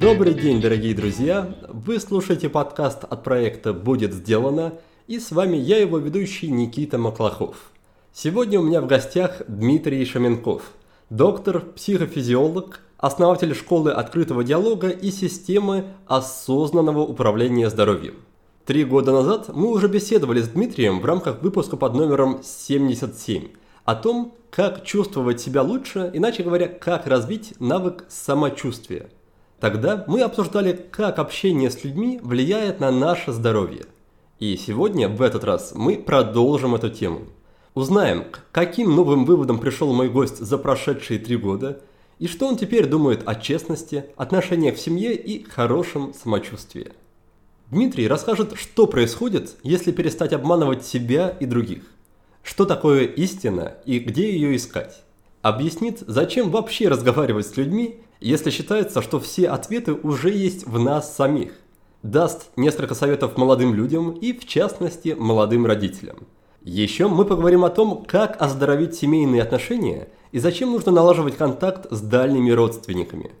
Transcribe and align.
Добрый 0.00 0.34
день, 0.34 0.60
дорогие 0.60 0.94
друзья! 0.94 1.52
Вы 1.68 1.98
слушаете 1.98 2.48
подкаст 2.48 3.02
от 3.02 3.24
проекта 3.24 3.72
«Будет 3.72 4.12
сделано» 4.12 4.74
и 5.08 5.18
с 5.18 5.32
вами 5.32 5.56
я, 5.56 5.78
его 5.78 5.98
ведущий 5.98 6.48
Никита 6.48 6.96
Маклахов. 6.96 7.72
Сегодня 8.12 8.60
у 8.60 8.62
меня 8.62 8.80
в 8.80 8.86
гостях 8.86 9.42
Дмитрий 9.48 10.04
Шаменков, 10.04 10.70
доктор, 11.10 11.60
психофизиолог, 11.60 12.82
основатель 12.98 13.56
школы 13.56 13.90
открытого 13.90 14.44
диалога 14.44 14.90
и 14.90 15.10
системы 15.10 15.86
осознанного 16.06 17.00
управления 17.00 17.68
здоровьем. 17.68 18.14
Три 18.64 18.84
года 18.84 19.10
назад 19.10 19.50
мы 19.52 19.72
уже 19.72 19.88
беседовали 19.88 20.40
с 20.40 20.46
Дмитрием 20.46 21.00
в 21.00 21.04
рамках 21.04 21.42
выпуска 21.42 21.76
под 21.76 21.94
номером 21.94 22.44
77 22.44 23.48
о 23.84 23.94
том, 23.94 24.34
как 24.50 24.84
чувствовать 24.84 25.40
себя 25.40 25.62
лучше, 25.62 26.10
иначе 26.12 26.42
говоря, 26.42 26.68
как 26.68 27.06
развить 27.06 27.54
навык 27.58 28.04
самочувствия. 28.08 29.08
Тогда 29.60 30.04
мы 30.08 30.22
обсуждали, 30.22 30.72
как 30.72 31.18
общение 31.18 31.70
с 31.70 31.84
людьми 31.84 32.18
влияет 32.22 32.80
на 32.80 32.90
наше 32.90 33.32
здоровье. 33.32 33.86
И 34.40 34.56
сегодня, 34.56 35.08
в 35.08 35.22
этот 35.22 35.44
раз, 35.44 35.72
мы 35.74 35.96
продолжим 35.96 36.74
эту 36.74 36.90
тему. 36.90 37.22
Узнаем, 37.74 38.24
к 38.24 38.42
каким 38.52 38.94
новым 38.94 39.24
выводам 39.24 39.58
пришел 39.58 39.92
мой 39.94 40.08
гость 40.10 40.38
за 40.38 40.58
прошедшие 40.58 41.18
три 41.18 41.36
года, 41.36 41.80
и 42.18 42.26
что 42.26 42.46
он 42.46 42.56
теперь 42.56 42.86
думает 42.86 43.22
о 43.24 43.34
честности, 43.34 44.06
отношениях 44.16 44.76
в 44.76 44.80
семье 44.80 45.14
и 45.14 45.44
хорошем 45.44 46.12
самочувствии. 46.12 46.92
Дмитрий 47.70 48.06
расскажет, 48.06 48.54
что 48.56 48.86
происходит, 48.86 49.56
если 49.62 49.92
перестать 49.92 50.32
обманывать 50.32 50.84
себя 50.84 51.30
и 51.30 51.46
других. 51.46 51.84
Что 52.42 52.64
такое 52.64 53.04
истина 53.04 53.74
и 53.84 53.98
где 53.98 54.32
ее 54.32 54.56
искать. 54.56 55.02
Объяснит, 55.42 56.02
зачем 56.06 56.50
вообще 56.50 56.88
разговаривать 56.88 57.46
с 57.46 57.56
людьми, 57.56 58.00
если 58.20 58.50
считается, 58.50 59.02
что 59.02 59.20
все 59.20 59.48
ответы 59.48 59.94
уже 59.94 60.30
есть 60.30 60.66
в 60.66 60.78
нас 60.78 61.14
самих. 61.14 61.52
Даст 62.02 62.50
несколько 62.56 62.94
советов 62.94 63.36
молодым 63.36 63.74
людям 63.74 64.10
и, 64.12 64.32
в 64.32 64.46
частности, 64.46 65.16
молодым 65.18 65.66
родителям. 65.66 66.26
Еще 66.62 67.08
мы 67.08 67.24
поговорим 67.24 67.64
о 67.64 67.70
том, 67.70 68.04
как 68.06 68.40
оздоровить 68.40 68.94
семейные 68.94 69.42
отношения 69.42 70.08
и 70.30 70.38
зачем 70.38 70.70
нужно 70.70 70.92
налаживать 70.92 71.36
контакт 71.36 71.86
с 71.90 72.00
дальними 72.00 72.50
родственниками. 72.50 73.32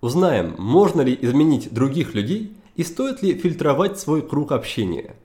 Узнаем, 0.00 0.54
можно 0.58 1.02
ли 1.02 1.18
изменить 1.20 1.72
других 1.72 2.14
людей– 2.14 2.56
и 2.76 2.82
стоит 2.82 3.22
ли 3.22 3.34
фильтровать 3.34 3.98
свой 3.98 4.22
круг 4.22 4.52
общения. 4.52 5.16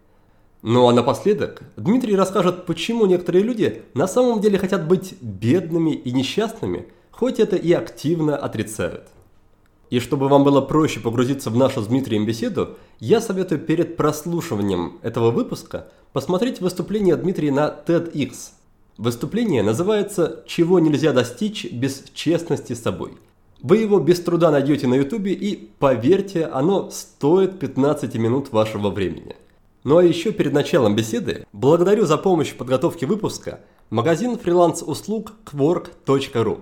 Ну 0.61 0.89
а 0.89 0.93
напоследок 0.93 1.61
Дмитрий 1.77 2.17
расскажет, 2.17 2.65
почему 2.65 3.05
некоторые 3.05 3.43
люди 3.43 3.83
на 3.93 4.07
самом 4.07 4.41
деле 4.41 4.57
хотят 4.57 4.87
быть 4.87 5.15
бедными 5.21 5.91
и 5.91 6.11
несчастными, 6.11 6.87
хоть 7.11 7.39
это 7.39 7.55
и 7.55 7.71
активно 7.71 8.35
отрицают. 8.35 9.07
И 9.89 9.99
чтобы 9.99 10.27
вам 10.27 10.43
было 10.43 10.59
проще 10.59 10.99
погрузиться 10.99 11.49
в 11.49 11.55
нашу 11.55 11.81
с 11.81 11.87
Дмитрием 11.87 12.25
беседу, 12.25 12.77
я 12.99 13.21
советую 13.21 13.61
перед 13.61 13.95
прослушиванием 13.95 14.99
этого 15.01 15.31
выпуска 15.31 15.87
посмотреть 16.11 16.59
выступление 16.59 17.15
Дмитрия 17.15 17.51
на 17.51 17.73
TEDx. 17.87 18.51
Выступление 18.97 19.63
называется 19.63 20.43
«Чего 20.45 20.79
нельзя 20.79 21.13
достичь 21.13 21.71
без 21.71 22.03
честности 22.13 22.73
с 22.73 22.83
собой». 22.83 23.13
Вы 23.61 23.77
его 23.77 23.99
без 23.99 24.19
труда 24.19 24.51
найдете 24.51 24.87
на 24.87 24.95
ютубе 24.95 25.33
и, 25.33 25.69
поверьте, 25.79 26.45
оно 26.45 26.89
стоит 26.91 27.59
15 27.59 28.13
минут 28.15 28.51
вашего 28.51 28.89
времени. 28.89 29.35
Ну 29.89 29.97
а 29.97 30.03
еще 30.03 30.31
перед 30.31 30.53
началом 30.53 30.95
беседы 30.95 31.47
благодарю 31.51 32.05
за 32.05 32.19
помощь 32.19 32.49
в 32.49 32.57
подготовке 32.57 33.07
выпуска 33.07 33.61
магазин 33.89 34.37
фриланс-услуг 34.37 35.33
Quark.ru. 35.51 36.59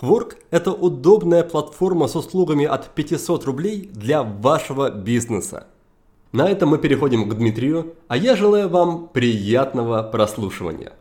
Quark– 0.00 0.32
это 0.50 0.72
удобная 0.72 1.44
платформа 1.44 2.08
с 2.08 2.16
услугами 2.16 2.64
от 2.64 2.92
500 2.92 3.44
рублей 3.44 3.88
для 3.92 4.24
вашего 4.24 4.90
бизнеса. 4.90 5.68
На 6.32 6.48
этом 6.50 6.70
мы 6.70 6.78
переходим 6.78 7.28
к 7.28 7.34
Дмитрию, 7.36 7.94
а 8.08 8.16
я 8.16 8.34
желаю 8.34 8.68
вам 8.68 9.06
приятного 9.06 10.02
прослушивания. 10.02 10.94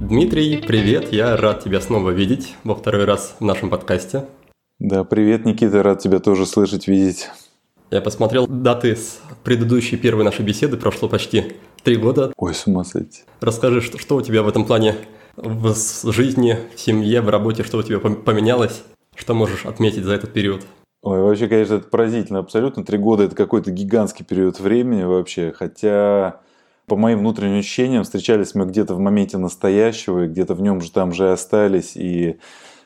Дмитрий, 0.00 0.56
привет, 0.66 1.12
я 1.12 1.36
рад 1.36 1.62
тебя 1.62 1.80
снова 1.80 2.10
видеть 2.10 2.56
во 2.64 2.74
второй 2.74 3.04
раз 3.04 3.36
в 3.38 3.44
нашем 3.44 3.70
подкасте. 3.70 4.24
Да, 4.80 5.04
привет, 5.04 5.44
Никита, 5.44 5.82
рад 5.82 5.98
тебя 5.98 6.20
тоже 6.20 6.46
слышать, 6.46 6.88
видеть. 6.88 7.28
Я 7.90 8.00
посмотрел 8.00 8.46
даты 8.46 8.96
с 8.96 9.20
предыдущей 9.44 9.98
первой 9.98 10.24
нашей 10.24 10.42
беседы, 10.42 10.78
прошло 10.78 11.06
почти 11.06 11.52
три 11.84 11.96
года. 11.96 12.32
Ой, 12.38 12.54
с 12.54 12.66
ума 12.66 12.82
сойти. 12.82 13.24
Расскажи, 13.42 13.82
что, 13.82 13.98
что 13.98 14.16
у 14.16 14.22
тебя 14.22 14.42
в 14.42 14.48
этом 14.48 14.64
плане 14.64 14.94
в 15.36 15.74
жизни, 16.10 16.56
в 16.74 16.80
семье, 16.80 17.20
в 17.20 17.28
работе, 17.28 17.62
что 17.62 17.76
у 17.76 17.82
тебя 17.82 17.98
поменялось, 17.98 18.82
что 19.14 19.34
можешь 19.34 19.66
отметить 19.66 20.04
за 20.04 20.14
этот 20.14 20.32
период? 20.32 20.62
Ой, 21.02 21.20
вообще, 21.20 21.46
конечно, 21.46 21.74
это 21.74 21.86
поразительно 21.86 22.38
абсолютно. 22.38 22.82
Три 22.82 22.96
года– 22.96 23.22
это 23.24 23.36
какой-то 23.36 23.70
гигантский 23.70 24.24
период 24.24 24.60
времени 24.60 25.02
вообще. 25.02 25.52
Хотя 25.54 26.40
по 26.86 26.96
моим 26.96 27.18
внутренним 27.18 27.58
ощущениям, 27.58 28.04
встречались 28.04 28.54
мы 28.54 28.64
где-то 28.64 28.94
в 28.94 28.98
моменте 28.98 29.36
настоящего, 29.36 30.24
и 30.24 30.28
где-то 30.28 30.54
в 30.54 30.62
нем 30.62 30.80
же 30.80 30.90
там 30.90 31.12
же 31.12 31.30
остались, 31.32 31.96
и 31.96 32.38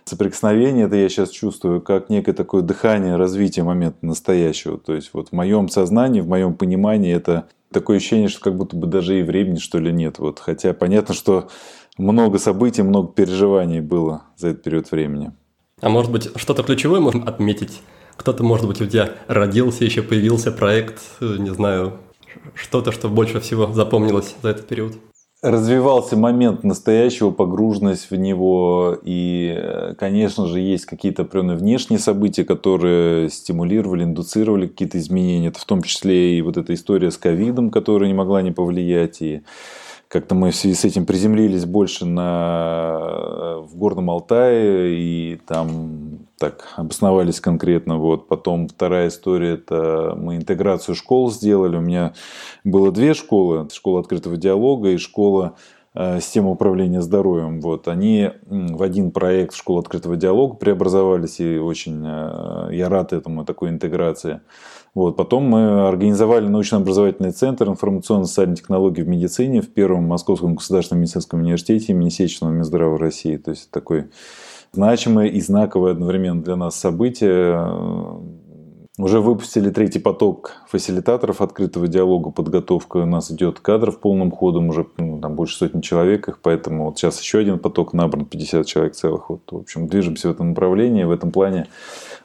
соприкосновение 0.05 0.87
это 0.87 0.97
я 0.97 1.09
сейчас 1.09 1.31
чувствую 1.31 1.81
как 1.81 2.11
некое 2.11 2.33
такое 2.33 2.63
дыхание 2.63 3.17
развития 3.17 3.63
момента 3.63 3.99
настоящего. 4.03 4.79
То 4.79 4.95
есть 4.95 5.11
вот 5.13 5.29
в 5.29 5.33
моем 5.33 5.69
сознании, 5.69 6.21
в 6.21 6.29
моем 6.29 6.55
понимании 6.55 7.15
это 7.15 7.49
такое 7.73 7.97
ощущение, 7.97 8.29
что 8.29 8.41
как 8.41 8.57
будто 8.57 8.77
бы 8.77 8.87
даже 8.87 9.19
и 9.19 9.23
времени 9.23 9.59
что 9.59 9.79
ли 9.79 9.93
нет. 9.93 10.19
Вот. 10.19 10.39
Хотя 10.39 10.73
понятно, 10.75 11.15
что 11.15 11.49
много 11.99 12.39
событий, 12.39 12.83
много 12.83 13.13
переживаний 13.13 13.81
было 13.81 14.23
за 14.37 14.49
этот 14.49 14.63
период 14.63 14.91
времени. 14.91 15.33
А 15.81 15.89
может 15.89 16.11
быть, 16.11 16.31
что-то 16.37 16.63
ключевое 16.63 17.01
можно 17.01 17.25
отметить? 17.25 17.81
Кто-то, 18.17 18.45
может 18.45 18.67
быть, 18.67 18.81
у 18.81 18.87
тебя 18.87 19.11
родился, 19.27 19.85
еще 19.85 20.03
появился 20.03 20.53
проект, 20.53 21.01
не 21.21 21.53
знаю, 21.53 21.99
что-то, 22.55 22.93
что 22.93 23.09
больше 23.09 23.41
всего 23.41 23.73
запомнилось 23.73 24.35
за 24.41 24.51
этот 24.51 24.69
период? 24.69 24.95
Развивался 25.45 26.17
момент 26.17 26.65
настоящего, 26.65 27.31
погруженность 27.31 28.11
в 28.11 28.17
него. 28.17 28.97
И, 29.05 29.95
конечно 29.99 30.47
же, 30.47 30.59
есть 30.59 30.87
какие-то 30.87 31.23
определенные 31.23 31.59
внешние 31.59 31.99
события, 31.99 32.45
которые 32.45 33.29
стимулировали, 33.29 34.05
индуцировали 34.05 34.67
какие-то 34.67 34.99
изменения. 34.99 35.49
Это 35.49 35.61
в 35.61 35.67
том 35.67 35.83
числе 35.83 36.39
и 36.39 36.43
вот 36.43 36.57
эта 36.57 36.73
история 36.73 37.11
с 37.11 37.19
ковидом, 37.19 37.71
которая 37.71 38.09
не 38.09 38.15
могла 38.15 38.41
не 38.41 38.53
повлиять. 38.53 39.21
И 39.21 39.43
как-то 40.09 40.35
мы 40.35 40.51
в 40.51 40.57
связи 40.57 40.75
с 40.75 40.85
этим 40.85 41.07
приземлились 41.07 41.65
больше 41.65 42.07
на, 42.07 43.59
в 43.63 43.77
Горном 43.77 44.11
Алтае 44.11 44.95
и 44.97 45.37
там 45.47 46.19
так 46.39 46.69
обосновались 46.77 47.41
конкретно. 47.41 47.99
Вот. 47.99 48.29
Потом 48.29 48.69
вторая 48.69 49.09
история– 49.09 49.55
это 49.55 50.15
мы 50.17 50.37
интеграцию 50.37 50.95
школ 50.95 51.31
сделали. 51.31 51.77
У 51.77 51.81
меня 51.81 52.13
было 52.65 52.93
две 52.93 53.15
школы. 53.15 53.69
Школа 53.73 54.01
открытого 54.01 54.37
диалога 54.37 54.91
и 54.91 54.99
школа 54.99 55.57
э, 55.95 56.21
системы 56.21 56.51
управления 56.51 57.03
здоровьем. 57.03 57.61
Вот. 57.61 57.89
Они 57.89 58.31
в 58.47 58.83
один 58.83 59.11
проект 59.11 59.55
школы 59.55 59.81
открытого 59.81 60.17
диалога 60.17 60.57
преобразовались, 60.57 61.41
и 61.41 61.59
очень 61.59 62.03
э, 62.05 62.69
я 62.73 62.89
рад 62.89 63.13
этому, 63.13 63.45
такой 63.45 63.71
интеграции. 63.71 64.41
Вот. 64.95 65.17
Потом 65.17 65.45
мы 65.45 65.89
организовали 65.89 66.47
научно-образовательный 66.47 67.33
центр 67.33 67.69
информационно-социальной 67.69 68.57
технологии 68.57 69.03
в 69.03 69.09
медицине 69.09 69.61
в 69.61 69.73
Первом 69.73 70.05
Московском 70.05 70.55
государственном 70.55 71.03
медицинском 71.03 71.41
университете 71.41 71.93
имени 71.93 72.11
Сеченова 72.11 72.53
Минздрава 72.53 72.99
России. 72.99 73.37
То 73.37 73.51
есть 73.51 73.71
такой 73.71 74.07
значимое 74.73 75.29
и 75.29 75.41
знаковое 75.41 75.93
одновременно 75.93 76.43
для 76.43 76.57
нас 76.57 76.77
событие. 76.77 77.59
Уже 78.97 79.19
выпустили 79.19 79.71
третий 79.71 79.99
поток 79.99 80.53
фасилитаторов 80.69 81.41
открытого 81.41 81.89
диалога, 81.89 82.31
подготовка 82.31 82.99
у 82.99 83.07
нас 83.07 83.29
идет 83.33 83.59
кадров 83.59 83.99
полным 83.99 84.31
ходом, 84.31 84.69
уже 84.69 84.87
ну, 84.99 85.21
там 85.21 85.35
больше 85.35 85.57
сотни 85.57 85.81
человек 85.81 86.29
их, 86.29 86.39
поэтому 86.41 86.85
вот 86.85 86.97
сейчас 86.97 87.21
еще 87.21 87.41
один 87.41 87.59
поток 87.59 87.93
набран, 87.93 88.25
50 88.25 88.65
человек 88.65 88.95
целых. 88.95 89.31
Вот, 89.31 89.41
в 89.51 89.57
общем, 89.57 89.89
движемся 89.89 90.29
в 90.29 90.31
этом 90.31 90.51
направлении, 90.51 91.03
в 91.03 91.11
этом 91.11 91.33
плане 91.33 91.67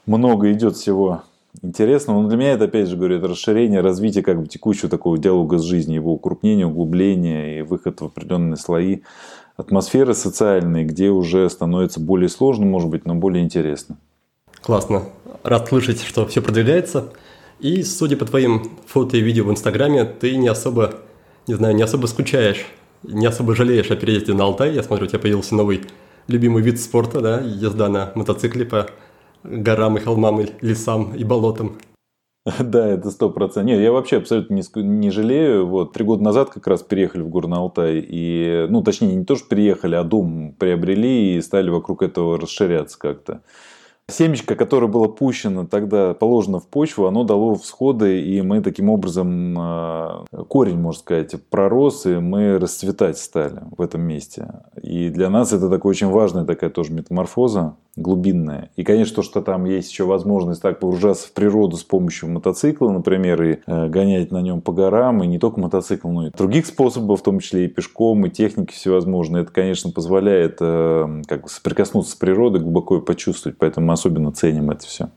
много 0.06 0.52
идет 0.52 0.76
всего 0.76 1.22
интересного. 1.62 2.22
Но 2.22 2.28
для 2.28 2.36
меня 2.36 2.52
это, 2.52 2.64
опять 2.64 2.88
же 2.88 2.96
говорю, 2.96 3.18
это 3.18 3.28
расширение, 3.28 3.80
развитие 3.80 4.22
как 4.22 4.40
бы 4.40 4.46
текущего 4.46 4.88
такого 4.88 5.18
диалога 5.18 5.58
с 5.58 5.62
жизнью, 5.62 5.96
его 5.96 6.12
укрупнение, 6.12 6.66
углубление 6.66 7.58
и 7.58 7.62
выход 7.62 8.00
в 8.00 8.04
определенные 8.04 8.56
слои 8.56 9.00
атмосферы 9.56 10.14
социальной, 10.14 10.84
где 10.84 11.10
уже 11.10 11.48
становится 11.50 12.00
более 12.00 12.28
сложно, 12.28 12.66
может 12.66 12.88
быть, 12.88 13.06
но 13.06 13.14
более 13.14 13.44
интересно. 13.44 13.98
Классно. 14.62 15.04
Рад 15.42 15.68
слышать, 15.68 16.02
что 16.02 16.26
все 16.26 16.42
продвигается. 16.42 17.12
И, 17.60 17.82
судя 17.82 18.16
по 18.16 18.24
твоим 18.24 18.78
фото 18.86 19.16
и 19.16 19.20
видео 19.20 19.44
в 19.44 19.50
Инстаграме, 19.50 20.04
ты 20.04 20.36
не 20.36 20.48
особо, 20.48 20.94
не 21.46 21.54
знаю, 21.54 21.74
не 21.74 21.82
особо 21.82 22.06
скучаешь, 22.06 22.66
не 23.02 23.26
особо 23.26 23.54
жалеешь 23.54 23.90
о 23.90 23.96
переезде 23.96 24.32
на 24.32 24.44
Алтай. 24.44 24.74
Я 24.74 24.82
смотрю, 24.82 25.06
у 25.06 25.08
тебя 25.08 25.18
появился 25.18 25.54
новый 25.54 25.82
любимый 26.26 26.62
вид 26.62 26.80
спорта, 26.80 27.20
да, 27.20 27.40
езда 27.40 27.88
на 27.88 28.12
мотоцикле 28.14 28.64
по 28.64 28.88
горам 29.42 29.96
и 29.96 30.00
холмам, 30.00 30.40
и 30.40 30.46
лесам 30.60 31.14
и 31.14 31.24
болотам. 31.24 31.78
Да, 32.58 32.86
это 32.86 33.10
сто 33.10 33.30
процентов. 33.30 33.72
Нет, 33.72 33.80
я 33.80 33.92
вообще 33.92 34.16
абсолютно 34.16 34.54
не, 34.54 34.82
не 34.82 35.10
жалею. 35.10 35.66
Вот, 35.66 35.92
три 35.92 36.04
года 36.04 36.22
назад 36.22 36.50
как 36.50 36.66
раз 36.66 36.82
переехали 36.82 37.22
в 37.22 37.28
Горный 37.28 37.58
Алтай. 37.58 38.04
И, 38.06 38.66
ну, 38.68 38.82
точнее, 38.82 39.14
не 39.14 39.24
то, 39.24 39.36
что 39.36 39.48
переехали, 39.48 39.94
а 39.94 40.04
дом 40.04 40.54
приобрели 40.58 41.36
и 41.36 41.40
стали 41.42 41.70
вокруг 41.70 42.02
этого 42.02 42.38
расширяться 42.38 42.98
как-то. 42.98 43.42
Семечко, 44.10 44.56
которое 44.56 44.86
было 44.86 45.08
пущено 45.08 45.66
тогда, 45.66 46.14
положено 46.14 46.60
в 46.60 46.66
почву, 46.66 47.06
оно 47.06 47.24
дало 47.24 47.54
всходы, 47.54 48.22
и 48.22 48.42
мы 48.42 48.60
таким 48.60 48.90
образом, 48.90 49.56
а, 49.58 50.24
корень, 50.48 50.78
можно 50.78 51.00
сказать, 51.00 51.34
пророс, 51.48 52.06
и 52.06 52.16
мы 52.16 52.58
расцветать 52.58 53.18
стали 53.18 53.62
в 53.76 53.80
этом 53.80 54.02
месте. 54.02 54.48
И 54.82 55.08
для 55.10 55.30
нас 55.30 55.52
это 55.52 55.68
такая 55.68 55.90
очень 55.90 56.08
важная 56.08 56.44
такая 56.44 56.70
тоже 56.70 56.92
метаморфоза, 56.92 57.76
глубинная. 57.96 58.70
И, 58.76 58.84
конечно, 58.84 59.16
то, 59.16 59.22
что 59.22 59.42
там 59.42 59.64
есть 59.64 59.90
еще 59.90 60.04
возможность 60.04 60.62
так 60.62 60.80
погружаться 60.80 61.28
в 61.28 61.32
природу 61.32 61.76
с 61.76 61.84
помощью 61.84 62.30
мотоцикла, 62.30 62.90
например, 62.90 63.42
и 63.42 63.58
э, 63.66 63.88
гонять 63.88 64.30
на 64.30 64.40
нем 64.40 64.60
по 64.60 64.72
горам, 64.72 65.22
и 65.22 65.26
не 65.26 65.38
только 65.38 65.60
мотоцикл, 65.60 66.08
но 66.08 66.28
и 66.28 66.30
других 66.30 66.66
способов, 66.66 67.20
в 67.20 67.22
том 67.22 67.40
числе 67.40 67.64
и 67.64 67.68
пешком, 67.68 68.24
и 68.26 68.30
техники 68.30 68.72
всевозможные, 68.72 69.42
это, 69.42 69.52
конечно, 69.52 69.90
позволяет 69.90 70.58
э, 70.60 71.22
как 71.26 71.42
бы 71.42 71.48
соприкоснуться 71.48 72.12
с 72.12 72.14
природой, 72.14 72.60
глубоко 72.60 72.96
ее 72.96 73.02
почувствовать, 73.02 73.58
поэтому 73.58 73.88
мы 73.88 73.92
особенно 74.00 74.32
ценим 74.32 74.70
это 74.70 74.86
все. 74.86 75.10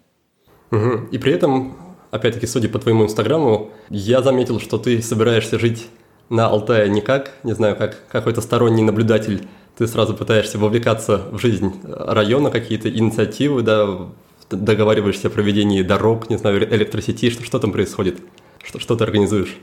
Угу. 0.71 1.09
И 1.11 1.17
при 1.17 1.33
этом, 1.33 1.77
опять-таки, 2.11 2.47
судя 2.47 2.67
по 2.67 2.79
твоему 2.79 3.05
инстаграму, 3.05 3.71
я 3.89 4.21
заметил, 4.21 4.59
что 4.59 4.77
ты 4.77 5.01
собираешься 5.01 5.57
жить 5.57 5.87
на 6.29 6.47
Алтае 6.47 6.89
не 6.89 7.01
как, 7.01 7.31
не 7.43 7.53
знаю, 7.53 7.75
как 7.75 8.07
какой-то 8.09 8.41
сторонний 8.41 8.83
наблюдатель 8.83 9.47
ты 9.77 9.87
сразу 9.87 10.13
пытаешься 10.13 10.59
вовлекаться 10.59 11.23
в 11.31 11.39
жизнь 11.39 11.73
района, 11.83 12.51
какие-то 12.51 12.89
инициативы, 12.89 13.63
да, 13.63 14.09
договариваешься 14.49 15.29
о 15.29 15.31
проведении 15.31 15.81
дорог, 15.81 16.29
не 16.29 16.37
знаю, 16.37 16.63
электросети, 16.63 17.29
что, 17.29 17.43
что 17.43 17.59
там 17.59 17.71
происходит, 17.71 18.19
что, 18.63 18.79
что 18.79 18.95
ты 18.95 19.03
организуешь? 19.03 19.57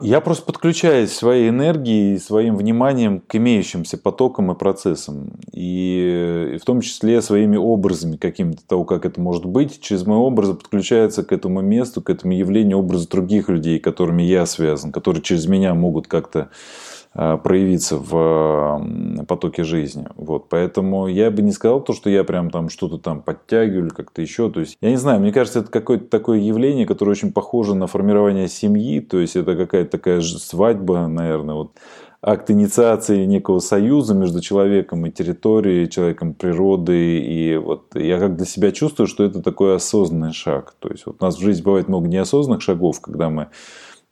Я 0.00 0.20
просто 0.20 0.44
подключаюсь 0.44 1.10
своей 1.10 1.48
энергией, 1.48 2.18
своим 2.18 2.56
вниманием 2.56 3.20
к 3.20 3.34
имеющимся 3.34 3.96
потокам 3.96 4.52
и 4.52 4.54
процессам. 4.54 5.32
И, 5.52 6.52
и 6.54 6.58
в 6.58 6.64
том 6.66 6.82
числе 6.82 7.22
своими 7.22 7.56
образами 7.56 8.16
какими-то 8.16 8.62
того, 8.66 8.84
как 8.84 9.06
это 9.06 9.18
может 9.20 9.46
быть. 9.46 9.80
Через 9.80 10.06
мои 10.06 10.18
образы 10.18 10.52
подключается 10.52 11.22
к 11.22 11.32
этому 11.32 11.62
месту, 11.62 12.02
к 12.02 12.10
этому 12.10 12.34
явлению 12.34 12.78
образы 12.78 13.08
других 13.08 13.48
людей, 13.48 13.78
которыми 13.78 14.22
я 14.22 14.44
связан, 14.44 14.92
которые 14.92 15.22
через 15.22 15.46
меня 15.46 15.74
могут 15.74 16.08
как-то 16.08 16.50
Э, 16.50 16.95
проявиться 17.16 17.96
в 17.96 19.24
потоке 19.26 19.64
жизни. 19.64 20.06
Вот. 20.16 20.48
Поэтому 20.50 21.06
я 21.06 21.30
бы 21.30 21.40
не 21.40 21.52
сказал 21.52 21.80
то, 21.80 21.94
что 21.94 22.10
я 22.10 22.24
прям 22.24 22.50
там 22.50 22.68
что-то 22.68 22.98
там 22.98 23.22
подтягиваю 23.22 23.84
или 23.86 23.88
как-то 23.88 24.20
еще. 24.20 24.50
То 24.50 24.60
есть, 24.60 24.76
я 24.82 24.90
не 24.90 24.96
знаю, 24.96 25.20
мне 25.20 25.32
кажется, 25.32 25.60
это 25.60 25.70
какое-то 25.70 26.06
такое 26.06 26.40
явление, 26.40 26.84
которое 26.84 27.12
очень 27.12 27.32
похоже 27.32 27.74
на 27.74 27.86
формирование 27.86 28.48
семьи. 28.48 29.00
То 29.00 29.18
есть, 29.18 29.34
это 29.34 29.56
какая-то 29.56 29.90
такая 29.90 30.20
свадьба, 30.20 31.06
наверное, 31.06 31.54
вот 31.54 31.72
акт 32.20 32.50
инициации 32.50 33.24
некого 33.24 33.60
союза 33.60 34.14
между 34.14 34.40
человеком 34.40 35.06
и 35.06 35.10
территорией, 35.10 35.88
человеком 35.88 36.34
природы. 36.34 37.18
И 37.20 37.56
вот 37.56 37.94
я 37.94 38.18
как 38.18 38.36
для 38.36 38.46
себя 38.46 38.72
чувствую, 38.72 39.06
что 39.06 39.24
это 39.24 39.42
такой 39.42 39.76
осознанный 39.76 40.32
шаг. 40.32 40.74
То 40.80 40.88
есть 40.90 41.06
вот 41.06 41.16
у 41.20 41.24
нас 41.24 41.36
в 41.36 41.40
жизни 41.40 41.62
бывает 41.62 41.88
много 41.88 42.08
неосознанных 42.08 42.62
шагов, 42.62 43.00
когда 43.00 43.30
мы 43.30 43.48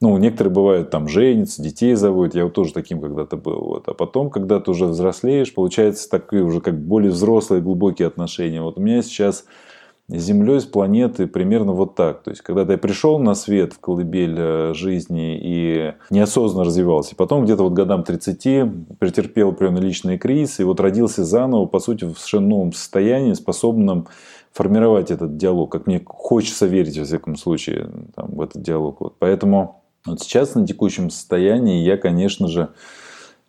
ну, 0.05 0.19
некоторые 0.19 0.53
бывают 0.53 0.91
там 0.91 1.09
женятся, 1.09 1.63
детей 1.63 1.95
заводят. 1.95 2.35
Я 2.35 2.45
вот 2.45 2.53
тоже 2.53 2.75
таким 2.75 3.01
когда-то 3.01 3.39
был. 3.39 3.61
Вот. 3.61 3.89
А 3.89 3.95
потом, 3.95 4.29
когда 4.29 4.61
ты 4.61 4.71
уже 4.71 4.85
взрослеешь, 4.85 5.55
получается 5.55 6.11
такие 6.11 6.43
уже 6.43 6.61
как 6.61 6.79
более 6.79 7.11
взрослые, 7.11 7.63
глубокие 7.63 8.07
отношения. 8.07 8.61
Вот 8.61 8.77
у 8.77 8.83
меня 8.83 9.01
сейчас 9.01 9.47
с 10.09 10.15
Землей, 10.15 10.61
с 10.61 10.67
планеты 10.67 11.27
примерно 11.27 11.73
вот 11.73 11.95
так. 11.95 12.23
То 12.23 12.33
есть, 12.33 12.43
когда 12.43 12.67
ты 12.67 12.77
пришел 12.77 13.19
на 13.19 13.35
свет 13.35 13.73
в 13.73 13.81
колыбель 13.81 14.37
э, 14.37 14.75
жизни 14.75 15.41
и 15.43 15.95
неосознанно 16.11 16.67
развивался, 16.67 17.17
потом 17.17 17.45
где-то 17.45 17.63
вот 17.63 17.73
годам 17.73 18.05
30 18.05 18.99
претерпел 18.99 19.53
определенный 19.53 19.81
личный 19.81 20.19
кризис, 20.19 20.61
и 20.61 20.65
вот 20.65 20.81
родился 20.81 21.25
заново, 21.25 21.65
по 21.65 21.79
сути, 21.79 22.05
в 22.05 22.19
совершенно 22.19 22.49
новом 22.49 22.75
состоянии, 22.75 23.33
способном 23.33 24.09
формировать 24.53 25.11
этот 25.11 25.39
диалог, 25.39 25.73
как 25.73 25.87
мне 25.87 26.03
хочется 26.05 26.67
верить, 26.67 26.99
во 26.99 27.07
всяком 27.07 27.37
случае, 27.37 27.89
там, 28.15 28.33
в 28.33 28.43
этот 28.43 28.61
диалог. 28.61 29.01
Вот. 29.01 29.15
Поэтому 29.19 29.81
вот 30.07 30.21
сейчас 30.21 30.55
на 30.55 30.67
текущем 30.67 31.11
состоянии 31.11 31.83
я, 31.83 31.97
конечно 31.97 32.49
же, 32.49 32.71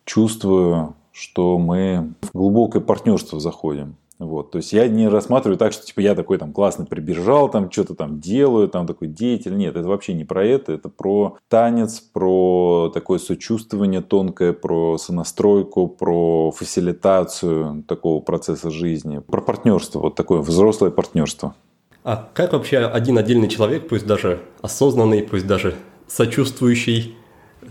чувствую, 0.04 0.94
что 1.12 1.58
мы 1.58 2.14
в 2.22 2.32
глубокое 2.32 2.82
партнерство 2.82 3.40
заходим. 3.40 3.96
Вот, 4.18 4.50
то 4.50 4.56
есть 4.56 4.72
я 4.72 4.88
не 4.88 5.08
рассматриваю 5.08 5.58
так, 5.58 5.74
что 5.74 5.84
типа 5.84 6.00
я 6.00 6.14
такой 6.14 6.38
там 6.38 6.54
классно 6.54 6.86
прибежал, 6.86 7.50
там 7.50 7.70
что-то 7.70 7.94
там 7.94 8.18
делаю, 8.18 8.66
там 8.66 8.86
такой 8.86 9.08
деятель. 9.08 9.54
Нет, 9.54 9.76
это 9.76 9.86
вообще 9.86 10.14
не 10.14 10.24
про 10.24 10.42
это. 10.42 10.72
Это 10.72 10.88
про 10.88 11.36
танец, 11.50 12.00
про 12.00 12.90
такое 12.94 13.18
сочувствование 13.18 14.00
тонкое, 14.00 14.54
про 14.54 14.96
сонастройку, 14.96 15.86
про 15.86 16.50
фасилитацию 16.50 17.84
такого 17.86 18.22
процесса 18.22 18.70
жизни, 18.70 19.18
про 19.18 19.42
партнерство, 19.42 20.00
вот 20.00 20.14
такое 20.14 20.40
взрослое 20.40 20.90
партнерство. 20.90 21.54
А 22.02 22.30
как 22.32 22.54
вообще 22.54 22.78
один 22.78 23.18
отдельный 23.18 23.48
человек, 23.48 23.86
пусть 23.86 24.06
даже 24.06 24.40
осознанный, 24.62 25.24
пусть 25.24 25.46
даже 25.46 25.74
сочувствующий, 26.08 27.16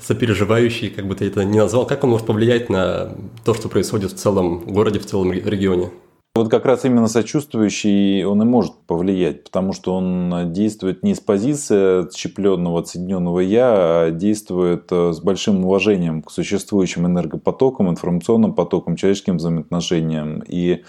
сопереживающий, 0.01 0.89
как 0.89 1.07
бы 1.07 1.15
ты 1.15 1.27
это 1.27 1.43
ни 1.43 1.57
назвал, 1.57 1.85
как 1.85 2.03
он 2.03 2.11
может 2.11 2.25
повлиять 2.25 2.69
на 2.69 3.15
то, 3.43 3.53
что 3.53 3.69
происходит 3.69 4.11
в 4.11 4.15
целом 4.15 4.59
городе, 4.59 4.99
в 4.99 5.05
целом 5.05 5.31
регионе? 5.31 5.91
Вот 6.35 6.51
как 6.51 6.65
раз 6.65 6.83
именно 6.83 7.07
сочувствующий 7.07 8.25
он 8.25 8.41
и 8.41 8.45
может 8.45 8.73
повлиять, 8.87 9.45
потому 9.45 9.71
что 9.71 9.95
он 9.95 10.51
действует 10.51 11.01
не 11.01 11.15
с 11.15 11.21
позиции 11.21 12.07
отщепленного, 12.07 12.81
отсоединенного 12.81 13.39
«я», 13.39 13.71
а 13.71 14.11
действует 14.11 14.91
э, 14.91 15.13
с 15.13 15.21
большим 15.21 15.63
уважением 15.63 16.21
к 16.21 16.29
существующим 16.29 17.05
энергопотокам, 17.05 17.89
информационным 17.89 18.53
потокам, 18.53 18.97
человеческим 18.97 19.37
взаимоотношениям. 19.37 20.43
И 20.45 20.83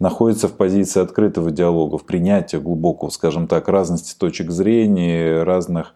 находится 0.00 0.48
в 0.48 0.56
позиции 0.56 1.00
открытого 1.00 1.52
диалога, 1.52 1.96
в 1.96 2.04
принятии 2.04 2.56
глубокого, 2.56 3.10
скажем 3.10 3.46
так, 3.46 3.68
разности 3.68 4.18
точек 4.18 4.50
зрения, 4.50 5.44
разных 5.44 5.94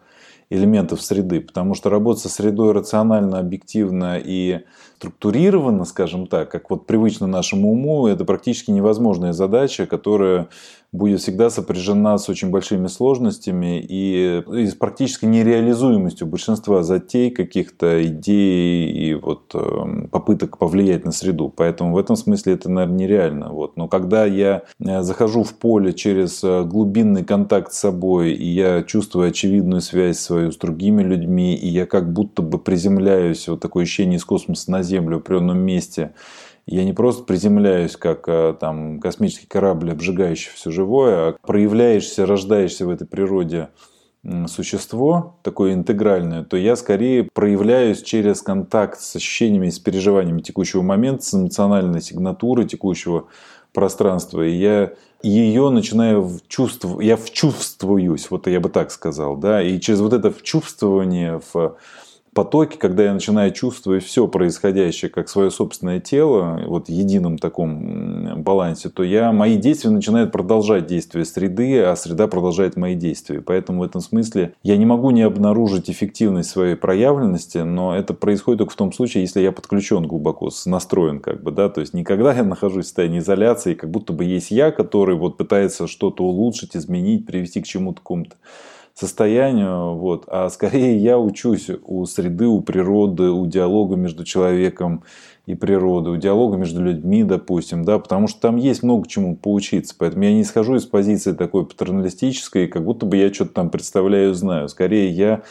элементов 0.49 1.01
среды, 1.01 1.41
потому 1.41 1.73
что 1.73 1.89
работа 1.89 2.21
со 2.21 2.29
средой 2.29 2.71
рационально, 2.71 3.39
объективно 3.39 4.19
и 4.23 4.61
структурировано, 4.97 5.85
скажем 5.85 6.27
так, 6.27 6.49
как 6.49 6.69
вот 6.69 6.85
привычно 6.85 7.27
нашему 7.27 7.71
уму, 7.71 8.07
это 8.07 8.25
практически 8.25 8.71
невозможная 8.71 9.33
задача, 9.33 9.85
которая 9.85 10.47
будет 10.91 11.21
всегда 11.21 11.49
сопряжена 11.49 12.17
с 12.17 12.29
очень 12.29 12.49
большими 12.49 12.87
сложностями 12.87 13.79
и, 13.81 14.43
и 14.53 14.67
с 14.67 14.75
практически 14.75 15.25
нереализуемостью 15.25 16.27
большинства 16.27 16.83
затей, 16.83 17.31
каких-то 17.31 18.05
идей 18.05 18.91
и 18.91 19.13
вот 19.13 19.51
э, 19.53 20.07
попыток 20.11 20.57
повлиять 20.57 21.05
на 21.05 21.11
среду. 21.11 21.51
Поэтому 21.55 21.93
в 21.93 21.97
этом 21.97 22.15
смысле 22.15 22.53
это, 22.53 22.69
наверное, 22.69 22.97
нереально. 22.97 23.49
Вот. 23.49 23.77
Но 23.77 23.87
когда 23.87 24.25
я 24.25 24.63
э, 24.79 25.01
захожу 25.01 25.43
в 25.43 25.55
поле 25.55 25.93
через 25.93 26.43
э, 26.43 26.63
глубинный 26.63 27.23
контакт 27.23 27.73
с 27.73 27.79
собой, 27.79 28.33
и 28.33 28.47
я 28.47 28.83
чувствую 28.83 29.29
очевидную 29.29 29.81
связь 29.81 30.19
свою 30.19 30.51
с 30.51 30.57
другими 30.57 31.03
людьми, 31.03 31.55
и 31.55 31.67
я 31.67 31.85
как 31.85 32.11
будто 32.11 32.41
бы 32.41 32.57
приземляюсь, 32.57 33.47
вот 33.47 33.59
такое 33.59 33.83
ощущение 33.83 34.17
из 34.17 34.25
космоса 34.25 34.71
на 34.71 34.83
Землю 34.83 35.17
в 35.17 35.21
определенном 35.21 35.59
месте. 35.59 36.13
Я 36.67 36.83
не 36.83 36.93
просто 36.93 37.23
приземляюсь, 37.23 37.95
как 37.95 38.27
э, 38.27 38.55
там, 38.59 38.99
космический 38.99 39.47
корабль, 39.47 39.91
обжигающий 39.91 40.51
все 40.55 40.71
живое, 40.71 41.15
а 41.15 41.35
проявляешься, 41.45 42.25
рождаешься 42.25 42.85
в 42.85 42.89
этой 42.89 43.05
природе 43.05 43.69
существо, 44.47 45.37
такое 45.43 45.73
интегральное, 45.73 46.43
то 46.43 46.57
я 46.57 46.75
скорее 46.75 47.29
проявляюсь 47.31 48.01
через 48.01 48.41
контакт 48.41 48.99
с 48.99 49.15
ощущениями, 49.15 49.69
с 49.69 49.79
переживаниями 49.79 50.41
текущего 50.41 50.81
момента, 50.81 51.23
с 51.23 51.33
эмоциональной 51.33 52.01
сигнатурой 52.01 52.65
текущего 52.65 53.27
пространства. 53.71 54.41
И 54.41 54.55
я 54.55 54.93
ее 55.21 55.69
начинаю 55.69 56.39
чувствовать, 56.47 57.05
я 57.05 57.17
вчувствуюсь, 57.17 58.31
вот 58.31 58.47
я 58.47 58.59
бы 58.59 58.69
так 58.69 58.91
сказал, 58.91 59.37
да, 59.37 59.61
и 59.61 59.79
через 59.79 59.99
вот 59.99 60.13
это 60.13 60.31
вчувствование 60.31 61.41
в 61.53 61.75
потоке, 62.35 62.77
когда 62.77 63.05
я 63.05 63.13
начинаю 63.13 63.51
чувствовать 63.51 64.03
все 64.03 64.27
происходящее 64.27 65.09
как 65.09 65.29
свое 65.29 65.49
собственное 65.49 66.01
тело, 66.01 66.61
вот 66.67 66.87
в 66.87 66.89
едином 66.89 67.37
таком 67.37 68.43
балансе, 68.43 68.89
то 68.89 69.03
я, 69.03 69.31
мои 69.31 69.55
действия 69.55 69.89
начинают 69.89 70.33
продолжать 70.33 70.85
действия 70.85 71.23
среды, 71.23 71.81
а 71.81 71.95
среда 71.95 72.27
продолжает 72.27 72.75
мои 72.75 72.93
действия. 72.93 73.41
Поэтому 73.41 73.79
в 73.79 73.83
этом 73.83 74.01
смысле 74.01 74.53
я 74.63 74.75
не 74.75 74.85
могу 74.85 75.11
не 75.11 75.21
обнаружить 75.21 75.89
эффективность 75.89 76.49
своей 76.49 76.75
проявленности, 76.75 77.59
но 77.59 77.95
это 77.95 78.13
происходит 78.13 78.59
только 78.59 78.73
в 78.73 78.77
том 78.77 78.91
случае, 78.91 79.23
если 79.23 79.39
я 79.39 79.53
подключен 79.53 80.05
глубоко, 80.05 80.49
настроен 80.65 81.21
как 81.21 81.41
бы, 81.41 81.51
да, 81.51 81.69
то 81.69 81.79
есть 81.79 81.93
никогда 81.93 82.33
я 82.33 82.43
нахожусь 82.43 82.85
в 82.85 82.87
состоянии 82.87 83.19
изоляции, 83.19 83.75
как 83.75 83.89
будто 83.89 84.11
бы 84.11 84.25
есть 84.25 84.51
я, 84.51 84.71
который 84.71 85.15
вот 85.15 85.37
пытается 85.37 85.87
что-то 85.87 86.25
улучшить, 86.25 86.75
изменить, 86.75 87.25
привести 87.25 87.61
к 87.61 87.65
чему-то 87.65 87.99
какому-то 87.99 88.35
состоянию, 88.95 89.95
вот, 89.95 90.23
а 90.27 90.49
скорее 90.49 90.97
я 90.97 91.19
учусь 91.19 91.69
у 91.83 92.05
среды, 92.05 92.47
у 92.47 92.61
природы, 92.61 93.29
у 93.29 93.45
диалога 93.45 93.97
между 93.97 94.23
человеком 94.23 95.03
и 95.45 95.53
природой, 95.53 96.13
у 96.13 96.17
диалога 96.17 96.55
между 96.57 96.81
людьми, 96.81 97.23
допустим, 97.23 97.83
да, 97.83 97.99
потому 97.99 98.27
что 98.27 98.39
там 98.39 98.55
есть 98.55 98.83
много 98.83 99.07
чему 99.07 99.35
поучиться, 99.35 99.93
поэтому 99.97 100.23
я 100.23 100.31
не 100.31 100.41
исхожу 100.41 100.75
из 100.75 100.85
позиции 100.85 101.33
такой 101.33 101.65
патерналистической, 101.65 102.67
как 102.67 102.85
будто 102.85 103.05
бы 103.05 103.17
я 103.17 103.31
что-то 103.33 103.51
там 103.51 103.69
представляю, 103.69 104.33
знаю, 104.33 104.69
скорее 104.69 105.09
я 105.11 105.43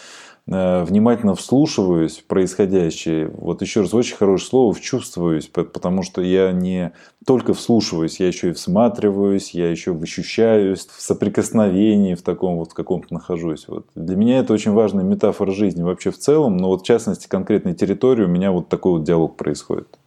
внимательно 0.46 1.34
вслушиваюсь 1.34 2.18
в 2.18 2.24
происходящее. 2.24 3.28
Вот 3.28 3.62
еще 3.62 3.80
раз, 3.80 3.94
очень 3.94 4.16
хорошее 4.16 4.48
слово 4.48 4.74
«вчувствуюсь», 4.74 5.46
потому 5.46 6.02
что 6.02 6.20
я 6.20 6.52
не 6.52 6.92
только 7.26 7.54
вслушиваюсь, 7.54 8.20
я 8.20 8.26
еще 8.26 8.50
и 8.50 8.52
всматриваюсь, 8.52 9.52
я 9.52 9.70
еще 9.70 9.96
ощущаюсь 9.96 10.86
в 10.86 11.00
соприкосновении 11.00 12.14
в 12.14 12.22
таком 12.22 12.56
вот 12.56 12.74
каком-то 12.74 13.14
нахожусь. 13.14 13.66
Вот. 13.68 13.86
Для 13.94 14.16
меня 14.16 14.40
это 14.40 14.52
очень 14.52 14.72
важная 14.72 15.04
метафора 15.04 15.52
жизни 15.52 15.82
вообще 15.82 16.10
в 16.10 16.18
целом, 16.18 16.58
но 16.58 16.68
вот 16.68 16.82
в 16.82 16.84
частности 16.84 17.26
конкретной 17.26 17.74
территории 17.74 18.24
у 18.24 18.28
меня 18.28 18.52
вот 18.52 18.68
такой 18.68 18.92
вот 18.98 19.04
диалог 19.04 19.36
происходит. 19.36 19.98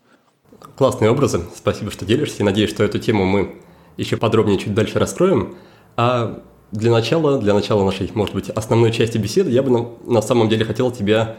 Классные 0.76 1.10
образы, 1.10 1.42
спасибо, 1.56 1.90
что 1.90 2.06
делишься. 2.06 2.44
Надеюсь, 2.44 2.70
что 2.70 2.84
эту 2.84 3.00
тему 3.00 3.26
мы 3.26 3.56
еще 3.98 4.18
подробнее 4.18 4.60
чуть 4.60 4.76
дальше 4.76 5.00
раскроем. 5.00 5.56
А 5.96 6.44
для 6.72 6.92
начала, 6.92 7.40
для 7.40 7.54
начала 7.54 7.84
нашей, 7.84 8.12
может 8.14 8.36
быть, 8.36 8.50
основной 8.50 8.92
части 8.92 9.18
беседы, 9.18 9.50
я 9.52 9.64
бы 9.64 9.70
на, 9.70 9.88
на 10.06 10.22
самом 10.22 10.50
деле 10.50 10.66
хотел 10.66 10.92
тебя 10.92 11.38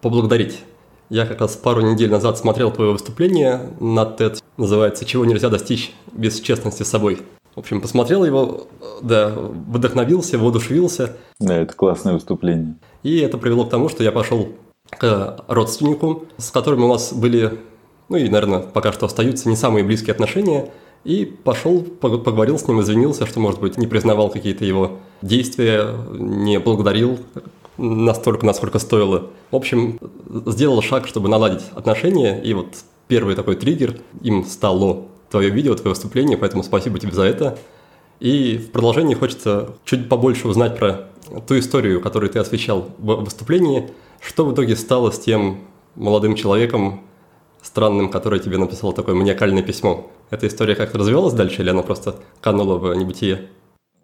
поблагодарить. 0.00 0.60
Я 1.08 1.24
как 1.24 1.40
раз 1.40 1.54
пару 1.56 1.82
недель 1.82 2.10
назад 2.10 2.36
смотрел 2.36 2.72
твое 2.72 2.90
выступление 2.90 3.70
на 3.78 4.00
TED, 4.00 4.42
называется 4.56 5.04
«Чего 5.04 5.24
нельзя 5.24 5.48
достичь 5.48 5.92
без 6.12 6.40
честности 6.40 6.82
с 6.82 6.88
собой». 6.88 7.20
В 7.54 7.60
общем, 7.60 7.80
посмотрел 7.80 8.24
его, 8.24 8.66
да, 9.02 9.30
вдохновился, 9.30 10.36
воодушевился. 10.36 11.16
Да, 11.38 11.56
это 11.56 11.72
классное 11.74 12.12
выступление. 12.12 12.74
И 13.02 13.18
это 13.18 13.38
привело 13.38 13.64
к 13.64 13.70
тому, 13.70 13.88
что 13.88 14.02
я 14.02 14.12
пошел 14.12 14.48
к 14.90 15.44
родственнику, 15.48 16.26
с 16.36 16.50
которым 16.50 16.84
у 16.84 16.88
нас 16.88 17.12
были, 17.12 17.58
ну 18.08 18.18
и, 18.18 18.28
наверное, 18.28 18.60
пока 18.60 18.92
что 18.92 19.06
остаются 19.06 19.48
не 19.48 19.56
самые 19.56 19.84
близкие 19.84 20.12
отношения– 20.12 20.70
и 21.06 21.24
пошел, 21.24 21.82
поговорил 21.82 22.58
с 22.58 22.66
ним, 22.66 22.80
извинился, 22.80 23.26
что, 23.26 23.38
может 23.38 23.60
быть, 23.60 23.78
не 23.78 23.86
признавал 23.86 24.28
какие-то 24.28 24.64
его 24.64 24.98
действия, 25.22 25.94
не 26.10 26.58
благодарил 26.58 27.18
настолько, 27.78 28.44
насколько 28.44 28.80
стоило. 28.80 29.30
В 29.52 29.56
общем, 29.56 30.00
сделал 30.46 30.82
шаг, 30.82 31.06
чтобы 31.06 31.28
наладить 31.28 31.62
отношения, 31.74 32.42
и 32.42 32.52
вот 32.54 32.66
первый 33.06 33.36
такой 33.36 33.54
триггер 33.54 34.00
им 34.20 34.44
стало 34.44 35.04
твое 35.30 35.50
видео, 35.50 35.76
твое 35.76 35.90
выступление, 35.90 36.36
поэтому 36.36 36.64
спасибо 36.64 36.98
тебе 36.98 37.12
за 37.12 37.22
это. 37.22 37.56
И 38.18 38.56
в 38.56 38.72
продолжении 38.72 39.14
хочется 39.14 39.74
чуть 39.84 40.08
побольше 40.08 40.48
узнать 40.48 40.76
про 40.76 41.08
ту 41.46 41.56
историю, 41.58 42.00
которую 42.00 42.30
ты 42.30 42.40
освещал 42.40 42.88
в 42.98 43.24
выступлении. 43.24 43.90
Что 44.20 44.44
в 44.44 44.52
итоге 44.52 44.74
стало 44.74 45.10
с 45.12 45.20
тем 45.20 45.60
молодым 45.94 46.34
человеком, 46.34 47.02
странным, 47.66 48.10
который 48.10 48.40
тебе 48.40 48.58
написал 48.58 48.92
такое 48.92 49.14
маниакальное 49.14 49.62
письмо? 49.62 50.10
Эта 50.30 50.46
история 50.46 50.74
как-то 50.74 50.98
развивалась 50.98 51.34
дальше, 51.34 51.62
или 51.62 51.70
она 51.70 51.82
просто 51.82 52.16
канула 52.40 52.78
в 52.78 52.94
небытие? 52.94 53.48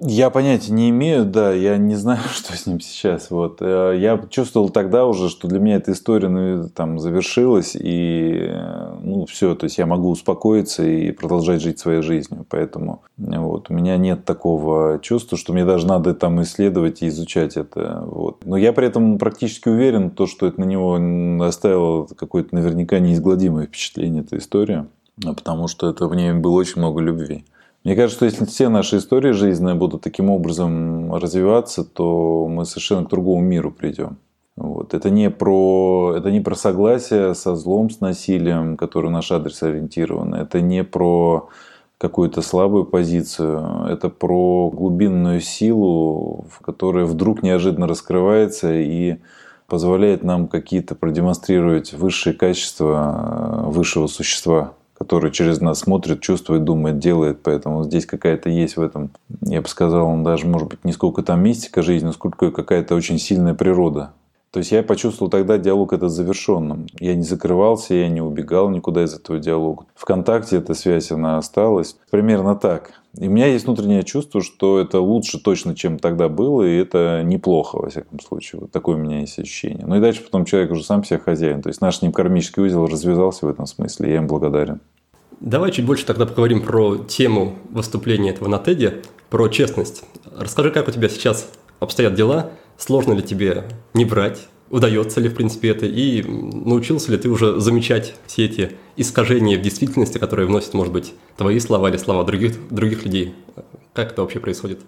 Я 0.05 0.31
понятия 0.31 0.73
не 0.73 0.91
имею, 0.91 1.25
да, 1.25 1.53
я 1.53 1.77
не 1.77 1.95
знаю, 1.95 2.23
что 2.33 2.57
с 2.57 2.67
ним 2.67 2.81
сейчас. 2.81 3.31
Вот. 3.31 3.59
Э, 3.61 3.95
я 3.97 4.21
чувствовал 4.31 4.69
тогда 4.69 5.07
уже, 5.07 5.29
что 5.29 5.47
для 5.47 5.61
меня 5.61 5.77
эта 5.77 5.93
история 5.93 6.29
ну, 6.29 6.69
там, 6.69 6.99
завершилась, 6.99 7.77
и 7.77 8.49
э, 8.49 8.97
ну, 9.01 9.27
все, 9.27 9.55
то 9.55 9.65
есть 9.65 9.79
я 9.79 9.87
могу 9.87 10.11
успокоиться 10.11 10.85
и 10.85 11.13
продолжать 11.13 11.63
жить 11.63 11.79
своей 11.79 12.03
жизнью. 12.03 12.45
Поэтому 12.49 13.03
вот, 13.17 13.71
у 13.71 13.75
меня 13.75 13.97
нет 13.97 14.25
такого 14.25 14.99
чувства, 15.01 15.39
что 15.39 15.53
мне 15.53 15.65
даже 15.65 15.87
надо 15.87 16.15
там 16.15 16.43
исследовать 16.43 17.03
и 17.03 17.09
изучать 17.09 17.57
это. 17.57 18.03
Вот. 18.05 18.45
Но 18.45 18.57
я 18.57 18.73
при 18.73 18.89
этом 18.89 19.19
практически 19.19 19.69
уверен, 19.69 20.11
то, 20.11 20.27
что 20.27 20.49
это 20.49 20.59
на 20.59 20.65
него 20.65 20.99
оставило 21.47 22.07
какое-то 22.07 22.57
наверняка 22.57 22.99
неизгладимое 22.99 23.67
впечатление, 23.67 24.25
эта 24.25 24.37
история, 24.39 24.89
потому 25.23 25.69
что 25.69 25.89
это 25.89 26.09
в 26.09 26.15
ней 26.17 26.33
было 26.33 26.55
очень 26.55 26.81
много 26.81 27.01
любви. 27.01 27.45
Мне 27.85 27.97
кажется, 27.97 28.17
что 28.17 28.25
если 28.27 28.45
все 28.45 28.69
наши 28.69 28.99
истории 28.99 29.33
жизненные 29.33 29.75
будут 29.75 30.03
таким 30.03 30.31
образом 30.31 31.15
развиваться, 31.15 31.85
то 31.85 32.47
мы 32.49 32.65
совершенно 32.65 33.05
к 33.05 33.11
другому 33.11 33.43
миру 33.43 33.73
придем. 33.73 34.19
Вот. 34.57 34.95
Это, 34.95 35.11
не 35.11 35.31
про, 35.31 36.15
это 36.17 36.31
не 36.31 36.41
про 36.41 36.55
согласие 36.55 37.35
со 37.35 37.57
злом, 37.57 37.91
с 37.91 38.01
насилием, 38.01 38.77
который 38.77 39.11
наш 39.11 39.33
адрес 39.33 39.63
ориентирован. 39.63 40.35
Это 40.35 40.61
не 40.61 40.85
про 40.85 41.49
какую-то 41.99 42.43
слабую 42.43 42.85
позицию. 42.85 43.87
Это 43.89 44.09
про 44.09 44.71
глубинную 44.71 45.41
силу, 45.41 46.47
которая 46.61 47.07
вдруг 47.07 47.43
неожиданно 47.43 47.89
раскрывается 47.89 48.73
и 48.73 49.17
позволяет 49.67 50.23
нам 50.23 50.49
какие-то 50.49 50.95
продемонстрировать 50.95 51.95
высшие 51.95 52.35
качества 52.35 53.65
высшего 53.69 54.07
существа 54.07 54.75
который 55.03 55.33
через 55.33 55.61
нас 55.61 55.81
смотрит, 55.81 56.21
чувствует, 56.21 56.63
думает, 56.63 57.01
делает. 57.01 57.43
Поэтому 57.43 57.83
здесь 57.83 58.07
какая-то 58.07 58.49
есть 58.49 58.77
в 58.77 58.83
этом, 58.83 59.11
я 59.41 59.61
бы 59.61 59.67
сказал, 59.69 60.17
даже, 60.23 60.47
может 60.47 60.69
быть, 60.69 60.85
не 60.85 60.93
сколько 60.93 61.25
там 61.25 61.43
мистика 61.43 61.83
жизни, 61.83 62.13
сколько 62.13 62.53
какая-то 62.53 62.95
очень 62.95 63.19
сильная 63.19 63.55
природа. 63.55 64.13
То 64.53 64.59
есть 64.59 64.71
я 64.71 64.83
почувствовал 64.83 65.31
тогда 65.31 65.57
диалог 65.57 65.95
это 65.95 66.11
завершенным. 66.11 66.87
Я 67.01 67.15
не 67.15 67.23
закрывался, 67.23 67.95
я 67.95 68.09
не 68.11 68.21
убегал 68.21 68.69
никуда 68.69 69.03
из 69.05 69.15
этого 69.15 69.39
диалога. 69.39 69.87
Вконтакте 69.95 70.59
эта 70.59 70.75
связь, 70.75 71.11
она 71.11 71.39
осталась. 71.39 71.97
Примерно 72.11 72.55
так. 72.55 72.93
И 73.19 73.29
у 73.29 73.31
меня 73.31 73.47
есть 73.47 73.65
внутреннее 73.65 74.03
чувство, 74.03 74.43
что 74.43 74.79
это 74.79 75.01
лучше 75.01 75.39
точно, 75.39 75.75
чем 75.75 75.99
тогда 75.99 76.29
было, 76.29 76.63
и 76.65 76.77
это 76.77 77.23
неплохо, 77.25 77.77
во 77.77 77.89
всяком 77.89 78.21
случае. 78.21 78.61
Вот 78.61 78.71
такое 78.71 78.97
у 78.97 78.99
меня 78.99 79.21
есть 79.21 79.39
ощущение. 79.39 79.87
Ну 79.87 79.97
и 79.97 80.01
дальше 80.01 80.23
потом 80.23 80.45
человек 80.45 80.71
уже 80.71 80.85
сам 80.85 81.03
себе 81.03 81.19
хозяин. 81.19 81.63
То 81.63 81.71
есть 81.71 81.81
наш 81.81 81.97
с 81.97 82.03
ним 82.03 82.13
кармический 82.13 82.63
узел 82.63 82.87
развязался 82.87 83.47
в 83.47 83.49
этом 83.49 83.65
смысле, 83.65 84.11
я 84.11 84.17
им 84.19 84.27
благодарен. 84.27 84.81
Давай 85.41 85.73
чуть 85.73 85.87
больше 85.87 86.05
тогда 86.05 86.27
поговорим 86.27 86.63
про 86.63 86.99
тему 86.99 87.55
выступления 87.71 88.31
этого 88.31 88.49
на 88.49 88.57
TED, 88.57 89.05
про 89.31 89.49
честность. 89.49 90.05
Расскажи, 90.39 90.71
как 90.71 90.89
у 90.89 90.91
тебя 90.91 91.09
сейчас 91.09 91.49
обстоят 91.81 92.15
дела, 92.15 92.51
сложно 92.77 93.13
ли 93.13 93.23
тебе 93.23 93.65
не 93.95 94.05
врать, 94.05 94.49
удается 94.71 95.21
ли, 95.21 95.29
в 95.29 95.35
принципе, 95.35 95.69
это, 95.69 95.87
и 95.87 96.23
научился 96.23 97.13
ли 97.13 97.19
ты 97.19 97.29
уже 97.29 97.61
замечать 97.61 98.15
все 98.27 98.47
эти 98.47 98.73
искажения 98.97 99.59
в 99.59 99.63
действительности, 99.63 100.19
которые 100.19 100.47
вносят, 100.47 100.75
может 100.75 100.93
быть, 100.93 101.15
твои 101.37 101.61
слова 101.61 101.91
или 101.91 101.97
слова 101.99 102.25
других, 102.25 102.57
других 102.71 103.05
людей. 103.05 103.35
Как 103.93 104.13
это 104.13 104.23
вообще 104.23 104.41
происходит? 104.41 104.81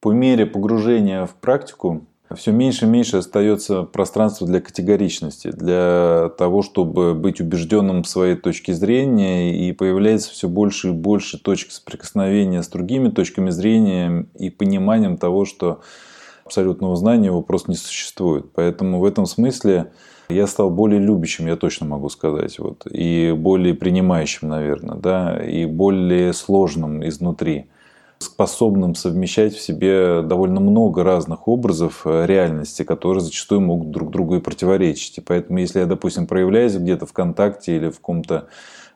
По 0.00 0.12
мере 0.12 0.46
погружения 0.46 1.26
в 1.26 1.34
практику 1.34 2.06
все 2.36 2.52
меньше 2.52 2.84
и 2.84 2.88
меньше 2.88 3.16
остается 3.16 3.84
пространства 3.84 4.46
для 4.46 4.60
категоричности, 4.60 5.50
для 5.50 6.30
того, 6.36 6.62
чтобы 6.62 7.14
быть 7.14 7.40
убежденным 7.40 8.02
в 8.02 8.08
своей 8.08 8.36
точке 8.36 8.74
зрения, 8.74 9.68
и 9.68 9.72
появляется 9.72 10.30
все 10.30 10.48
больше 10.48 10.88
и 10.88 10.92
больше 10.92 11.38
точек 11.38 11.72
соприкосновения 11.72 12.62
с 12.62 12.68
другими 12.68 13.08
точками 13.08 13.50
зрения 13.50 14.26
и 14.38 14.50
пониманием 14.50 15.16
того, 15.16 15.46
что 15.46 15.80
абсолютного 16.48 16.96
знания 16.96 17.26
его 17.26 17.42
просто 17.42 17.70
не 17.70 17.76
существует. 17.76 18.46
Поэтому 18.54 18.98
в 18.98 19.04
этом 19.04 19.26
смысле 19.26 19.92
я 20.28 20.46
стал 20.46 20.70
более 20.70 21.00
любящим, 21.00 21.46
я 21.46 21.56
точно 21.56 21.86
могу 21.86 22.08
сказать, 22.08 22.58
вот, 22.58 22.86
и 22.90 23.34
более 23.36 23.74
принимающим, 23.74 24.48
наверное, 24.48 24.96
да, 24.96 25.38
и 25.42 25.64
более 25.66 26.32
сложным 26.32 27.06
изнутри 27.06 27.66
способным 28.18 28.96
совмещать 28.96 29.54
в 29.54 29.60
себе 29.60 30.22
довольно 30.22 30.60
много 30.60 31.04
разных 31.04 31.46
образов 31.46 32.02
э, 32.04 32.26
реальности, 32.26 32.82
которые 32.82 33.20
зачастую 33.20 33.60
могут 33.60 33.92
друг 33.92 34.10
другу 34.10 34.34
и 34.34 34.40
противоречить. 34.40 35.18
И 35.18 35.20
поэтому, 35.20 35.60
если 35.60 35.78
я, 35.78 35.86
допустим, 35.86 36.26
проявляюсь 36.26 36.74
где-то 36.74 37.06
в 37.06 37.12
контакте 37.12 37.76
или 37.76 37.90
в 37.90 37.98
каком-то 37.98 38.48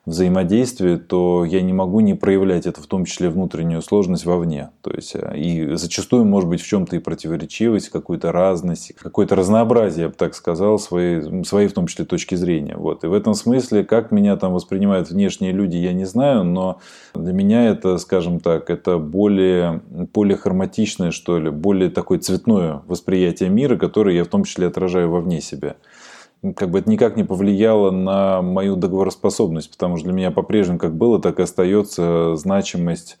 взаимодействии, 0.05 0.97
то 0.97 1.45
я 1.45 1.61
не 1.61 1.71
могу 1.71 2.01
не 2.01 2.13
проявлять 2.13 2.65
это, 2.67 2.81
в 2.81 2.87
том 2.87 3.05
числе 3.05 3.29
внутреннюю 3.29 3.81
сложность 3.81 4.25
вовне. 4.25 4.71
То 4.81 4.91
есть, 4.91 5.15
э, 5.15 5.37
и 5.37 5.75
зачастую 5.75 6.25
может 6.25 6.49
быть 6.49 6.61
в 6.61 6.67
чем-то 6.67 6.97
и 6.97 6.99
противоречивость, 6.99 7.87
какую-то 7.87 8.33
разность, 8.33 8.93
какое-то 8.95 9.35
разнообразие, 9.35 10.03
я 10.03 10.09
бы 10.09 10.15
так 10.15 10.35
сказал, 10.35 10.77
своей, 10.77 11.45
своей 11.45 11.69
в 11.69 11.73
том 11.73 11.87
числе 11.87 12.03
точки 12.03 12.35
зрения. 12.35 12.75
Вот. 12.75 13.05
И 13.05 13.07
в 13.07 13.13
этом 13.13 13.33
смысле, 13.33 13.85
как 13.85 14.11
меня 14.11 14.35
там 14.35 14.53
воспринимают 14.53 15.09
внешние 15.09 15.53
люди, 15.53 15.77
я 15.77 15.93
не 15.93 16.05
знаю, 16.05 16.43
но 16.43 16.79
для 17.13 17.31
меня 17.31 17.69
это, 17.69 17.97
скажем 17.97 18.41
так, 18.41 18.69
это 18.69 18.97
более, 18.97 19.81
харматичное, 20.35 21.11
что 21.11 21.39
ли, 21.39 21.49
более 21.49 21.89
такое 21.89 22.19
цветное 22.19 22.81
восприятие 22.87 23.47
мира, 23.47 23.77
которое 23.77 24.17
я 24.17 24.25
в 24.25 24.27
том 24.27 24.43
числе 24.43 24.67
отражаю 24.67 25.09
вовне 25.09 25.39
себя 25.39 25.77
как 26.55 26.71
бы 26.71 26.79
это 26.79 26.89
никак 26.89 27.15
не 27.15 27.23
повлияло 27.23 27.89
на 27.91 28.41
мою 28.41 28.75
договороспособность, 28.75 29.71
потому 29.71 29.95
что 29.95 30.05
для 30.05 30.13
меня 30.13 30.31
по-прежнему 30.31 30.79
как 30.79 30.93
было, 30.95 31.21
так 31.21 31.39
и 31.39 31.43
остается 31.43 32.35
значимость 32.35 33.17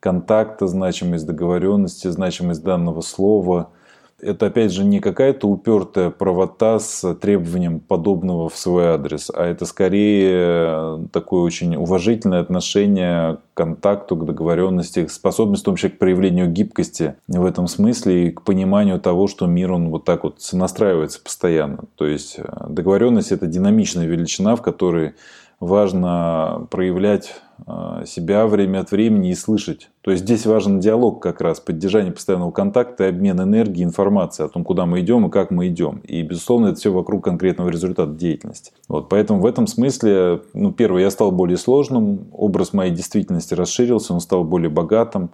контакта, 0.00 0.66
значимость 0.66 1.26
договоренности, 1.26 2.08
значимость 2.08 2.64
данного 2.64 3.00
слова. 3.00 3.70
Это, 4.20 4.46
опять 4.46 4.72
же, 4.72 4.84
не 4.84 5.00
какая-то 5.00 5.48
упертая 5.48 6.10
правота 6.10 6.78
с 6.78 7.14
требованием 7.14 7.80
подобного 7.80 8.48
в 8.48 8.56
свой 8.56 8.86
адрес, 8.86 9.30
а 9.34 9.44
это 9.44 9.66
скорее 9.66 11.06
такое 11.12 11.42
очень 11.42 11.76
уважительное 11.76 12.40
отношение 12.40 13.38
к 13.52 13.56
контакту, 13.56 14.16
к 14.16 14.24
договоренности, 14.24 15.06
способность 15.06 15.62
в 15.62 15.66
том 15.66 15.76
числе 15.76 15.90
к 15.90 15.98
проявлению 15.98 16.50
гибкости 16.50 17.14
в 17.28 17.44
этом 17.44 17.66
смысле 17.66 18.28
и 18.28 18.30
к 18.30 18.42
пониманию 18.42 19.00
того, 19.00 19.26
что 19.26 19.46
мир, 19.46 19.72
он 19.72 19.90
вот 19.90 20.04
так 20.04 20.24
вот 20.24 20.38
настраивается 20.52 21.20
постоянно. 21.22 21.84
То 21.96 22.06
есть 22.06 22.36
э, 22.38 22.44
договоренность– 22.68 23.32
это 23.32 23.46
динамичная 23.46 24.06
величина, 24.06 24.56
в 24.56 24.62
которой 24.62 25.14
важно 25.60 26.66
проявлять 26.70 27.40
себя 28.04 28.46
время 28.46 28.80
от 28.80 28.90
времени 28.90 29.30
и 29.30 29.34
слышать. 29.34 29.90
То 30.00 30.10
есть 30.10 30.24
здесь 30.24 30.44
важен 30.44 30.80
диалог 30.80 31.22
как 31.22 31.40
раз, 31.40 31.60
поддержание 31.60 32.12
постоянного 32.12 32.50
контакта 32.50 33.08
обмен 33.08 33.40
энергией, 33.40 33.84
информацией 33.84 34.46
о 34.46 34.48
том, 34.50 34.64
куда 34.64 34.86
мы 34.86 35.00
идем 35.00 35.26
и 35.26 35.30
как 35.30 35.50
мы 35.50 35.68
идем. 35.68 35.98
И, 36.04 36.22
безусловно, 36.22 36.68
это 36.68 36.76
все 36.76 36.92
вокруг 36.92 37.24
конкретного 37.24 37.68
результата 37.68 38.12
деятельности. 38.12 38.72
Вот, 38.88 39.08
поэтому 39.08 39.40
в 39.40 39.46
этом 39.46 39.66
смысле, 39.66 40.42
ну, 40.52 40.72
первое, 40.72 41.02
я 41.02 41.10
стал 41.10 41.30
более 41.30 41.56
сложным, 41.56 42.26
образ 42.32 42.72
моей 42.72 42.92
действительности 42.92 43.54
расширился, 43.54 44.12
он 44.12 44.20
стал 44.20 44.44
более 44.44 44.70
богатым. 44.70 45.30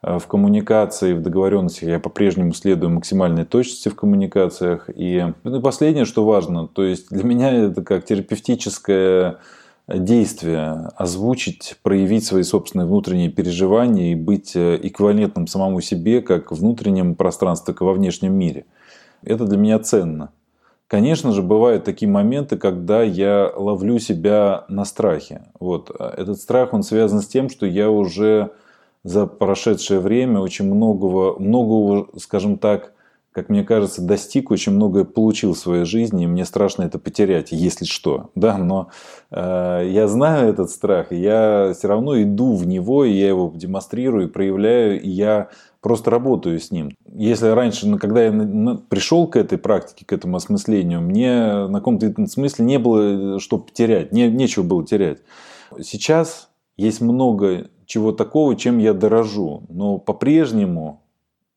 А, 0.00 0.18
в 0.18 0.26
коммуникации, 0.26 1.12
в 1.12 1.22
договоренностях 1.22 1.88
я 1.88 1.98
по-прежнему 1.98 2.52
следую 2.52 2.90
максимальной 2.90 3.44
точности 3.44 3.88
в 3.88 3.96
коммуникациях. 3.96 4.88
И, 4.94 5.32
ну, 5.42 5.58
и 5.58 5.60
последнее, 5.60 6.04
что 6.04 6.24
важно, 6.24 6.68
то 6.68 6.84
есть 6.84 7.10
для 7.10 7.24
меня 7.24 7.52
это 7.52 7.82
как 7.82 8.04
терапевтическая 8.04 9.38
действия, 9.88 10.90
озвучить, 10.96 11.76
проявить 11.82 12.24
свои 12.24 12.42
собственные 12.42 12.86
внутренние 12.86 13.30
переживания 13.30 14.12
и 14.12 14.14
быть 14.14 14.54
э, 14.54 14.78
эквивалентным 14.82 15.46
самому 15.46 15.80
себе, 15.80 16.20
как 16.20 16.52
в 16.52 16.56
внутреннем 16.56 17.14
пространстве, 17.14 17.72
так 17.72 17.80
и 17.80 17.84
во 17.84 17.94
внешнем 17.94 18.34
мире. 18.34 18.66
Это 19.22 19.46
для 19.46 19.56
меня 19.56 19.78
ценно. 19.78 20.30
Конечно 20.86 21.32
же, 21.32 21.42
бывают 21.42 21.84
такие 21.84 22.10
моменты, 22.10 22.56
когда 22.56 23.02
я 23.02 23.52
ловлю 23.54 23.98
себя 23.98 24.64
на 24.68 24.84
страхе. 24.84 25.42
Вот. 25.58 25.90
Этот 25.90 26.38
страх, 26.38 26.72
он 26.72 26.82
связан 26.82 27.20
с 27.20 27.26
тем, 27.26 27.48
что 27.48 27.66
я 27.66 27.90
уже 27.90 28.50
за 29.04 29.26
прошедшее 29.26 30.00
время 30.00 30.40
очень 30.40 30.64
многого, 30.64 31.38
многого, 31.38 32.08
скажем 32.18 32.58
так, 32.58 32.92
как 33.38 33.50
мне 33.50 33.62
кажется, 33.62 34.02
достиг, 34.02 34.50
очень 34.50 34.72
многое 34.72 35.04
получил 35.04 35.54
в 35.54 35.58
своей 35.58 35.84
жизни, 35.84 36.24
и 36.24 36.26
мне 36.26 36.44
страшно 36.44 36.82
это 36.82 36.98
потерять, 36.98 37.52
если 37.52 37.84
что. 37.84 38.30
Да, 38.34 38.58
но 38.58 38.88
э, 39.30 39.88
я 39.92 40.08
знаю 40.08 40.50
этот 40.50 40.70
страх, 40.70 41.12
и 41.12 41.16
я 41.16 41.72
все 41.72 41.86
равно 41.86 42.20
иду 42.20 42.56
в 42.56 42.66
него, 42.66 43.04
и 43.04 43.12
я 43.12 43.28
его 43.28 43.52
демонстрирую, 43.54 44.26
и 44.26 44.30
проявляю, 44.30 45.00
и 45.00 45.08
я 45.08 45.50
просто 45.80 46.10
работаю 46.10 46.58
с 46.58 46.72
ним. 46.72 46.96
Если 47.14 47.46
раньше, 47.46 47.86
ну, 47.86 47.96
когда 47.96 48.24
я 48.24 48.32
пришел 48.88 49.28
к 49.28 49.36
этой 49.36 49.56
практике, 49.56 50.04
к 50.04 50.12
этому 50.12 50.36
осмыслению, 50.36 51.00
мне 51.00 51.68
на 51.68 51.78
каком-то 51.78 52.12
смысле 52.26 52.64
не 52.64 52.80
было 52.80 53.38
что 53.38 53.58
потерять, 53.58 54.10
не, 54.10 54.28
нечего 54.28 54.64
было 54.64 54.84
терять. 54.84 55.18
Сейчас 55.80 56.48
есть 56.76 57.00
много 57.00 57.68
чего 57.86 58.10
такого, 58.10 58.56
чем 58.56 58.78
я 58.78 58.94
дорожу, 58.94 59.62
но 59.68 59.98
по-прежнему 59.98 61.04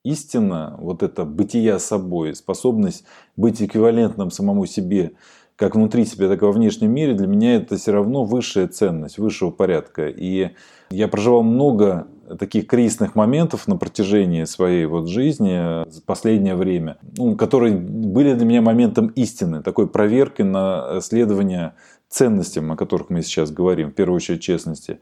истина, 0.03 0.75
вот 0.79 1.03
это 1.03 1.25
бытия 1.25 1.79
собой, 1.79 2.35
способность 2.35 3.05
быть 3.35 3.61
эквивалентным 3.61 4.31
самому 4.31 4.65
себе, 4.65 5.13
как 5.55 5.75
внутри 5.75 6.05
себя, 6.05 6.27
так 6.27 6.41
и 6.41 6.45
во 6.45 6.51
внешнем 6.51 6.91
мире, 6.91 7.13
для 7.13 7.27
меня 7.27 7.55
это 7.55 7.77
все 7.77 7.91
равно 7.91 8.23
высшая 8.23 8.67
ценность, 8.67 9.19
высшего 9.19 9.51
порядка. 9.51 10.07
И 10.07 10.51
я 10.89 11.07
проживал 11.07 11.43
много 11.43 12.07
таких 12.39 12.65
кризисных 12.65 13.15
моментов 13.15 13.67
на 13.67 13.77
протяжении 13.77 14.45
своей 14.45 14.85
вот 14.85 15.07
жизни 15.07 15.87
в 15.87 16.03
последнее 16.03 16.55
время, 16.55 16.97
ну, 17.15 17.35
которые 17.35 17.75
были 17.75 18.33
для 18.33 18.45
меня 18.45 18.61
моментом 18.61 19.07
истины, 19.07 19.61
такой 19.61 19.87
проверкой 19.87 20.45
на 20.45 20.99
следование 21.01 21.73
ценностям, 22.09 22.71
о 22.71 22.75
которых 22.75 23.09
мы 23.09 23.21
сейчас 23.21 23.51
говорим, 23.51 23.91
в 23.91 23.93
первую 23.93 24.15
очередь 24.15 24.41
честности. 24.41 24.99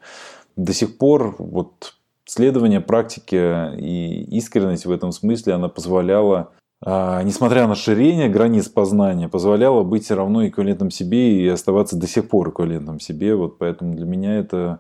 До 0.55 0.73
сих 0.73 0.97
пор 0.97 1.35
вот 1.39 1.95
следование 2.29 2.79
практике 2.79 3.71
и 3.77 4.23
искренность 4.37 4.85
в 4.85 4.91
этом 4.91 5.11
смысле, 5.11 5.53
она 5.53 5.67
позволяла, 5.67 6.51
а, 6.83 7.23
несмотря 7.23 7.67
на 7.67 7.75
ширение 7.75 8.29
границ 8.29 8.69
познания, 8.69 9.27
позволяла 9.27 9.83
быть 9.83 10.05
все 10.05 10.15
равно 10.15 10.47
эквивалентом 10.47 10.91
себе 10.91 11.41
и 11.41 11.47
оставаться 11.47 11.95
до 11.95 12.07
сих 12.07 12.29
пор 12.29 12.49
эквивалентом 12.49 12.99
себе. 12.99 13.35
Вот 13.35 13.57
поэтому 13.57 13.95
для 13.95 14.05
меня 14.05 14.37
это... 14.37 14.79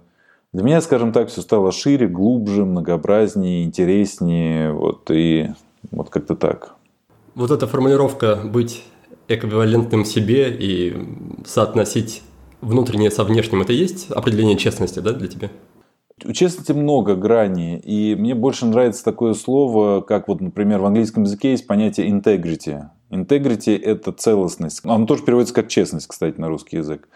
Для 0.51 0.63
меня, 0.63 0.81
скажем 0.81 1.11
так, 1.11 1.29
все 1.29 1.41
стало 1.41 1.71
шире, 1.71 2.07
глубже, 2.07 2.65
многообразнее, 2.65 3.63
интереснее. 3.63 4.71
Вот, 4.71 5.11
и 5.11 5.51
вот 5.91 6.09
как-то 6.09 6.35
так. 6.35 6.75
Вот 7.35 7.51
эта 7.51 7.67
формулировка 7.67 8.35
«быть 8.43 8.83
эквивалентным 9.27 10.05
себе» 10.05 10.51
и 10.51 10.97
соотносить 11.45 12.23
внутреннее 12.61 13.11
со 13.11 13.23
внешним, 13.23 13.61
это 13.61 13.73
есть 13.73 14.09
определение 14.11 14.57
честности 14.57 14.99
да, 14.99 15.13
для 15.13 15.27
тебя? 15.27 15.49
У 16.25 16.33
честности 16.33 16.71
много 16.71 17.15
граней, 17.15 17.77
и 17.77 18.15
мне 18.15 18.35
больше 18.35 18.65
нравится 18.65 19.03
такое 19.03 19.33
слово, 19.33 20.01
как 20.01 20.27
вот, 20.27 20.41
например, 20.41 20.79
в 20.79 20.85
английском 20.85 21.23
языке 21.23 21.51
есть 21.51 21.67
понятие 21.67 22.09
integrity. 22.09 22.85
Integrity– 23.09 23.77
это 23.81 24.11
целостность. 24.11 24.81
Оно 24.83 25.05
тоже 25.05 25.23
переводится 25.23 25.53
как 25.53 25.67
честность, 25.67 26.07
кстати, 26.07 26.39
на 26.39 26.47
русский 26.47 26.77
язык. 26.77 27.07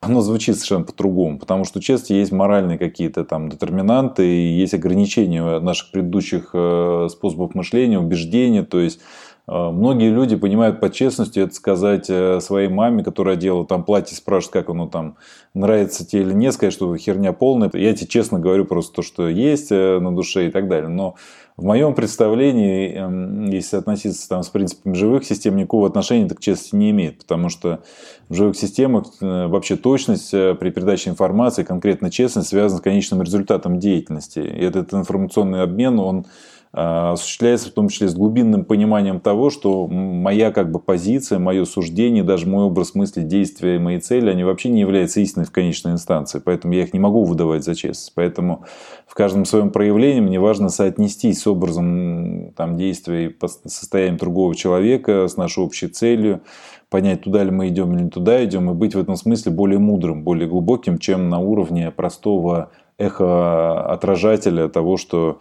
Оно 0.00 0.20
звучит 0.20 0.54
совершенно 0.56 0.84
по-другому, 0.84 1.38
потому 1.38 1.64
что 1.64 1.78
у 1.80 1.82
честности 1.82 2.12
есть 2.12 2.30
моральные 2.30 2.78
какие-то 2.78 3.24
там 3.24 3.48
детерминанты, 3.48 4.22
есть 4.22 4.74
ограничения 4.74 5.58
наших 5.58 5.90
предыдущих 5.90 6.50
э, 6.54 7.08
способов 7.10 7.56
мышления, 7.56 7.98
убеждения, 7.98 8.62
то 8.62 8.78
есть 8.78 9.00
многие 9.48 10.10
люди 10.10 10.36
понимают 10.36 10.78
под 10.78 10.92
честностью 10.92 11.44
это 11.44 11.54
сказать 11.54 12.10
э, 12.10 12.38
своей 12.40 12.68
маме, 12.68 13.02
которая 13.02 13.34
делала 13.34 13.64
там 13.66 13.82
платье, 13.82 14.14
спрашивает, 14.14 14.52
как 14.52 14.68
оно 14.68 14.86
там 14.86 15.16
нравится 15.54 16.06
тебе 16.06 16.22
или 16.22 16.34
нет, 16.34 16.52
сказать, 16.52 16.74
что 16.74 16.94
херня 16.96 17.32
полная. 17.32 17.70
Я 17.72 17.94
тебе 17.94 18.06
честно 18.08 18.38
говорю 18.38 18.66
просто 18.66 18.96
то, 18.96 19.02
что 19.02 19.26
есть 19.26 19.72
э, 19.72 20.00
на 20.00 20.14
душе 20.14 20.48
и 20.48 20.50
так 20.50 20.68
далее. 20.68 20.90
Но 20.90 21.14
в 21.56 21.64
моем 21.64 21.94
представлении, 21.94 22.92
эм, 22.92 23.46
если 23.46 23.78
относиться 23.78 24.28
там, 24.28 24.42
с 24.42 24.48
принципами 24.50 24.92
живых 24.92 25.24
систем, 25.24 25.56
никакого 25.56 25.88
отношения 25.88 26.28
к 26.28 26.40
честности 26.40 26.76
не 26.76 26.90
имеет. 26.90 27.18
Потому 27.18 27.48
что 27.48 27.80
в 28.28 28.34
живых 28.34 28.54
системах 28.54 29.06
э, 29.22 29.46
вообще 29.46 29.76
точность 29.76 30.30
при 30.30 30.70
передаче 30.70 31.08
информации, 31.08 31.62
конкретно 31.62 32.10
честность, 32.10 32.50
связана 32.50 32.80
с 32.80 32.82
конечным 32.82 33.22
результатом 33.22 33.78
деятельности. 33.78 34.40
И 34.40 34.62
этот 34.62 34.92
информационный 34.92 35.62
обмен, 35.62 35.98
он 35.98 36.26
осуществляется 36.72 37.70
в 37.70 37.72
том 37.72 37.88
числе 37.88 38.08
с 38.08 38.14
глубинным 38.14 38.64
пониманием 38.64 39.20
того, 39.20 39.50
что 39.50 39.86
моя 39.86 40.52
как 40.52 40.70
бы 40.70 40.78
позиция, 40.78 41.38
мое 41.38 41.64
суждение, 41.64 42.22
даже 42.22 42.46
мой 42.46 42.64
образ 42.64 42.94
мысли, 42.94 43.22
действия 43.22 43.78
мои 43.78 43.98
цели, 43.98 44.30
они 44.30 44.44
вообще 44.44 44.68
не 44.68 44.80
являются 44.80 45.20
истиной 45.20 45.46
в 45.46 45.50
конечной 45.50 45.92
инстанции. 45.92 46.42
Поэтому 46.44 46.74
я 46.74 46.82
их 46.82 46.92
не 46.92 47.00
могу 47.00 47.24
выдавать 47.24 47.64
за 47.64 47.74
честность. 47.74 48.12
Поэтому 48.14 48.64
в 49.06 49.14
каждом 49.14 49.44
своем 49.44 49.70
проявлении 49.70 50.20
мне 50.20 50.38
важно 50.38 50.68
соотнестись 50.68 51.40
с 51.40 51.46
образом 51.46 52.52
там, 52.56 52.76
действия 52.76 53.28
и 53.28 53.36
состоянием 53.66 54.18
другого 54.18 54.54
человека, 54.54 55.26
с 55.26 55.36
нашей 55.36 55.64
общей 55.64 55.88
целью, 55.88 56.42
понять, 56.90 57.22
туда 57.22 57.44
ли 57.44 57.50
мы 57.50 57.68
идем 57.68 57.94
или 57.94 58.04
не 58.04 58.10
туда 58.10 58.44
идем, 58.44 58.70
и 58.70 58.74
быть 58.74 58.94
в 58.94 58.98
этом 58.98 59.16
смысле 59.16 59.52
более 59.52 59.78
мудрым, 59.78 60.22
более 60.22 60.48
глубоким, 60.48 60.98
чем 60.98 61.28
на 61.28 61.38
уровне 61.38 61.90
простого 61.90 62.70
эхо 62.98 63.84
отражателя 63.92 64.68
того, 64.68 64.96
что 64.96 65.38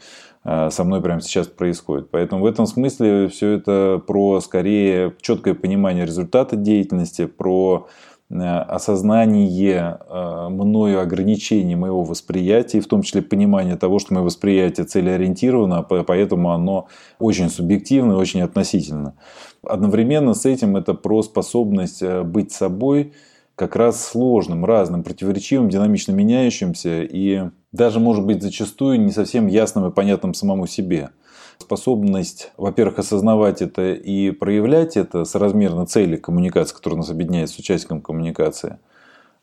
со 0.48 0.84
мной 0.86 1.02
прямо 1.02 1.20
сейчас 1.22 1.48
происходит. 1.48 2.10
Поэтому 2.10 2.44
в 2.44 2.46
этом 2.46 2.66
смысле 2.68 3.28
все 3.28 3.52
это 3.52 4.02
про 4.06 4.40
скорее 4.40 5.14
четкое 5.20 5.54
понимание 5.54 6.06
результата 6.06 6.56
деятельности, 6.56 7.26
про 7.26 7.88
э, 8.30 8.36
осознание 8.36 10.00
э, 10.00 10.48
мною 10.50 11.02
ограничений 11.02 11.76
моего 11.76 12.04
восприятия, 12.04 12.80
в 12.80 12.88
том 12.88 13.02
числе 13.02 13.22
понимание 13.22 13.76
того, 13.76 14.00
что 14.00 14.14
мое 14.14 14.24
восприятие 14.24 14.86
целеориентировано, 14.86 15.84
поэтому 15.84 16.52
оно 16.52 16.88
очень 17.20 17.50
субъективно 17.50 18.14
и 18.14 18.16
очень 18.16 18.42
относительно. 18.42 19.16
Одновременно 19.64 20.34
с 20.34 20.46
этим 20.46 20.78
это 20.78 20.94
про 20.94 21.24
способность 21.24 22.02
быть 22.02 22.54
собой– 22.54 23.12
как 23.58 23.76
раз 23.76 24.06
сложным, 24.06 24.66
разным, 24.66 25.04
противоречивым, 25.04 25.68
динамично 25.68 26.12
меняющимся 26.12 27.02
и 27.02 27.50
даже, 27.78 28.00
может 28.00 28.26
быть, 28.26 28.42
зачастую 28.42 29.00
не 29.00 29.12
совсем 29.12 29.48
ясным 29.48 29.88
и 29.88 29.94
понятным 29.94 30.34
самому 30.34 30.68
себе. 30.68 31.12
Способность, 31.60 32.52
во-первых, 32.58 33.00
осознавать 33.00 33.62
это 33.62 33.94
и 33.94 34.32
проявлять 34.32 34.98
это 34.98 35.24
соразмерно 35.26 35.86
цели 35.86 36.18
коммуникации, 36.18 36.76
которая 36.76 36.98
нас 36.98 37.10
объединяет 37.10 37.50
с 37.50 37.58
участником 37.58 38.02
коммуникации. 38.02 38.80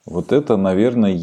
Вот 0.07 0.33
это, 0.33 0.57
наверное, 0.57 1.15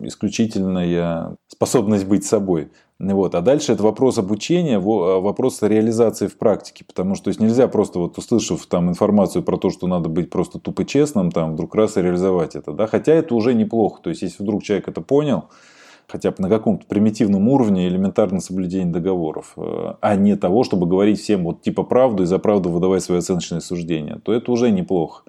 исключительная 0.00 1.36
способность 1.46 2.04
быть 2.04 2.24
собой. 2.24 2.70
Вот. 2.98 3.36
А 3.36 3.40
дальше 3.40 3.72
это 3.72 3.84
вопрос 3.84 4.18
обучения, 4.18 4.78
а, 4.78 4.80
вопрос 5.20 5.62
реализации 5.62 6.26
в 6.26 6.36
практике. 6.36 6.84
Потому 6.84 7.14
что 7.14 7.24
то 7.24 7.28
есть 7.28 7.40
нельзя 7.40 7.68
просто 7.68 8.00
вот 8.00 8.18
услышав 8.18 8.66
там 8.66 8.88
информацию 8.88 9.44
про 9.44 9.56
то, 9.56 9.70
что 9.70 9.86
надо 9.86 10.08
быть 10.08 10.30
просто 10.30 10.58
тупо 10.58 10.84
честным, 10.84 11.30
там 11.30 11.52
вдруг 11.52 11.76
раз 11.76 11.96
и 11.96 12.02
реализовать 12.02 12.56
это. 12.56 12.72
Да? 12.72 12.88
Хотя 12.88 13.12
это 13.12 13.36
уже 13.36 13.54
неплохо. 13.54 14.02
То 14.02 14.10
есть 14.10 14.22
если 14.22 14.42
вдруг 14.42 14.64
человек 14.64 14.88
это 14.88 15.00
понял, 15.00 15.44
хотя 16.08 16.30
бы 16.30 16.36
на 16.38 16.48
каком-то 16.48 16.86
примитивном 16.86 17.48
уровне 17.48 17.86
элементарно 17.86 18.40
соблюдение 18.40 18.92
договоров, 18.92 19.52
э, 19.56 19.94
а 20.00 20.16
не 20.16 20.36
того, 20.36 20.64
чтобы 20.64 20.86
говорить 20.86 21.20
всем 21.20 21.44
вот 21.44 21.62
типа 21.62 21.82
правду 21.82 22.22
и 22.22 22.26
за 22.26 22.38
правду 22.38 22.70
выдавать 22.70 23.02
свои 23.02 23.18
оценочные 23.18 23.60
суждения, 23.60 24.18
то 24.24 24.32
это 24.32 24.50
уже 24.50 24.70
неплохо. 24.70 25.24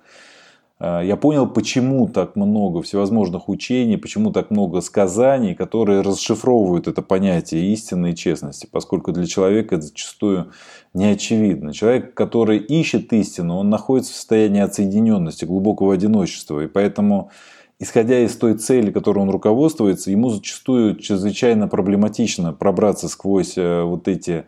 Э, 0.80 1.02
я 1.04 1.18
понял, 1.18 1.48
почему 1.48 2.08
так 2.08 2.38
много 2.38 2.82
всевозможных 2.82 3.50
учений, 3.50 3.98
почему 3.98 4.32
так 4.32 4.52
много 4.52 4.80
сказаний, 4.80 5.54
которые 5.54 6.00
расшифровывают 6.00 6.88
это 6.88 7.02
понятие 7.02 7.74
истины 7.74 8.12
и 8.12 8.16
честности, 8.16 8.68
поскольку 8.72 9.12
для 9.12 9.26
человека 9.26 9.76
это 9.76 9.86
зачастую 9.86 10.52
не 10.94 11.06
очевидно. 11.06 11.74
Человек, 11.74 12.14
который 12.14 12.58
ищет 12.58 13.12
истину, 13.12 13.58
он 13.58 13.70
находится 13.70 14.14
в 14.14 14.16
состоянии 14.16 14.62
отсоединенности, 14.62 15.44
глубокого 15.44 15.94
одиночества, 15.94 16.62
и 16.62 16.68
поэтому 16.68 17.32
исходя 17.80 18.20
из 18.20 18.36
той 18.36 18.56
цели, 18.56 18.92
которой 18.92 19.20
он 19.20 19.30
руководствуется, 19.30 20.12
ему 20.12 20.30
зачастую 20.30 20.98
чрезвычайно 20.98 21.68
проблематично 21.68 22.54
пробраться 22.54 23.08
сквозь 23.08 23.58
э, 23.58 23.84
вот 23.84 24.08
эти 24.08 24.46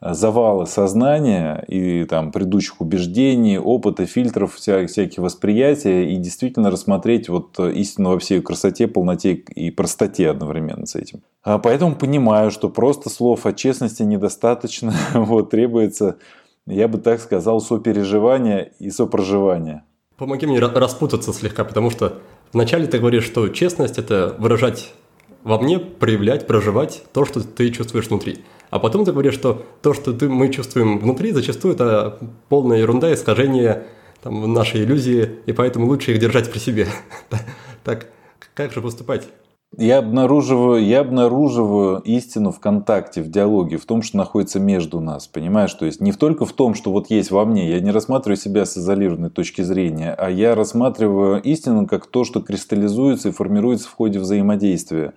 завалы 0.00 0.66
сознания 0.66 1.64
и 1.66 2.04
там 2.04 2.30
предыдущих 2.30 2.80
убеждений, 2.80 3.58
опыта, 3.58 4.04
фильтров, 4.04 4.54
вся, 4.54 4.86
всяких 4.86 5.18
восприятия 5.18 6.10
и 6.10 6.16
действительно 6.16 6.70
рассмотреть 6.70 7.30
вот 7.30 7.58
истину 7.58 8.10
во 8.10 8.18
всей 8.18 8.42
красоте, 8.42 8.86
полноте 8.86 9.32
и 9.32 9.70
простоте 9.70 10.28
одновременно 10.28 10.84
с 10.84 10.94
этим. 10.94 11.22
А 11.42 11.58
поэтому 11.58 11.96
понимаю, 11.96 12.50
что 12.50 12.68
просто 12.68 13.08
слов 13.08 13.46
о 13.46 13.54
честности 13.54 14.02
недостаточно, 14.02 14.92
вот 15.14 15.50
требуется, 15.50 16.18
я 16.66 16.86
бы 16.86 16.98
так 16.98 17.20
сказал, 17.20 17.60
сопереживания 17.60 18.72
и 18.78 18.90
сопроживания. 18.90 19.84
Помоги 20.18 20.46
мне 20.46 20.60
распутаться 20.60 21.32
слегка, 21.32 21.64
потому 21.64 21.90
что 21.90 22.18
вначале 22.54 22.86
ты 22.86 22.98
говоришь, 22.98 23.24
что 23.24 23.48
честность– 23.48 23.98
это 23.98 24.34
выражать 24.38 24.94
во 25.42 25.58
мне, 25.58 25.78
проявлять, 25.78 26.46
проживать 26.46 27.04
то, 27.12 27.26
что 27.26 27.40
ты 27.42 27.70
чувствуешь 27.70 28.08
внутри. 28.08 28.44
А 28.70 28.78
потом 28.78 29.04
ты 29.04 29.12
говоришь, 29.12 29.34
что 29.34 29.64
то, 29.82 29.92
что 29.92 30.12
ты, 30.12 30.28
мы 30.28 30.48
чувствуем 30.48 30.98
внутри, 30.98 31.32
зачастую 31.32 31.74
это 31.74 32.18
полная 32.48 32.78
ерунда, 32.78 33.12
искажение 33.12 33.86
там, 34.22 34.52
нашей 34.52 34.84
иллюзии, 34.84 35.30
и 35.44 35.52
поэтому 35.52 35.86
лучше 35.86 36.12
их 36.12 36.18
держать 36.18 36.50
при 36.50 36.58
себе. 36.58 36.88
Так, 37.84 38.06
как 38.54 38.72
же 38.72 38.80
поступать? 38.80 39.28
Я 39.76 39.98
обнаруживаю, 39.98 40.84
я 40.84 41.00
обнаруживаю 41.00 42.00
истину 42.00 42.52
в 42.52 42.60
контакте, 42.60 43.22
в 43.22 43.30
диалоге, 43.30 43.76
в 43.76 43.86
том, 43.86 44.02
что 44.02 44.16
находится 44.16 44.60
между 44.60 45.00
нас. 45.00 45.26
Понимаешь? 45.26 45.72
То 45.74 45.86
есть 45.86 46.00
не 46.00 46.12
только 46.12 46.46
в 46.46 46.52
том, 46.52 46.74
что 46.74 46.92
вот 46.92 47.10
есть 47.10 47.30
во 47.30 47.44
мне. 47.44 47.70
Я 47.70 47.80
не 47.80 47.90
рассматриваю 47.90 48.36
себя 48.36 48.66
с 48.66 48.76
изолированной 48.76 49.30
точки 49.30 49.62
зрения, 49.62 50.14
а 50.16 50.30
я 50.30 50.54
рассматриваю 50.54 51.42
истину 51.42 51.86
как 51.86 52.06
то, 52.06 52.24
что 52.24 52.40
кристаллизуется 52.40 53.30
и 53.30 53.32
формируется 53.32 53.88
в 53.88 53.94
ходе 53.94 54.18
взаимодействия 54.18 55.14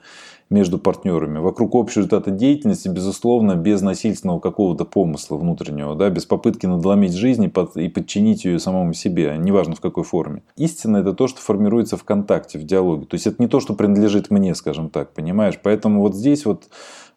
между 0.49 0.77
партнерами, 0.77 1.39
вокруг 1.39 1.75
общего 1.75 2.01
результата 2.01 2.31
деятельности, 2.31 2.87
безусловно, 2.87 3.55
без 3.55 3.81
насильственного 3.81 4.39
какого-то 4.39 4.85
помысла 4.85 5.35
внутреннего, 5.35 5.95
да, 5.95 6.09
без 6.09 6.25
попытки 6.25 6.65
надломить 6.65 7.13
жизнь 7.13 7.43
и 7.43 7.89
подчинить 7.89 8.45
ее 8.45 8.59
самому 8.59 8.93
себе, 8.93 9.35
неважно 9.37 9.75
в 9.75 9.81
какой 9.81 10.03
форме. 10.03 10.43
Истина– 10.55 10.97
это 10.97 11.13
то, 11.13 11.27
что 11.27 11.41
формируется 11.41 11.97
в 11.97 12.03
контакте, 12.03 12.59
в 12.59 12.63
диалоге. 12.63 13.05
То 13.05 13.15
есть 13.15 13.27
это 13.27 13.41
не 13.41 13.47
то, 13.47 13.59
что 13.59 13.73
принадлежит 13.73 14.31
мне, 14.31 14.55
скажем 14.55 14.89
так, 14.89 15.13
понимаешь? 15.13 15.59
Поэтому 15.61 16.01
вот 16.01 16.15
здесь 16.15 16.45
вот 16.45 16.69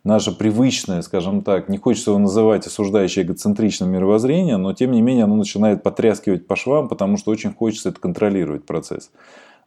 наше 0.02 0.32
привычное, 0.36 1.02
скажем 1.02 1.42
так, 1.42 1.68
не 1.68 1.78
хочется 1.78 2.10
его 2.10 2.18
называть 2.18 2.66
осуждающее 2.66 3.24
эгоцентричным 3.24 3.90
мировоззрение, 3.90 4.56
но 4.56 4.72
тем 4.72 4.90
не 4.90 5.02
менее 5.02 5.24
оно 5.24 5.36
начинает 5.36 5.82
потряскивать 5.82 6.46
по 6.46 6.56
швам, 6.56 6.88
потому 6.88 7.16
что 7.16 7.30
очень 7.30 7.52
хочется 7.52 7.90
это 7.90 8.00
контролировать 8.00 8.64
процесс. 8.64 9.10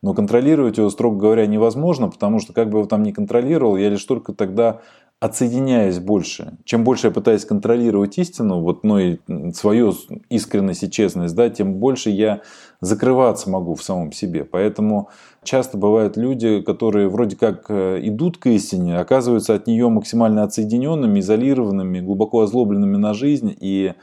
Но 0.03 0.13
контролировать 0.13 0.77
его, 0.77 0.89
строго 0.89 1.17
говоря, 1.17 1.47
невозможно, 1.47 2.09
потому 2.09 2.39
что 2.39 2.51
как 2.51 2.69
бы 2.69 2.79
его 2.79 2.87
там 2.87 3.03
не 3.03 3.13
контролировал, 3.13 3.77
я 3.77 3.89
лишь 3.89 4.03
только 4.03 4.33
тогда 4.33 4.81
отсоединяюсь 5.21 5.99
больше. 5.99 6.57
Чем 6.65 6.83
больше 6.83 7.07
я 7.07 7.11
пытаюсь 7.11 7.45
контролировать 7.45 8.17
истину, 8.17 8.59
вот, 8.59 8.83
ну 8.83 8.99
и 8.99 9.19
свою 9.53 9.93
искренность 10.27 10.83
и 10.83 10.91
честность, 10.91 11.33
да, 11.35 11.49
тем 11.49 11.75
больше 11.75 12.09
я 12.09 12.41
закрываться 12.81 13.49
могу 13.49 13.75
в 13.75 13.83
самом 13.83 14.11
себе. 14.11 14.43
Поэтому 14.43 15.07
часто 15.43 15.77
бывают 15.77 16.17
люди, 16.17 16.61
которые 16.61 17.09
вроде 17.09 17.35
как 17.35 17.65
э, 17.69 17.99
идут 18.03 18.37
к 18.37 18.47
истине, 18.47 18.97
оказываются 18.97 19.55
от 19.55 19.67
нее 19.67 19.89
максимально 19.89 20.43
отсоединенными, 20.43 21.19
изолированными, 21.19 21.99
глубоко 21.99 22.41
озлобленными 22.41 22.97
на 22.97 23.13
жизнь 23.13 23.55
и 23.59 23.93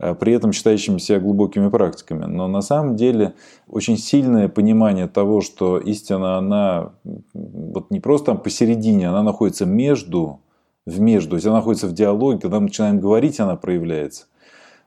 Э, 0.00 0.14
при 0.14 0.32
этом 0.32 0.52
считающимися 0.52 1.20
глубокими 1.20 1.68
практиками. 1.68 2.24
Но 2.24 2.48
на 2.48 2.62
самом 2.62 2.96
деле 2.96 3.34
очень 3.68 3.98
сильное 3.98 4.48
понимание 4.48 5.06
того, 5.06 5.42
что 5.42 5.78
истина, 5.78 6.38
она 6.38 6.92
вот 7.34 7.90
не 7.90 8.00
просто 8.00 8.26
там 8.26 8.38
посередине, 8.38 9.08
она 9.08 9.22
находится 9.22 9.66
между, 9.66 10.40
в 10.86 11.00
между, 11.00 11.30
то 11.30 11.36
есть 11.36 11.46
она 11.46 11.56
находится 11.56 11.86
в 11.86 11.92
диалоге, 11.92 12.40
когда 12.40 12.60
мы 12.60 12.64
начинаем 12.64 12.98
говорить, 12.98 13.40
она 13.40 13.56
проявляется. 13.56 14.24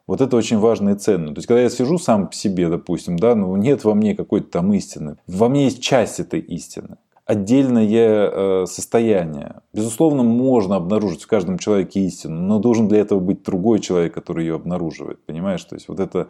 Вот 0.06 0.22
это 0.22 0.36
очень 0.36 0.58
важно 0.58 0.90
и 0.90 0.96
ценно. 0.96 1.34
То 1.34 1.40
есть, 1.40 1.48
когда 1.48 1.62
я 1.62 1.70
сижу 1.70 1.98
сам 1.98 2.28
по 2.28 2.36
себе, 2.36 2.70
допустим, 2.70 3.18
да, 3.18 3.36
ну 3.36 3.56
нет 3.56 3.84
во 3.84 3.94
мне 3.94 4.16
какой-то 4.16 4.48
там 4.48 4.74
истины. 4.74 5.18
Во 5.28 5.48
мне 5.48 5.66
есть 5.66 5.82
часть 5.82 6.20
этой 6.20 6.40
истины 6.40 6.98
отдельное 7.26 7.88
э, 7.88 8.66
состояние. 8.68 9.62
Безусловно, 9.74 10.24
можно 10.24 10.76
обнаружить 10.76 11.24
в 11.24 11.28
каждом 11.28 11.58
человеке 11.58 12.02
истину, 12.02 12.42
но 12.42 12.60
должен 12.60 12.88
для 12.88 13.00
этого 13.00 13.20
быть 13.20 13.44
другой 13.44 13.80
человек, 13.80 14.14
который 14.14 14.46
ее 14.46 14.56
обнаруживает. 14.56 15.26
Понимаешь? 15.26 15.64
То 15.64 15.76
есть 15.76 15.88
вот 15.88 16.00
это 16.00 16.28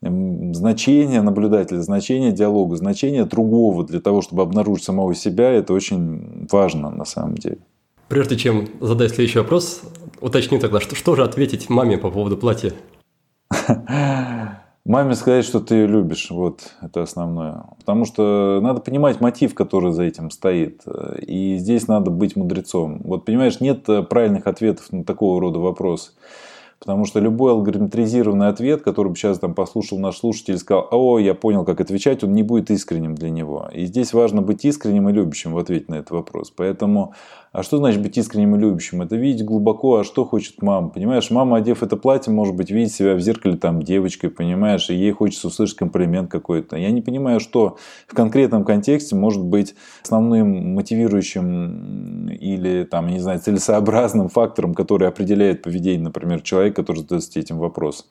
значение 0.00 1.22
наблюдателя, 1.22 1.80
значение 1.80 2.30
диалога, 2.30 2.76
значение 2.76 3.24
другого 3.24 3.84
для 3.84 4.00
того, 4.00 4.22
чтобы 4.22 4.42
обнаружить 4.42 4.84
самого 4.84 5.12
себя, 5.14 5.50
это 5.50 5.72
очень 5.72 6.46
важно 6.50 6.90
на 6.90 7.04
самом 7.04 7.34
деле. 7.34 7.58
Прежде 8.06 8.36
чем 8.36 8.68
задать 8.80 9.10
следующий 9.10 9.40
вопрос, 9.40 9.82
уточни 10.20 10.58
тогда, 10.58 10.80
что, 10.80 10.94
что 10.94 11.16
же 11.16 11.24
ответить 11.24 11.68
маме 11.68 11.98
по 11.98 12.10
поводу 12.10 12.36
платья? 12.36 12.72
Маме 14.84 15.14
сказать, 15.14 15.44
что 15.44 15.60
ты 15.60 15.74
ее 15.74 15.86
любишь, 15.86 16.30
вот 16.30 16.74
это 16.80 17.02
основное. 17.02 17.64
Потому 17.78 18.04
что 18.04 18.60
надо 18.62 18.80
понимать 18.80 19.20
мотив, 19.20 19.54
который 19.54 19.92
за 19.92 20.04
этим 20.04 20.30
стоит. 20.30 20.82
И 21.20 21.56
здесь 21.58 21.88
надо 21.88 22.10
быть 22.10 22.36
мудрецом. 22.36 23.02
Вот 23.04 23.24
понимаешь, 23.24 23.60
нет 23.60 23.84
правильных 24.08 24.46
ответов 24.46 24.90
на 24.92 25.04
такого 25.04 25.40
рода 25.40 25.58
вопросы. 25.58 26.12
Потому 26.78 27.06
что 27.06 27.18
любой 27.18 27.52
алгоритмизированный 27.52 28.48
ответ, 28.48 28.82
который 28.82 29.08
бы 29.08 29.16
сейчас 29.16 29.40
там 29.40 29.52
послушал 29.52 29.98
наш 29.98 30.18
слушатель 30.18 30.54
и 30.54 30.58
сказал, 30.58 30.88
о, 30.92 31.18
я 31.18 31.34
понял, 31.34 31.64
как 31.64 31.80
отвечать, 31.80 32.22
он 32.22 32.34
не 32.34 32.44
будет 32.44 32.70
искренним 32.70 33.16
для 33.16 33.30
него. 33.30 33.68
И 33.72 33.84
здесь 33.86 34.12
важно 34.12 34.42
быть 34.42 34.64
искренним 34.64 35.08
и 35.08 35.12
любящим 35.12 35.52
в 35.52 35.58
ответе 35.58 35.86
на 35.88 35.96
этот 35.96 36.12
вопрос. 36.12 36.52
Поэтому 36.54 37.14
а 37.52 37.62
что 37.62 37.78
значит 37.78 38.02
быть 38.02 38.16
искренним 38.18 38.56
и 38.56 38.58
любящим? 38.58 39.02
Это 39.02 39.16
видеть 39.16 39.44
глубоко, 39.44 39.98
а 39.98 40.04
что 40.04 40.24
хочет 40.24 40.62
мама. 40.62 40.90
Понимаешь, 40.90 41.30
мама, 41.30 41.58
одев 41.58 41.82
это 41.82 41.96
платье, 41.96 42.32
может 42.32 42.54
быть, 42.54 42.70
видит 42.70 42.92
себя 42.92 43.14
в 43.14 43.20
зеркале 43.20 43.56
там 43.56 43.82
девочкой, 43.82 44.30
понимаешь, 44.30 44.90
и 44.90 44.94
ей 44.94 45.12
хочется 45.12 45.48
услышать 45.48 45.76
комплимент 45.76 46.30
какой-то. 46.30 46.76
Я 46.76 46.90
не 46.90 47.00
понимаю, 47.00 47.40
что 47.40 47.78
в 48.06 48.14
конкретном 48.14 48.64
контексте 48.64 49.16
может 49.16 49.44
быть 49.44 49.74
основным 50.04 50.74
мотивирующим 50.74 52.28
или 52.28 52.84
там, 52.84 53.08
не 53.08 53.20
знаю, 53.20 53.40
целесообразным 53.40 54.28
фактором, 54.28 54.74
который 54.74 55.08
определяет 55.08 55.62
поведение, 55.62 56.04
например, 56.04 56.42
человека, 56.42 56.82
который 56.82 56.98
задается 56.98 57.38
этим 57.38 57.58
вопросом. 57.58 58.06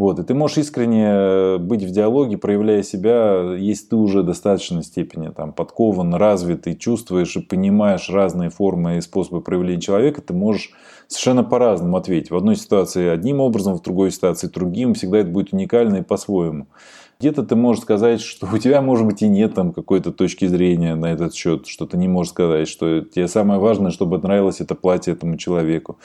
Вот, 0.00 0.18
и 0.18 0.22
ты 0.22 0.32
можешь 0.32 0.56
искренне 0.56 1.08
э, 1.10 1.58
быть 1.58 1.82
в 1.82 1.90
диалоге, 1.90 2.38
проявляя 2.38 2.82
себя, 2.82 3.54
если 3.54 3.88
ты 3.88 3.96
уже 3.96 4.22
в 4.22 4.24
достаточной 4.24 4.82
степени 4.82 5.28
там, 5.28 5.52
подкован, 5.52 6.14
развит, 6.14 6.66
и 6.68 6.78
чувствуешь 6.78 7.36
и 7.36 7.42
понимаешь 7.42 8.08
разные 8.08 8.48
формы 8.48 8.96
и 8.96 9.02
способы 9.02 9.42
проявления 9.42 9.82
человека, 9.82 10.22
ты 10.22 10.32
можешь 10.32 10.70
совершенно 11.06 11.44
по-разному 11.44 11.98
ответить. 11.98 12.30
В 12.30 12.36
одной 12.36 12.56
ситуации 12.56 13.08
одним 13.08 13.40
образом, 13.40 13.74
в 13.74 13.82
другой 13.82 14.10
ситуации 14.10 14.46
другим. 14.46 14.94
Всегда 14.94 15.18
это 15.18 15.28
будет 15.28 15.52
уникально 15.52 15.96
и 15.96 16.02
по-своему. 16.02 16.68
Где-то 17.18 17.42
ты 17.42 17.54
можешь 17.54 17.82
сказать, 17.82 18.22
что 18.22 18.48
у 18.50 18.56
тебя, 18.56 18.80
может 18.80 19.04
быть, 19.04 19.20
и 19.20 19.28
нет 19.28 19.52
там 19.52 19.74
какой-то 19.74 20.12
точки 20.12 20.46
зрения 20.46 20.94
на 20.94 21.12
этот 21.12 21.34
счет, 21.34 21.66
что 21.66 21.84
ты 21.84 21.98
не 21.98 22.08
можешь 22.08 22.32
сказать, 22.32 22.68
что 22.68 23.02
тебе 23.02 23.28
самое 23.28 23.60
важное, 23.60 23.90
чтобы 23.90 24.16
нравилось 24.16 24.62
это 24.62 24.74
платье 24.74 25.12
этому 25.12 25.36
человеку. 25.36 25.98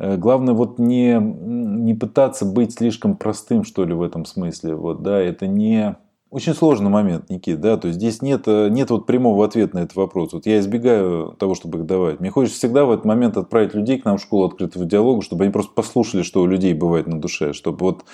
Э, 0.00 0.16
главное 0.16 0.54
вот 0.54 0.78
не, 0.78 1.18
не 1.20 1.94
пытаться 1.94 2.46
быть 2.46 2.72
слишком 2.72 3.16
простым, 3.16 3.64
что 3.64 3.84
ли, 3.84 3.92
в 3.92 4.02
этом 4.02 4.24
смысле. 4.24 4.74
Вот, 4.74 5.02
да, 5.02 5.20
это 5.20 5.46
не... 5.46 5.96
Очень 6.30 6.54
сложный 6.54 6.90
момент, 6.90 7.28
Никит, 7.28 7.60
да, 7.60 7.76
то 7.76 7.88
есть 7.88 7.98
здесь 7.98 8.22
нет, 8.22 8.44
э, 8.46 8.68
нет 8.70 8.90
вот 8.90 9.04
прямого 9.04 9.44
ответа 9.44 9.76
на 9.76 9.80
этот 9.80 9.96
вопрос. 9.96 10.32
Вот 10.32 10.46
я 10.46 10.60
избегаю 10.60 11.34
того, 11.38 11.56
чтобы 11.56 11.78
их 11.78 11.86
давать. 11.86 12.20
Мне 12.20 12.30
хочется 12.30 12.56
всегда 12.56 12.84
в 12.84 12.92
этот 12.92 13.04
момент 13.04 13.36
отправить 13.36 13.74
людей 13.74 13.98
к 13.98 14.04
нам 14.04 14.16
в 14.16 14.22
школу 14.22 14.46
открытого 14.46 14.84
диалога, 14.84 15.22
чтобы 15.22 15.44
они 15.44 15.52
просто 15.52 15.72
послушали, 15.74 16.22
что 16.22 16.40
у 16.40 16.46
людей 16.46 16.72
бывает 16.72 17.08
на 17.08 17.20
душе, 17.20 17.52
чтобы 17.52 17.78
вот 17.80 18.04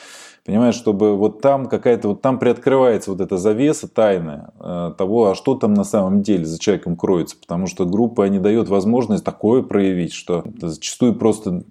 Понимаешь, 0.46 0.76
чтобы 0.76 1.16
вот 1.16 1.40
там 1.40 1.66
какая-то, 1.66 2.10
вот 2.10 2.22
там 2.22 2.38
приоткрывается 2.38 3.10
вот 3.10 3.20
эта 3.20 3.36
завеса 3.36 3.88
тайная 3.88 4.50
э, 4.60 4.92
того, 4.96 5.30
а 5.30 5.34
что 5.34 5.56
там 5.56 5.74
на 5.74 5.82
самом 5.82 6.22
деле 6.22 6.44
за 6.44 6.60
человеком 6.60 6.94
кроется. 6.94 7.36
Потому 7.36 7.66
что 7.66 7.84
группа 7.84 8.28
не 8.28 8.38
дает 8.38 8.68
возможность 8.68 9.24
такое 9.24 9.62
проявить, 9.62 10.12
что 10.12 10.44
зачастую 10.60 11.16
просто 11.16 11.64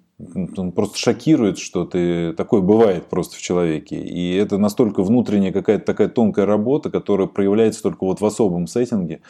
он 0.56 0.72
просто 0.72 0.98
шокирует, 0.98 1.58
что 1.58 1.84
ты 1.84 2.34
такое 2.34 2.60
бывает 2.60 3.06
просто 3.06 3.36
в 3.36 3.40
человеке. 3.40 3.96
И 3.96 4.34
это 4.34 4.58
настолько 4.58 5.02
внутренняя 5.02 5.52
какая-то 5.52 5.84
такая 5.84 6.08
тонкая 6.08 6.44
работа, 6.44 6.90
которая 6.90 7.28
проявляется 7.28 7.82
только 7.82 8.04
вот 8.04 8.20
в 8.20 8.26
особом 8.26 8.66
сеттинге, 8.66 9.20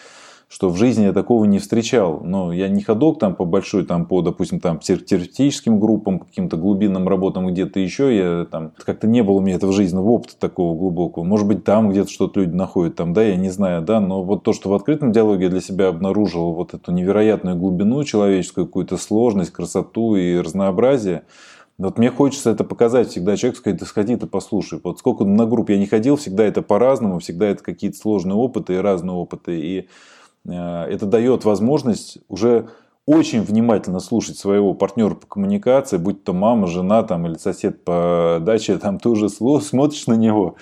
что 0.48 0.70
в 0.70 0.76
жизни 0.76 1.04
я 1.04 1.12
такого 1.12 1.44
не 1.44 1.58
встречал. 1.58 2.20
Но 2.22 2.52
я 2.52 2.68
не 2.68 2.80
ходок 2.82 3.18
там 3.18 3.34
по 3.34 3.44
большой, 3.44 3.84
там 3.84 4.06
по, 4.06 4.22
допустим, 4.22 4.60
там 4.60 4.78
терапевтическим 4.78 5.80
группам, 5.80 6.20
каким-то 6.20 6.56
глубинным 6.56 7.08
работам 7.08 7.48
где-то 7.48 7.80
еще. 7.80 8.16
Я 8.16 8.44
там 8.44 8.72
как-то 8.76 9.08
не 9.08 9.22
было 9.22 9.36
у 9.36 9.40
меня 9.40 9.56
этого 9.56 9.72
жизненного 9.72 10.10
опыта 10.10 10.38
такого 10.38 10.76
глубокого. 10.78 11.24
Может 11.24 11.48
быть, 11.48 11.64
там 11.64 11.90
где-то 11.90 12.10
что-то 12.10 12.40
люди 12.40 12.54
находят, 12.54 12.94
там, 12.94 13.12
да, 13.12 13.24
я 13.24 13.36
не 13.36 13.50
знаю, 13.50 13.82
да. 13.82 14.00
Но 14.00 14.22
вот 14.22 14.44
то, 14.44 14.52
что 14.52 14.70
в 14.70 14.74
открытом 14.74 15.10
диалоге 15.10 15.44
я 15.44 15.50
для 15.50 15.60
себя 15.60 15.88
обнаружил 15.88 16.52
вот 16.52 16.74
эту 16.74 16.92
невероятную 16.92 17.56
глубину 17.56 18.04
человеческую, 18.04 18.66
какую-то 18.66 18.98
сложность, 18.98 19.50
красоту 19.50 20.14
и 20.14 20.38
разнообразие, 20.38 21.24
вот 21.78 21.98
мне 21.98 22.10
хочется 22.10 22.50
это 22.50 22.64
показать 22.64 23.10
всегда 23.10 23.36
человеку, 23.36 23.58
сказать, 23.58 23.80
да 23.80 23.84
сходи 23.84 24.16
ты 24.16 24.26
послушай. 24.26 24.80
Вот 24.82 24.98
сколько 24.98 25.24
на 25.24 25.44
групп 25.44 25.68
я 25.68 25.76
не 25.76 25.86
ходил, 25.86 26.16
всегда 26.16 26.44
это 26.44 26.62
по-разному, 26.62 27.18
всегда 27.18 27.48
это 27.48 27.62
какие-то 27.62 27.98
сложные 27.98 28.36
опыты 28.36 28.74
и 28.74 28.78
разные 28.78 29.14
опыты. 29.14 29.60
И 29.60 29.88
это 30.46 31.06
дает 31.06 31.44
возможность 31.44 32.18
уже 32.28 32.68
очень 33.06 33.42
внимательно 33.42 34.00
слушать 34.00 34.36
своего 34.36 34.74
партнера 34.74 35.14
по 35.14 35.26
коммуникации, 35.26 35.96
будь 35.96 36.24
то 36.24 36.32
мама, 36.32 36.66
жена 36.66 37.02
там, 37.04 37.26
или 37.26 37.34
сосед 37.34 37.84
по 37.84 38.38
даче, 38.40 38.78
там 38.78 38.98
ты 38.98 39.08
уже 39.08 39.28
смотришь 39.28 40.06
на 40.06 40.14
него. 40.14 40.56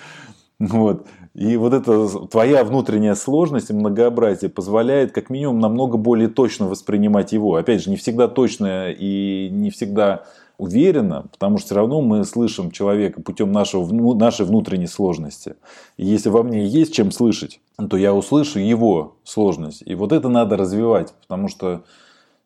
Вот. 0.59 1.07
И 1.33 1.57
вот 1.57 1.73
эта 1.73 2.07
твоя 2.27 2.63
внутренняя 2.63 3.15
сложность 3.15 3.69
и 3.69 3.73
многообразие 3.73 4.49
позволяет 4.49 5.11
как 5.11 5.29
минимум 5.29 5.59
намного 5.59 5.97
более 5.97 6.29
точно 6.29 6.67
воспринимать 6.67 7.33
его. 7.33 7.55
Опять 7.55 7.83
же, 7.83 7.89
не 7.89 7.97
всегда 7.97 8.29
точно 8.29 8.91
и 8.91 9.49
не 9.51 9.69
всегда 9.69 10.23
уверенно, 10.57 11.25
потому 11.31 11.57
что 11.57 11.67
все 11.67 11.75
равно 11.75 12.01
мы 12.01 12.23
слышим 12.23 12.71
человека 12.71 13.21
путем 13.21 13.51
нашего, 13.51 13.85
нашей 14.15 14.45
внутренней 14.45 14.87
сложности. 14.87 15.55
И 15.97 16.05
если 16.05 16.29
во 16.29 16.43
мне 16.43 16.65
есть 16.65 16.93
чем 16.93 17.11
слышать, 17.11 17.59
то 17.89 17.97
я 17.97 18.13
услышу 18.13 18.59
его 18.59 19.17
сложность. 19.23 19.83
И 19.85 19.95
вот 19.95 20.11
это 20.11 20.29
надо 20.29 20.57
развивать, 20.57 21.13
потому 21.21 21.47
что 21.47 21.83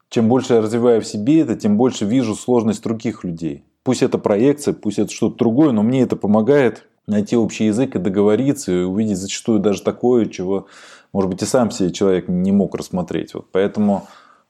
чем 0.10 0.28
больше 0.28 0.56
я 0.56 0.62
развиваю 0.62 1.02
в 1.02 1.08
себе 1.08 1.41
это, 1.41 1.56
тем 1.56 1.78
больше 1.78 2.06
вижу 2.06 2.36
сложность 2.36 2.84
других 2.84 3.24
людей. 3.24 3.63
Пусть 3.84 4.02
это 4.02 4.17
проекция, 4.17 4.74
пусть 4.74 5.00
это 5.00 5.12
что-то 5.12 5.38
другое, 5.38 5.72
но 5.72 5.84
мне 5.84 6.02
это 6.02 6.15
помогает 6.15 6.88
найти 7.08 7.36
общий 7.36 7.65
язык 7.65 7.95
и 7.95 8.00
договориться, 8.00 8.72
и 8.72 8.84
увидеть 8.84 9.17
зачастую 9.17 9.60
даже 9.60 9.82
такое, 9.82 10.26
чего, 10.26 10.67
может 11.13 11.30
быть, 11.30 11.41
и 11.41 11.45
сам 11.45 11.72
себе 11.72 11.91
человек 11.91 12.28
не 12.28 12.52
мог 12.52 12.76
рассмотреть. 12.76 13.34
Вот 13.34 13.48
поэтому 13.52 14.08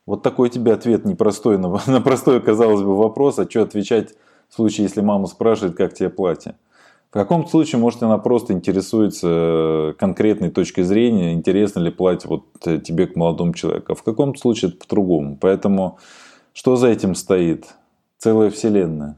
вот 0.10 0.24
такой 0.24 0.50
тебе 0.50 0.74
ответ 0.74 1.06
непростой 1.06 1.60
на, 1.60 1.69
на 1.88 2.02
простой, 2.02 2.41
казалось 2.41 2.82
бы, 2.82 2.98
вопрос, 2.98 3.38
а 3.38 3.48
что 3.48 3.62
отвечать 3.62 4.15
в 4.50 4.56
случае, 4.56 4.86
если 4.86 5.02
мама 5.02 5.28
спрашивает, 5.28 5.76
как 5.78 5.93
тебе 5.93 6.10
платье. 6.10 6.56
В 7.12 7.13
каком 7.13 7.48
случае, 7.48 7.80
может, 7.80 8.02
она 8.02 8.17
просто 8.17 8.54
интересуется 8.54 9.28
э, 9.30 9.93
конкретной 10.00 10.50
точкой 10.50 10.82
зрения, 10.82 11.34
интересно 11.34 11.82
ли 11.82 11.91
платье 11.91 12.28
вот 12.28 12.45
э, 12.65 12.80
тебе 12.80 13.06
к 13.06 13.15
молодому 13.15 13.54
человеку. 13.54 13.91
А 13.91 13.95
в 13.95 14.02
каком 14.02 14.36
случае 14.36 14.69
это 14.69 14.80
по-другому. 14.80 15.38
Поэтому 15.39 16.00
что 16.54 16.76
за 16.76 16.88
этим 16.88 17.13
стоит? 17.13 17.67
Целая 18.17 18.50
вселенная. 18.50 19.15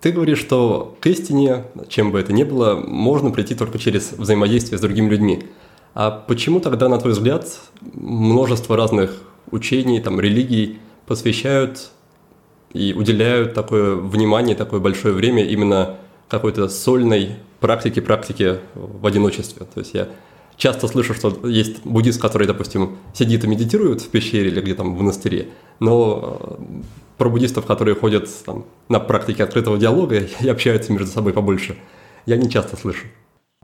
Ты 0.00 0.10
говоришь, 0.10 0.40
что 0.40 0.96
к 1.00 1.06
истине, 1.06 1.66
чем 1.88 2.10
бы 2.10 2.18
это 2.18 2.32
ни 2.32 2.42
было, 2.42 2.74
можно 2.74 3.30
прийти 3.30 3.54
только 3.54 3.78
через 3.78 4.10
взаимодействие 4.10 4.78
с 4.78 4.80
другими 4.80 5.10
людьми. 5.10 5.44
А 5.94 6.10
почему 6.10 6.58
тогда, 6.58 6.88
на 6.88 6.98
твой 6.98 7.12
взгляд, 7.12 7.46
множество 7.80 8.76
разных 8.76 9.22
учений, 9.50 10.00
там, 10.00 10.20
религий 10.20 10.78
посвящают 11.06 11.90
и 12.72 12.92
уделяют 12.92 13.54
такое 13.54 13.94
внимание, 13.94 14.56
такое 14.56 14.80
большое 14.80 15.14
время 15.14 15.44
именно 15.44 15.96
какой-то 16.28 16.68
сольной 16.68 17.36
практике, 17.60 18.02
практике 18.02 18.60
в 18.74 19.06
одиночестве. 19.06 19.66
То 19.72 19.80
есть 19.80 19.94
я 19.94 20.08
часто 20.56 20.88
слышу, 20.88 21.14
что 21.14 21.46
есть 21.48 21.84
буддист, 21.84 22.20
который, 22.20 22.46
допустим, 22.46 22.96
сидит 23.14 23.44
и 23.44 23.46
медитирует 23.46 24.00
в 24.00 24.08
пещере 24.08 24.48
или 24.48 24.60
где 24.60 24.74
там 24.74 24.94
в 24.94 24.98
монастыре, 24.98 25.48
но 25.80 26.38
э, 26.40 26.82
про 27.18 27.28
буддистов, 27.28 27.66
которые 27.66 27.94
ходят 27.94 28.28
там, 28.44 28.64
на 28.88 29.00
практике 29.00 29.44
открытого 29.44 29.78
диалога 29.78 30.16
и 30.40 30.48
общаются 30.48 30.92
между 30.92 31.06
собой 31.06 31.32
побольше, 31.32 31.76
я 32.26 32.36
не 32.36 32.50
часто 32.50 32.76
слышу. 32.76 33.06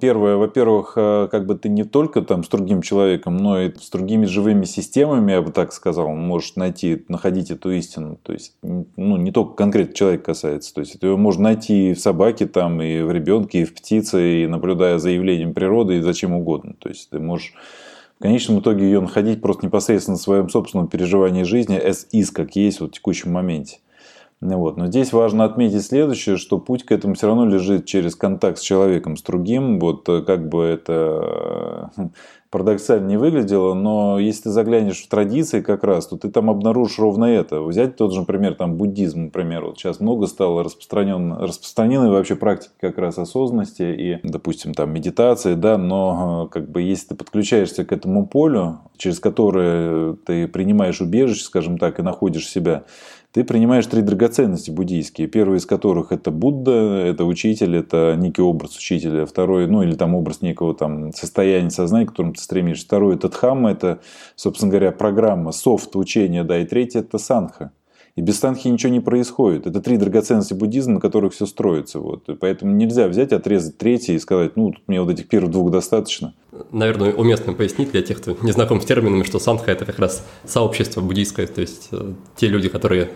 Первое, 0.00 0.36
во-первых, 0.36 0.94
э, 0.96 1.28
как 1.30 1.46
бы 1.46 1.54
ты 1.54 1.68
не 1.68 1.84
только 1.84 2.22
там 2.22 2.42
с 2.42 2.48
другим 2.48 2.80
человеком, 2.80 3.36
но 3.36 3.60
и 3.60 3.72
с 3.78 3.90
другими 3.90 4.24
живыми 4.24 4.64
системами, 4.64 5.32
я 5.32 5.42
бы 5.42 5.52
так 5.52 5.72
сказал, 5.72 6.08
можешь 6.14 6.56
найти, 6.56 7.04
находить 7.08 7.50
эту 7.50 7.70
истину. 7.72 8.18
То 8.22 8.32
есть, 8.32 8.56
ну, 8.62 9.16
не 9.16 9.30
только 9.30 9.54
конкретно 9.54 9.94
человек 9.94 10.24
касается. 10.24 10.74
То 10.74 10.80
есть, 10.80 10.94
это 10.94 11.16
можно 11.16 11.44
найти 11.44 11.90
и 11.90 11.94
в 11.94 12.00
собаке, 12.00 12.46
там, 12.46 12.80
и 12.80 13.02
в 13.02 13.12
ребенке, 13.12 13.60
и 13.60 13.64
в 13.64 13.74
птице, 13.74 14.44
и 14.44 14.46
наблюдая 14.46 14.98
за 14.98 15.10
явлением 15.10 15.52
природы, 15.52 15.98
и 15.98 16.00
зачем 16.00 16.32
угодно. 16.32 16.74
То 16.78 16.88
есть, 16.88 17.10
ты 17.10 17.18
можешь 17.18 17.54
в 18.18 18.22
конечном 18.22 18.60
итоге 18.60 18.84
ее 18.84 19.00
находить 19.00 19.40
просто 19.40 19.66
непосредственно 19.66 20.16
в 20.16 20.20
своем 20.20 20.48
собственном 20.48 20.88
переживании 20.88 21.42
жизни, 21.42 21.78
as 21.78 22.06
is, 22.12 22.32
как 22.32 22.54
есть 22.56 22.80
вот 22.80 22.90
в 22.90 22.92
текущем 22.94 23.32
моменте. 23.32 23.78
Вот. 24.40 24.78
Но 24.78 24.86
здесь 24.86 25.12
важно 25.12 25.44
отметить 25.44 25.84
следующее, 25.84 26.38
что 26.38 26.58
путь 26.58 26.84
к 26.84 26.92
этому 26.92 27.14
все 27.14 27.26
равно 27.26 27.44
лежит 27.44 27.84
через 27.84 28.16
контакт 28.16 28.58
с 28.58 28.62
человеком, 28.62 29.18
с 29.18 29.22
другим. 29.22 29.78
Вот 29.78 30.08
э, 30.08 30.22
как 30.22 30.48
бы 30.48 30.62
это 30.62 31.90
э, 31.98 32.02
парадоксально 32.50 33.06
не 33.06 33.16
выглядело, 33.18 33.74
но 33.74 34.18
если 34.18 34.44
ты 34.44 34.50
заглянешь 34.50 35.02
в 35.02 35.08
традиции 35.08 35.60
как 35.60 35.84
раз, 35.84 36.06
то 36.06 36.16
ты 36.16 36.30
там 36.30 36.48
обнаружишь 36.48 36.98
ровно 36.98 37.26
это. 37.26 37.60
Взять 37.60 37.96
тот 37.96 38.14
же, 38.14 38.20
например, 38.20 38.54
там 38.54 38.76
буддизм, 38.76 39.24
например, 39.24 39.66
вот 39.66 39.78
сейчас 39.78 40.00
много 40.00 40.26
стало 40.26 40.64
распространен, 40.64 41.34
распространены 41.34 42.10
вообще 42.10 42.34
практики 42.34 42.72
как 42.80 42.96
раз 42.96 43.18
осознанности 43.18 43.82
и, 43.82 44.20
допустим, 44.26 44.72
там 44.72 44.90
медитации, 44.90 45.52
да, 45.52 45.76
но 45.76 46.46
э, 46.46 46.50
как 46.50 46.70
бы 46.70 46.80
если 46.80 47.08
ты 47.08 47.14
подключаешься 47.14 47.84
к 47.84 47.92
этому 47.92 48.26
полю, 48.26 48.78
через 48.96 49.20
которое 49.20 50.14
ты 50.14 50.48
принимаешь 50.48 51.02
убежище, 51.02 51.44
скажем 51.44 51.76
так, 51.76 51.98
и 51.98 52.02
находишь 52.02 52.48
себя, 52.48 52.84
ты 53.32 53.44
принимаешь 53.44 53.86
три 53.86 54.02
драгоценности 54.02 54.70
буддийские. 54.70 55.28
Первый 55.28 55.58
из 55.58 55.66
которых 55.66 56.10
это 56.10 56.30
Будда, 56.30 56.72
это 56.72 57.24
учитель, 57.24 57.76
это 57.76 58.16
некий 58.16 58.42
образ 58.42 58.76
учителя. 58.76 59.24
Второй, 59.24 59.68
ну 59.68 59.82
или 59.82 59.94
там 59.94 60.14
образ 60.14 60.42
некого 60.42 60.74
там 60.74 61.12
состояния 61.12 61.70
сознания, 61.70 62.06
к 62.06 62.10
которому 62.10 62.34
ты 62.34 62.42
стремишься. 62.42 62.86
Второй 62.86 63.14
это 63.14 63.28
Дхамма, 63.28 63.70
это, 63.70 64.00
собственно 64.34 64.70
говоря, 64.70 64.90
программа, 64.90 65.52
софт 65.52 65.94
учения, 65.94 66.42
да. 66.42 66.58
И 66.58 66.66
третий 66.66 66.98
это 66.98 67.18
Санха. 67.18 67.70
И 68.20 68.22
без 68.22 68.38
санхи 68.38 68.68
ничего 68.68 68.92
не 68.92 69.00
происходит. 69.00 69.66
Это 69.66 69.80
три 69.80 69.96
драгоценности 69.96 70.52
буддизма, 70.52 70.94
на 70.94 71.00
которых 71.00 71.32
все 71.32 71.46
строится. 71.46 72.00
Вот. 72.00 72.28
И 72.28 72.34
поэтому 72.34 72.70
нельзя 72.70 73.08
взять, 73.08 73.32
отрезать 73.32 73.78
третий 73.78 74.12
и 74.12 74.18
сказать, 74.18 74.58
ну, 74.58 74.72
тут 74.72 74.82
мне 74.88 75.00
вот 75.00 75.10
этих 75.10 75.26
первых 75.26 75.52
двух 75.52 75.70
достаточно. 75.70 76.34
Наверное, 76.70 77.14
уместно 77.14 77.54
пояснить 77.54 77.92
для 77.92 78.02
тех, 78.02 78.20
кто 78.20 78.36
не 78.42 78.52
знаком 78.52 78.82
с 78.82 78.84
терминами, 78.84 79.22
что 79.22 79.38
санха– 79.38 79.70
это 79.72 79.86
как 79.86 79.98
раз 79.98 80.22
сообщество 80.44 81.00
буддийское, 81.00 81.46
то 81.46 81.62
есть 81.62 81.88
э, 81.92 82.12
те 82.36 82.48
люди, 82.48 82.68
которые 82.68 83.08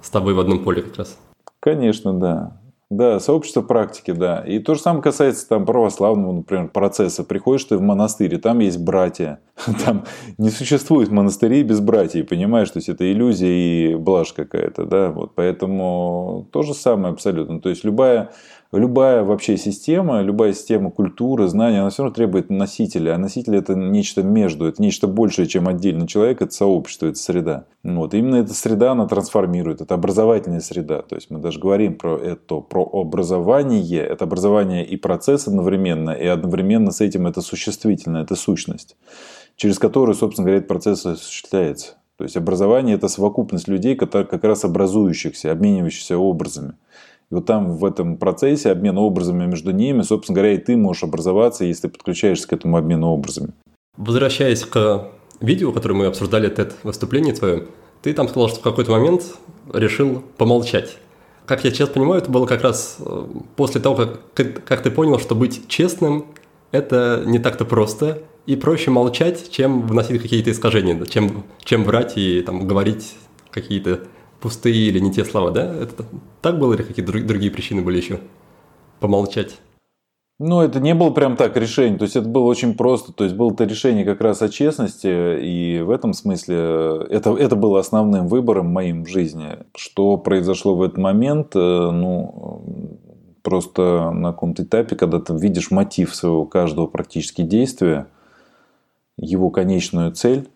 с 0.00 0.10
тобой 0.10 0.34
в 0.34 0.38
одном 0.38 0.62
поле 0.62 0.82
как 0.82 0.96
раз. 0.96 1.18
Конечно, 1.58 2.12
да. 2.12 2.61
Да, 2.92 3.20
сообщество 3.20 3.62
практики, 3.62 4.10
да. 4.10 4.44
И 4.46 4.58
то 4.58 4.74
же 4.74 4.80
самое 4.80 5.02
касается 5.02 5.48
там 5.48 5.64
православного, 5.64 6.32
например, 6.32 6.68
процесса. 6.68 7.24
Приходишь 7.24 7.64
ты 7.64 7.78
в 7.78 7.80
монастырь, 7.80 8.34
и 8.34 8.36
там 8.36 8.58
есть 8.58 8.78
братья. 8.78 9.40
Там 9.86 10.04
не 10.38 10.50
существует 10.50 11.10
монастырей 11.10 11.62
без 11.62 11.80
братьев, 11.80 12.28
понимаешь? 12.28 12.70
То 12.70 12.78
есть 12.78 12.88
это 12.90 13.10
иллюзия 13.10 13.92
и 13.92 13.94
блажь 13.94 14.34
какая-то, 14.34 14.84
да. 14.84 15.10
Вот 15.10 15.34
поэтому 15.34 16.48
то 16.52 16.62
же 16.62 16.74
самое 16.74 17.14
абсолютно. 17.14 17.60
То 17.60 17.70
есть 17.70 17.82
любая 17.84 18.30
любая 18.72 19.22
вообще 19.22 19.56
система, 19.56 20.22
любая 20.22 20.52
система 20.52 20.90
культуры, 20.90 21.46
знания, 21.48 21.80
она 21.80 21.90
все 21.90 22.02
равно 22.02 22.14
требует 22.14 22.50
носителя. 22.50 23.14
А 23.14 23.18
носитель 23.18 23.56
это 23.56 23.74
нечто 23.74 24.22
между, 24.22 24.66
это 24.66 24.80
нечто 24.80 25.06
большее, 25.06 25.46
чем 25.46 25.68
отдельный 25.68 26.06
человек, 26.06 26.42
это 26.42 26.52
сообщество, 26.52 27.06
это 27.06 27.18
среда. 27.18 27.66
Вот. 27.84 28.14
Именно 28.14 28.36
эта 28.36 28.54
среда, 28.54 28.92
она 28.92 29.06
трансформирует, 29.06 29.80
это 29.80 29.94
образовательная 29.94 30.60
среда. 30.60 31.02
То 31.02 31.16
есть 31.16 31.30
мы 31.30 31.38
даже 31.38 31.60
говорим 31.60 31.96
про 31.96 32.16
это, 32.16 32.60
про 32.60 32.81
образование, 32.82 34.00
это 34.00 34.24
образование 34.24 34.84
и 34.84 34.96
процесс 34.96 35.48
одновременно, 35.48 36.10
и 36.10 36.26
одновременно 36.26 36.90
с 36.90 37.00
этим 37.00 37.26
это 37.26 37.40
существительное, 37.40 38.22
это 38.22 38.36
сущность, 38.36 38.96
через 39.56 39.78
которую, 39.78 40.14
собственно 40.14 40.46
говоря, 40.46 40.58
этот 40.58 40.68
процесс 40.68 41.06
осуществляется. 41.06 41.94
То 42.16 42.24
есть 42.24 42.36
образование– 42.36 42.94
это 42.96 43.08
совокупность 43.08 43.68
людей, 43.68 43.96
которые 43.96 44.26
как 44.26 44.44
раз 44.44 44.64
образующихся, 44.64 45.50
обменивающихся 45.50 46.18
образами. 46.18 46.74
И 47.30 47.34
вот 47.34 47.46
там 47.46 47.76
в 47.76 47.84
этом 47.84 48.16
процессе 48.16 48.70
обмена 48.70 49.00
образами 49.00 49.46
между 49.46 49.70
ними, 49.72 50.02
собственно 50.02 50.36
говоря, 50.36 50.52
и 50.52 50.58
ты 50.58 50.76
можешь 50.76 51.02
образоваться, 51.02 51.64
если 51.64 51.88
подключаешься 51.88 52.46
к 52.46 52.52
этому 52.52 52.76
обмену 52.76 53.08
образами. 53.08 53.54
Возвращаясь 53.96 54.64
к 54.64 55.08
видео, 55.40 55.72
которое 55.72 55.94
мы 55.94 56.06
обсуждали, 56.06 56.50
TED 56.50 56.72
выступление 56.82 57.34
твое, 57.34 57.64
ты 58.02 58.12
там 58.12 58.28
сказал, 58.28 58.48
что 58.48 58.60
в 58.60 58.62
какой-то 58.62 58.90
момент 58.92 59.22
решил 59.72 60.22
помолчать. 60.36 60.98
Как 61.52 61.64
я 61.64 61.70
сейчас 61.70 61.90
понимаю, 61.90 62.22
это 62.22 62.30
было 62.30 62.46
как 62.46 62.62
раз 62.62 62.96
э, 62.98 63.26
после 63.56 63.78
того, 63.78 64.08
как, 64.32 64.64
как 64.64 64.82
ты 64.82 64.90
понял, 64.90 65.18
что 65.18 65.34
быть 65.34 65.68
честным– 65.68 66.24
это 66.70 67.24
не 67.26 67.38
так-то 67.38 67.66
просто, 67.66 68.22
и 68.46 68.56
проще 68.56 68.90
молчать, 68.90 69.50
чем 69.50 69.86
вносить 69.86 70.22
какие-то 70.22 70.50
искажения, 70.50 71.04
чем, 71.04 71.44
чем 71.62 71.84
врать 71.84 72.16
и 72.16 72.40
там, 72.40 72.66
говорить 72.66 73.16
какие-то 73.50 74.00
пустые 74.40 74.88
или 74.88 74.98
не 74.98 75.12
те 75.12 75.26
слова, 75.26 75.50
да? 75.50 75.76
Это 75.76 76.06
так 76.40 76.58
было 76.58 76.72
или 76.72 76.84
какие-то 76.84 77.12
другие 77.12 77.52
причины 77.52 77.82
были 77.82 77.98
еще? 77.98 78.20
Помолчать. 78.98 79.58
Ну, 80.44 80.60
это 80.60 80.80
не 80.80 80.92
было 80.92 81.10
прям 81.10 81.36
так 81.36 81.56
решение, 81.56 81.96
то 81.96 82.02
есть 82.02 82.16
это 82.16 82.28
было 82.28 82.42
очень 82.42 82.74
просто, 82.74 83.12
то 83.12 83.22
есть 83.22 83.36
было 83.36 83.52
это 83.52 83.62
решение 83.62 84.04
как 84.04 84.20
раз 84.20 84.42
о 84.42 84.48
честности, 84.48 85.38
и 85.40 85.80
в 85.82 85.90
этом 85.90 86.14
смысле 86.14 87.06
это, 87.10 87.36
это 87.36 87.54
было 87.54 87.78
основным 87.78 88.26
выбором 88.26 88.66
моим 88.66 89.04
в 89.04 89.08
жизни. 89.08 89.58
Что 89.76 90.16
произошло 90.16 90.74
в 90.74 90.82
этот 90.82 90.98
момент, 90.98 91.54
э, 91.54 91.58
ну, 91.60 92.60
просто 93.42 94.10
на 94.10 94.32
каком-то 94.32 94.64
этапе, 94.64 94.96
когда 94.96 95.20
ты 95.20 95.32
видишь 95.32 95.70
мотив 95.70 96.12
своего 96.12 96.44
каждого 96.44 96.88
практически 96.88 97.42
действия, 97.42 98.08
его 99.16 99.48
конечную 99.50 100.10
цель, 100.10 100.48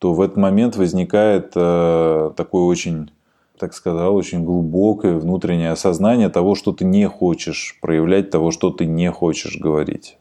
то 0.00 0.14
в 0.14 0.20
этот 0.20 0.36
момент 0.36 0.76
возникает 0.76 1.52
э, 1.54 2.32
такой 2.36 2.62
очень 2.62 3.12
так 3.58 3.74
сказал, 3.74 4.14
очень 4.14 4.44
глубокое 4.44 5.16
внутреннее 5.16 5.70
осознание 5.70 6.28
того, 6.28 6.54
что 6.54 6.72
ты 6.72 6.84
не 6.84 7.08
хочешь 7.08 7.78
проявлять, 7.80 8.30
того, 8.30 8.50
что 8.50 8.70
ты 8.70 8.86
не 8.86 9.10
хочешь 9.10 9.58
говорить. 9.58 10.18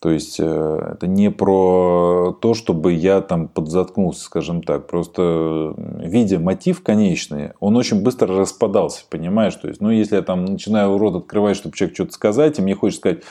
То 0.00 0.10
есть 0.10 0.40
э, 0.40 0.92
это 0.94 1.06
не 1.06 1.30
про 1.30 2.36
то, 2.40 2.54
чтобы 2.54 2.94
я 2.94 3.20
там 3.20 3.48
подзаткнулся, 3.48 4.24
скажем 4.24 4.62
так. 4.62 4.86
Просто 4.86 5.74
видя 5.76 6.38
мотив 6.38 6.82
конечный, 6.82 7.50
он 7.60 7.76
очень 7.76 8.02
быстро 8.02 8.34
распадался, 8.34 9.04
понимаешь? 9.10 9.54
То 9.56 9.68
есть, 9.68 9.82
ну, 9.82 9.90
если 9.90 10.16
я 10.16 10.22
там 10.22 10.46
начинаю 10.46 10.96
рот 10.96 11.16
открывать, 11.16 11.56
чтобы 11.56 11.76
человек 11.76 11.94
что-то 11.94 12.12
сказать, 12.12 12.58
и 12.58 12.62
мне 12.62 12.74
хочется 12.74 13.00
сказать, 13.00 13.22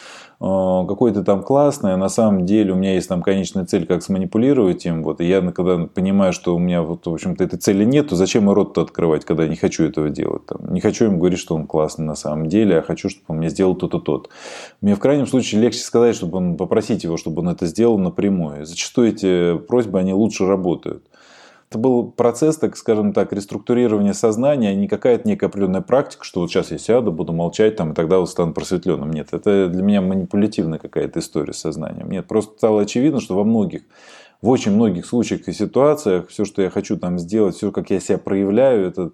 Э, 0.42 0.86
какой 0.88 1.12
то 1.12 1.22
там 1.24 1.44
классный, 1.44 1.94
а 1.94 1.98
на 1.98 2.08
самом 2.08 2.46
деле 2.46 2.72
у 2.72 2.76
меня 2.76 2.94
есть 2.94 3.10
там 3.10 3.22
конечная 3.22 3.66
цель, 3.66 3.86
как 3.86 4.02
сманипулировать 4.02 4.86
им, 4.86 5.04
вот, 5.04 5.20
и 5.20 5.26
я 5.26 5.42
когда 5.52 5.86
понимаю, 5.86 6.32
что 6.32 6.56
у 6.56 6.60
меня 6.60 6.82
вот, 6.82 7.06
в 7.06 7.14
общем-то, 7.14 7.44
этой 7.44 7.60
цели 7.60 7.84
нет, 7.84 8.08
то 8.08 8.16
зачем 8.16 8.50
и 8.50 8.54
рот-то 8.54 8.82
открывать, 8.82 9.26
когда 9.26 9.44
я 9.44 9.50
не 9.50 9.58
хочу 9.58 9.84
этого 9.84 10.10
делать, 10.10 10.46
там, 10.46 10.74
не 10.74 10.80
хочу 10.80 11.06
им 11.06 11.20
говорить, 11.20 11.40
что 11.40 11.56
он 11.56 11.68
классный 11.68 12.06
на 12.06 12.16
самом 12.16 12.48
деле, 12.48 12.80
а 12.80 12.82
хочу, 12.82 13.10
чтобы 13.10 13.26
он 13.28 13.38
мне 13.38 13.50
сделал 13.50 13.76
то-то, 13.76 14.00
тот. 14.00 14.30
Мне 14.80 14.96
в 14.96 15.00
крайнем 15.00 15.28
случае 15.28 15.62
легче 15.62 15.80
сказать, 15.80 16.16
чтобы 16.16 16.38
он, 16.38 16.56
попросить 16.56 17.04
его, 17.04 17.18
чтобы 17.18 17.42
он 17.42 17.50
это 17.50 17.66
сделал 17.66 17.98
напрямую. 17.98 18.66
Зачастую 18.66 19.10
эти 19.10 19.58
просьбы, 19.58 20.00
они 20.00 20.14
лучше 20.14 20.46
работают. 20.46 21.04
Это 21.70 21.78
был 21.78 22.12
процесс, 22.12 22.58
так 22.58 22.76
скажем 22.76 23.14
так, 23.14 23.32
реструктурирования 23.32 24.14
сознания, 24.14 24.70
а 24.70 24.74
не 24.74 24.88
какая-то 24.88 25.28
некая 25.28 25.48
определенная 25.48 25.82
практика, 25.82 26.24
что 26.24 26.40
вот 26.40 26.50
сейчас 26.50 26.72
я 26.72 26.80
сяду, 26.80 27.12
буду 27.12 27.32
молчать, 27.32 27.76
там, 27.76 27.92
и 27.92 27.94
тогда 27.96 28.18
вот 28.18 28.30
стану 28.30 28.54
просветленным. 28.54 29.12
Нет, 29.12 29.30
это 29.34 29.68
для 29.68 29.84
меня 29.84 30.02
манипулятивная 30.02 30.80
какая-то 30.80 31.20
история 31.20 31.54
с 31.54 31.60
сознанием. 31.60 32.10
Нет, 32.10 32.28
просто 32.28 32.58
стало 32.58 32.82
очевидно, 32.82 33.20
что 33.20 33.36
во 33.36 33.44
многих 33.44 33.84
в 34.42 34.50
очень 34.50 34.72
многих 34.72 35.06
случаях 35.06 35.48
и 35.48 35.54
ситуациях 35.54 36.30
все, 36.30 36.46
что 36.46 36.62
я 36.62 36.70
хочу 36.70 36.98
там 36.98 37.20
сделать, 37.20 37.56
все, 37.56 37.72
как 37.72 37.90
я 37.90 38.00
себя 38.00 38.18
проявляю, 38.18 38.88
это 38.88 39.12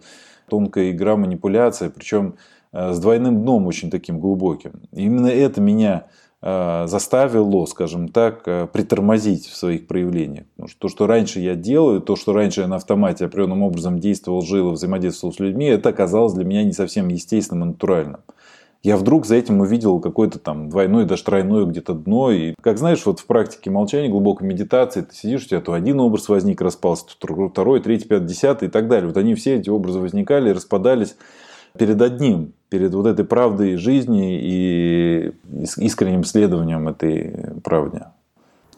тонкая 0.48 0.92
игра, 0.92 1.16
манипуляция, 1.16 1.90
причем 1.90 2.36
э, 2.72 2.94
с 2.94 3.00
двойным 3.00 3.42
дном 3.42 3.66
очень 3.68 3.90
таким 3.90 4.20
глубоким. 4.20 4.84
И 4.94 5.04
именно 5.04 5.28
это 5.28 5.62
меня 5.62 6.06
заставило, 6.46 7.66
скажем 7.66 8.08
так, 8.08 8.44
э, 8.46 8.68
притормозить 8.72 9.48
в 9.48 9.56
своих 9.56 9.88
проявлениях. 9.88 10.46
Потому 10.56 10.70
что 10.70 10.80
то, 10.80 10.90
что 10.90 11.08
раньше 11.08 11.40
я 11.40 11.56
делаю, 11.56 12.02
то, 12.02 12.16
что 12.16 12.34
раньше 12.34 12.62
я 12.62 12.68
на 12.68 12.76
автомате 12.76 13.26
определенным 13.26 13.64
образом 13.64 13.98
действовал, 13.98 14.42
жил 14.44 14.72
взаимодействовал 14.72 15.34
с 15.34 15.40
людьми, 15.40 15.66
это 15.66 15.90
оказалось 15.90 16.34
для 16.34 16.46
меня 16.46 16.64
не 16.64 16.74
совсем 16.74 17.08
естественным 17.08 17.70
и 17.70 17.72
натуральным. 17.72 18.20
Я 18.84 18.98
вдруг 18.98 19.26
за 19.26 19.38
этим 19.38 19.62
увидел 19.62 20.00
какое-то 20.00 20.38
там 20.38 20.70
двойное, 20.70 21.06
даже 21.06 21.24
тройное 21.24 21.66
где-то 21.66 21.96
дно. 21.96 22.30
И, 22.30 22.54
как 22.62 22.78
знаешь, 22.78 23.04
вот 23.08 23.20
в 23.20 23.26
практике 23.26 23.72
молчания, 23.72 24.10
глубокой 24.10 24.48
медитации, 24.48 25.02
ты 25.02 25.16
сидишь, 25.16 25.46
у 25.46 25.48
тебя 25.48 25.62
то 25.62 25.74
один 25.74 26.00
образ 26.00 26.30
возник, 26.30 26.62
распался, 26.62 27.06
то 27.18 27.50
второй, 27.50 27.80
третий, 27.80 28.08
пятый, 28.08 28.28
десятый 28.28 28.68
и 28.68 28.72
так 28.72 28.88
далее. 28.88 29.08
Вот 29.08 29.18
они 29.18 29.34
все 29.34 29.56
эти 29.56 29.72
образы 29.72 29.98
возникали 29.98 30.52
и 30.52 30.54
распадались 30.54 31.16
перед 31.78 32.02
одним, 32.02 32.54
перед 32.70 32.94
вот 32.94 33.08
этой 33.08 33.26
правдой 33.26 33.78
жизни 33.78 34.40
и 34.42 35.32
искренним 35.78 36.24
следованием 36.24 36.88
этой 36.88 37.62
правде. 37.64 38.08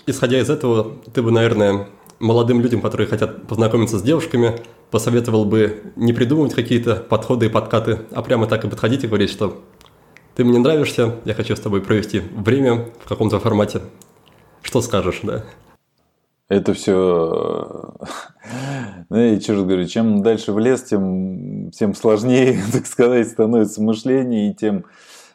Исходя 0.05 0.39
из 0.39 0.49
этого, 0.49 0.93
ты 1.13 1.21
бы, 1.21 1.31
наверное, 1.31 1.87
молодым 2.19 2.61
людям, 2.61 2.81
которые 2.81 3.07
хотят 3.07 3.47
познакомиться 3.47 3.99
с 3.99 4.01
девушками, 4.01 4.55
посоветовал 4.91 5.45
бы 5.45 5.81
не 5.95 6.13
придумывать 6.13 6.53
какие-то 6.53 6.95
подходы 6.95 7.47
и 7.47 7.49
подкаты, 7.49 7.99
а 8.11 8.21
прямо 8.21 8.47
так 8.47 8.63
и 8.63 8.69
подходить 8.69 9.03
и 9.03 9.07
говорить, 9.07 9.29
что 9.29 9.61
ты 10.35 10.43
мне 10.43 10.59
нравишься, 10.59 11.15
я 11.25 11.33
хочу 11.33 11.55
с 11.55 11.59
тобой 11.59 11.81
провести 11.81 12.19
время 12.19 12.89
в 13.03 13.09
каком-то 13.09 13.39
формате. 13.39 13.81
Что 14.61 14.81
скажешь, 14.81 15.21
да? 15.23 15.43
Это 16.49 16.73
все, 16.73 17.93
ну, 19.09 19.17
я 19.17 19.33
еще 19.33 19.53
раз 19.53 19.63
говорю, 19.63 19.85
чем 19.85 20.23
дальше 20.23 20.53
в 20.53 20.59
лес, 20.59 20.83
тем, 20.83 21.71
тем 21.71 21.93
сложнее, 21.93 22.59
так 22.71 22.85
сказать, 22.85 23.27
становится 23.27 23.81
мышление, 23.81 24.51
и 24.51 24.53
тем 24.53 24.85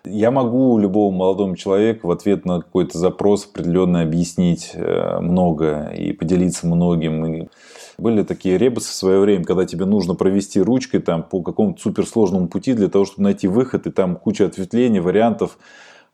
я 0.04 0.30
могу 0.30 0.78
любому 0.78 1.16
молодому 1.16 1.54
человеку 1.54 2.08
в 2.08 2.10
ответ 2.10 2.44
на 2.44 2.60
какой-то 2.60 2.98
запрос 2.98 3.46
определенно 3.46 4.02
объяснить 4.02 4.72
э, 4.74 5.20
много 5.20 5.92
и 5.96 6.12
поделиться 6.12 6.66
многим. 6.66 7.24
И 7.26 7.48
были 7.98 8.24
такие 8.24 8.58
ребусы 8.58 8.90
в 8.90 8.94
свое 8.94 9.20
время, 9.20 9.44
когда 9.44 9.64
тебе 9.64 9.84
нужно 9.84 10.14
провести 10.14 10.60
ручкой 10.60 11.00
там, 11.00 11.22
по 11.22 11.40
какому-то 11.40 11.80
суперсложному 11.80 12.48
пути 12.48 12.72
для 12.72 12.88
того, 12.88 13.04
чтобы 13.04 13.22
найти 13.22 13.46
выход, 13.46 13.86
и 13.86 13.90
там 13.90 14.16
куча 14.16 14.46
ответвлений, 14.46 14.98
вариантов. 14.98 15.56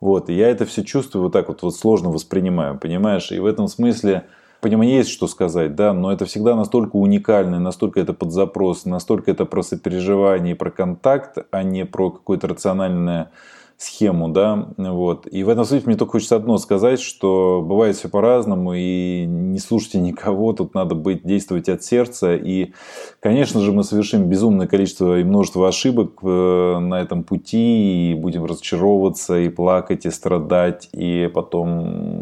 Вот. 0.01 0.29
И 0.29 0.35
я 0.35 0.49
это 0.49 0.67
все 0.67 0.85
чувствую 0.85 1.25
вот 1.25 1.33
так 1.33 1.49
вот, 1.49 1.63
вот 1.63 1.75
сложно 1.75 2.11
воспринимаю, 2.11 2.79
понимаешь? 2.79 3.33
И 3.33 3.39
в 3.39 3.47
этом 3.47 3.69
смысле 3.69 4.25
по 4.61 4.67
нему 4.67 4.83
есть 4.83 5.11
что 5.11 5.27
сказать, 5.29 5.75
да, 5.75 5.93
но 5.93 6.13
это 6.13 6.25
всегда 6.25 6.55
настолько 6.55 6.97
уникально, 6.97 7.61
настолько 7.61 8.01
это 8.01 8.13
под 8.13 8.33
запрос, 8.33 8.85
настолько 8.85 9.31
это 9.31 9.45
про 9.45 9.63
сопереживание 9.63 10.55
и 10.55 10.57
про 10.57 10.71
контакт, 10.71 11.39
а 11.51 11.63
не 11.63 11.85
про 11.85 12.11
какое-то 12.11 12.49
рациональное 12.49 13.31
схему, 13.79 14.29
да, 14.29 14.71
вот. 14.77 15.29
И 15.31 15.45
в 15.45 15.49
этом 15.49 15.65
смысле 15.65 15.87
мне 15.87 15.97
только 15.97 16.13
хочется 16.13 16.35
одно 16.35 16.59
сказать, 16.59 17.01
что 17.01 17.65
бывает 17.65 17.95
все 17.97 18.09
по-разному, 18.09 18.75
и 18.75 19.25
не 19.25 19.61
слушайте 19.61 20.01
никого, 20.01 20.53
тут 20.53 20.75
надо 20.75 20.97
быть, 20.97 21.23
действовать 21.23 21.69
от 21.69 21.85
сердца, 21.85 22.35
и, 22.35 22.73
конечно 23.21 23.61
же, 23.61 23.71
мы 23.71 23.85
совершим 23.85 24.25
безумное 24.25 24.67
количество 24.67 25.21
и 25.21 25.23
множество 25.23 25.69
ошибок 25.69 26.19
э, 26.25 26.79
на 26.81 27.01
этом 27.01 27.23
пути, 27.23 28.11
и 28.11 28.15
будем 28.15 28.47
разочаровываться, 28.47 29.39
и 29.39 29.49
плакать, 29.49 30.07
и 30.07 30.11
страдать, 30.11 30.89
и 30.93 31.31
потом 31.33 32.18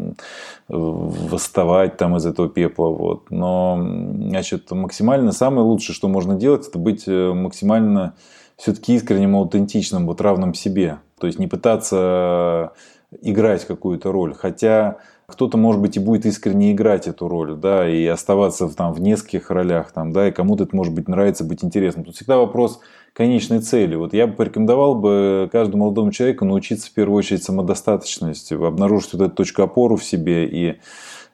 восставать 0.67 1.97
там 1.97 2.17
из 2.17 2.25
этого 2.25 2.49
пепла, 2.49 2.87
вот. 2.87 3.29
Но, 3.31 3.77
значит, 3.79 4.69
максимально 4.71 5.31
самое 5.31 5.65
лучшее, 5.65 5.95
что 5.95 6.07
можно 6.07 6.35
делать, 6.35 6.67
это 6.67 6.77
быть 6.77 7.07
э, 7.07 7.33
максимально 7.33 8.15
все-таки 8.57 8.95
искренним, 8.95 9.35
аутентичным, 9.35 10.07
вот 10.07 10.19
равным 10.21 10.53
себе. 10.53 10.99
То 11.19 11.27
есть 11.27 11.39
не 11.39 11.47
пытаться 11.47 12.73
играть 13.21 13.65
какую-то 13.65 14.11
роль. 14.11 14.33
Хотя 14.33 14.97
кто-то, 15.27 15.57
может 15.57 15.81
быть, 15.81 15.97
и 15.97 15.99
будет 15.99 16.25
искренне 16.25 16.71
играть 16.71 17.07
эту 17.07 17.27
роль, 17.27 17.55
да, 17.55 17.87
и 17.87 18.05
оставаться 18.05 18.67
там, 18.69 18.93
в 18.93 19.01
нескольких 19.01 19.51
ролях, 19.51 19.91
там, 19.91 20.13
да, 20.13 20.27
и 20.29 20.31
кому-то 20.31 20.63
это, 20.63 20.75
может 20.75 20.93
быть, 20.93 21.07
нравится 21.07 21.43
быть 21.43 21.63
интересным. 21.63 22.05
Тут 22.05 22.15
всегда 22.15 22.37
вопрос 22.37 22.79
конечной 23.17 23.59
цели. 23.59 23.95
Вот 23.95 24.13
я 24.13 24.27
бы 24.27 24.33
порекомендовал 24.33 24.95
бы 24.95 25.49
каждому 25.51 25.85
молодому 25.85 26.11
человеку 26.11 26.45
научиться 26.45 26.87
в 26.87 26.91
первую 26.91 27.17
очередь 27.17 27.43
самодостаточности, 27.43 28.53
обнаружить 28.53 29.13
вот 29.13 29.21
эту 29.23 29.35
точку 29.35 29.63
опору 29.63 29.97
в 29.97 30.03
себе 30.03 30.45
и 30.45 30.77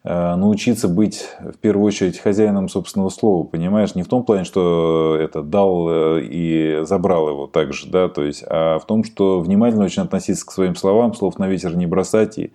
Э, 0.05 0.35
научиться 0.35 0.89
быть 0.89 1.29
в 1.39 1.57
первую 1.59 1.85
очередь 1.85 2.19
хозяином 2.19 2.67
собственного 2.67 3.09
слова, 3.09 3.45
понимаешь? 3.45 3.95
Не 3.95 4.03
в 4.03 4.09
том 4.09 4.23
плане, 4.23 4.43
что 4.43 5.17
это 5.17 5.41
дал 5.41 5.87
э, 5.89 6.23
и 6.23 6.79
забрал 6.83 7.29
его 7.29 7.47
также, 7.47 7.87
да, 7.87 8.09
то 8.09 8.21
есть, 8.21 8.43
а 8.45 8.79
в 8.79 8.85
том, 8.85 9.05
что 9.05 9.39
внимательно 9.39 9.85
очень 9.85 10.03
относиться 10.03 10.45
к 10.45 10.51
своим 10.51 10.75
словам, 10.75 11.13
слов 11.13 11.39
на 11.39 11.47
ветер 11.47 11.77
не 11.77 11.85
бросать 11.85 12.37
и 12.37 12.51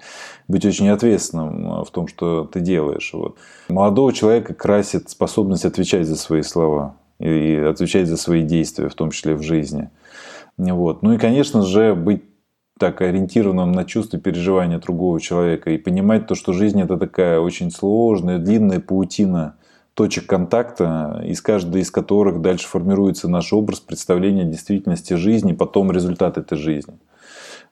быть 0.47 0.67
очень 0.67 0.91
ответственным 0.91 1.85
в 1.85 1.91
том, 1.91 2.07
что 2.07 2.45
ты 2.45 2.61
делаешь. 2.61 3.11
Вот. 3.14 3.37
Молодого 3.71 4.12
человека 4.12 4.53
красит 4.53 5.09
способность 5.09 5.64
отвечать 5.64 6.07
за 6.07 6.17
свои 6.17 6.43
слова 6.43 6.97
и 7.18 7.57
отвечать 7.57 8.09
за 8.09 8.16
свои 8.16 8.42
действия, 8.42 8.88
в 8.88 8.94
том 8.94 9.11
числе 9.11 9.35
в 9.35 9.42
жизни. 9.42 9.90
Вот. 10.57 11.02
Ну 11.02 11.12
и, 11.12 11.18
конечно 11.18 11.62
же, 11.62 11.94
быть 11.94 12.22
так 12.78 13.00
ориентированном 13.00 13.72
на 13.72 13.85
чувства 13.85 14.18
переживания 14.18 14.78
другого 14.78 15.20
человека 15.20 15.70
и 15.70 15.78
понимать 15.78 16.26
то, 16.26 16.35
что 16.35 16.52
жизнь 16.52 16.81
это 16.81 16.96
такая 16.96 17.40
очень 17.40 17.70
сложная, 17.70 18.38
длинная 18.38 18.81
паутина 18.81 19.57
точек 19.94 20.26
контакта, 20.26 21.20
из 21.24 21.42
каждой 21.42 21.83
из 21.83 21.90
которых 21.90 22.40
дальше 22.40 22.68
формируется 22.68 23.28
наш 23.28 23.52
образ 23.52 23.81
представления 23.81 24.44
действительности 24.44 25.14
жизни, 25.14 25.52
потом 25.52 25.90
результат 25.90 26.38
этой 26.38 26.57
жизни. 26.57 26.94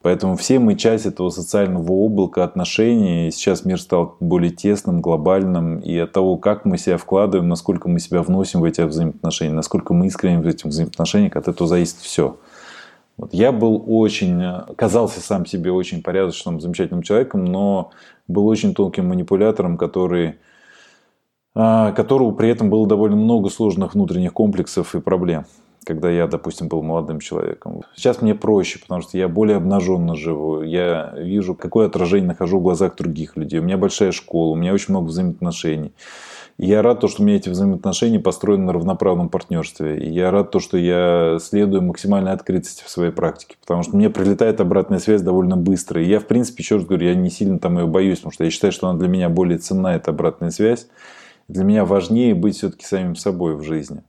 Поэтому 0.07 0.37
все 0.37 0.61
мы 0.61 0.77
часть 0.77 1.05
этого 1.05 1.31
социального 1.31 1.91
облака 1.91 2.45
отношений. 2.45 3.33
Сейчас 3.33 3.65
мир 3.65 3.81
стал 3.81 4.17
более 4.21 4.53
тесным, 4.53 5.01
глобальным. 5.01 5.81
И 5.81 5.99
от 5.99 6.13
того, 6.13 6.37
как 6.37 6.65
мы 6.65 6.79
себя 6.79 6.97
вкладываем, 6.97 7.49
насколько 7.49 7.89
мы 7.89 7.99
себя 7.99 8.23
вносим 8.23 8.61
в 8.61 8.65
эти 8.65 8.83
взаимоотношения, 8.83 9.53
насколько 9.53 9.95
мы 9.95 10.07
искренне 10.07 10.39
в 10.39 10.47
этих 10.47 10.67
взаимоотношениях, 10.67 11.35
от 11.35 11.49
этого 11.49 11.69
зависит 11.69 11.97
все. 11.97 12.39
Вот 13.17 13.35
я 13.35 13.51
был 13.51 13.83
очень, 13.85 14.41
казался 14.77 15.19
сам 15.19 15.45
себе 15.45 15.73
очень 15.73 16.05
порядочным, 16.05 16.61
замечательным 16.61 17.03
человеком, 17.03 17.45
но 17.45 17.91
был 18.29 18.47
очень 18.47 18.75
тонким 18.77 19.09
манипулятором, 19.09 19.77
который, 19.77 20.37
а, 21.57 21.91
которого 21.91 22.31
при 22.31 22.49
этом 22.49 22.71
было 22.71 22.87
довольно 22.87 23.17
много 23.17 23.51
сложных 23.51 23.95
внутренних 23.95 24.33
комплексов 24.33 24.95
и 24.95 25.01
проблем. 25.01 25.47
Когда 25.87 26.11
я, 26.11 26.27
допустим, 26.27 26.67
был 26.67 26.83
молодым 26.83 27.21
человеком. 27.21 27.83
Сейчас 27.95 28.21
мне 28.21 28.35
проще, 28.35 28.81
потому 28.81 29.03
что 29.03 29.17
я 29.17 29.29
более 29.29 29.57
обнаженно 29.57 30.17
живу. 30.17 30.63
Я 30.63 31.15
вижу, 31.17 31.55
какое 31.55 31.87
отражение 31.87 32.27
нахожу 32.27 32.59
в 32.59 32.63
глазах 32.63 32.97
других 32.97 33.37
людей. 33.37 33.61
У 33.61 33.63
меня 33.63 33.79
большая 33.79 34.11
школа, 34.11 34.51
у 34.51 34.57
меня 34.57 34.75
очень 34.75 34.87
много 34.89 35.07
взаимоотношений. 35.07 35.93
И 36.59 36.67
я 36.67 36.83
рад, 36.83 37.01
то, 37.01 37.07
что 37.07 37.23
у 37.23 37.25
меня 37.25 37.37
эти 37.37 37.51
взаимоотношения 37.51 38.19
построены 38.19 38.65
на 38.65 38.73
равноправном 38.73 39.29
партнерстве. 39.29 39.99
И 39.99 40.11
я 40.11 40.33
рад, 40.33 40.51
то, 40.51 40.59
что 40.59 40.77
я 40.77 41.39
следую 41.41 41.83
максимальной 41.83 42.33
открытости 42.33 42.83
в 42.83 42.91
своей 42.91 43.13
практике. 43.13 43.57
Потому 43.61 43.85
что 43.85 43.95
мне 43.95 44.11
прилетает 44.11 44.61
обратная 44.61 44.99
связь 44.99 45.23
довольно 45.23 45.57
быстро. 45.57 46.03
И 46.03 46.09
я, 46.09 46.19
в 46.19 46.27
принципе, 46.27 46.65
еще 46.65 46.77
раз 46.77 46.85
говорю, 46.85 47.07
я 47.07 47.15
не 47.15 47.31
сильно 47.31 47.61
там 47.61 47.79
ее 47.79 47.87
боюсь, 47.87 48.19
потому 48.19 48.33
что 48.33 48.43
я 48.43 48.51
считаю, 48.51 48.73
что 48.73 48.89
она 48.89 48.99
для 48.99 49.07
меня 49.07 49.29
более 49.29 49.59
ценна, 49.59 49.95
эта 49.95 50.11
обратная 50.11 50.51
связь. 50.51 50.89
Для 51.47 51.63
меня 51.63 51.85
важнее 51.85 52.35
быть 52.35 52.57
все-таки 52.57 52.85
самим 52.85 53.15
собой 53.15 53.55
в 53.55 53.63
жизни. 53.63 54.03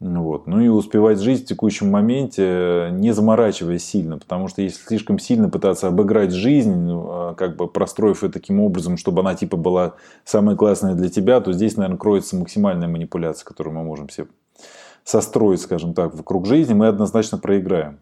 Вот. 0.00 0.46
Ну 0.46 0.60
и 0.60 0.68
успевать 0.68 1.20
жить 1.20 1.42
в 1.42 1.46
текущем 1.46 1.90
моменте, 1.90 2.88
не 2.90 3.12
заморачиваясь 3.12 3.84
сильно, 3.84 4.16
потому 4.16 4.48
что 4.48 4.62
если 4.62 4.82
слишком 4.82 5.18
сильно 5.18 5.50
пытаться 5.50 5.88
обыграть 5.88 6.32
жизнь, 6.32 6.74
ну, 6.74 7.06
а, 7.06 7.34
как 7.34 7.56
бы 7.56 7.68
простроив 7.68 8.22
ее 8.22 8.30
таким 8.30 8.60
образом, 8.60 8.96
чтобы 8.96 9.20
она 9.20 9.34
типа 9.34 9.58
была 9.58 9.94
самая 10.24 10.56
классная 10.56 10.94
для 10.94 11.10
тебя, 11.10 11.42
то 11.42 11.52
здесь, 11.52 11.76
наверное, 11.76 11.98
кроется 11.98 12.34
максимальная 12.36 12.88
манипуляция, 12.88 13.44
которую 13.44 13.76
мы 13.76 13.84
можем 13.84 14.08
себе 14.08 14.28
состроить, 15.04 15.60
скажем 15.60 15.92
так, 15.92 16.14
вокруг 16.14 16.46
жизни, 16.46 16.72
мы 16.72 16.86
однозначно 16.86 17.36
проиграем. 17.36 17.98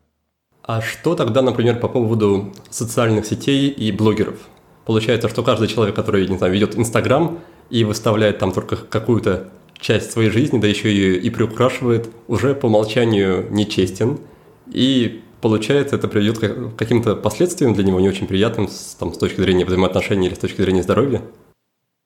А 0.62 0.80
что 0.80 1.16
тогда, 1.16 1.42
например, 1.42 1.80
по 1.80 1.88
поводу 1.88 2.52
социальных 2.70 3.26
сетей 3.26 3.70
и 3.70 3.90
блогеров? 3.90 4.38
Получается, 4.84 5.28
что 5.28 5.42
каждый 5.42 5.66
человек, 5.66 5.96
который, 5.96 6.28
не 6.28 6.38
знаю, 6.38 6.52
ведет 6.52 6.76
Инстаграм 6.76 7.38
и 7.70 7.84
выставляет 7.84 8.38
там 8.38 8.52
только 8.52 8.76
какую-то 8.76 9.48
часть 9.80 10.10
своей 10.10 10.30
жизни, 10.30 10.58
да 10.58 10.66
еще 10.66 10.92
и, 10.92 11.18
и 11.18 11.30
приукрашивает, 11.30 12.08
уже 12.26 12.54
по 12.54 12.66
умолчанию 12.66 13.46
нечестен. 13.50 14.18
И 14.66 15.22
получается, 15.40 15.96
это 15.96 16.08
приведет 16.08 16.38
к 16.38 16.76
каким-то 16.76 17.16
последствиям 17.16 17.74
для 17.74 17.84
него 17.84 18.00
не 18.00 18.08
очень 18.08 18.26
приятным 18.26 18.68
с, 18.68 18.96
там, 18.98 19.14
с 19.14 19.18
точки 19.18 19.40
зрения 19.40 19.64
взаимоотношений 19.64 20.26
или 20.26 20.34
с 20.34 20.38
точки 20.38 20.60
зрения 20.60 20.82
здоровья. 20.82 21.22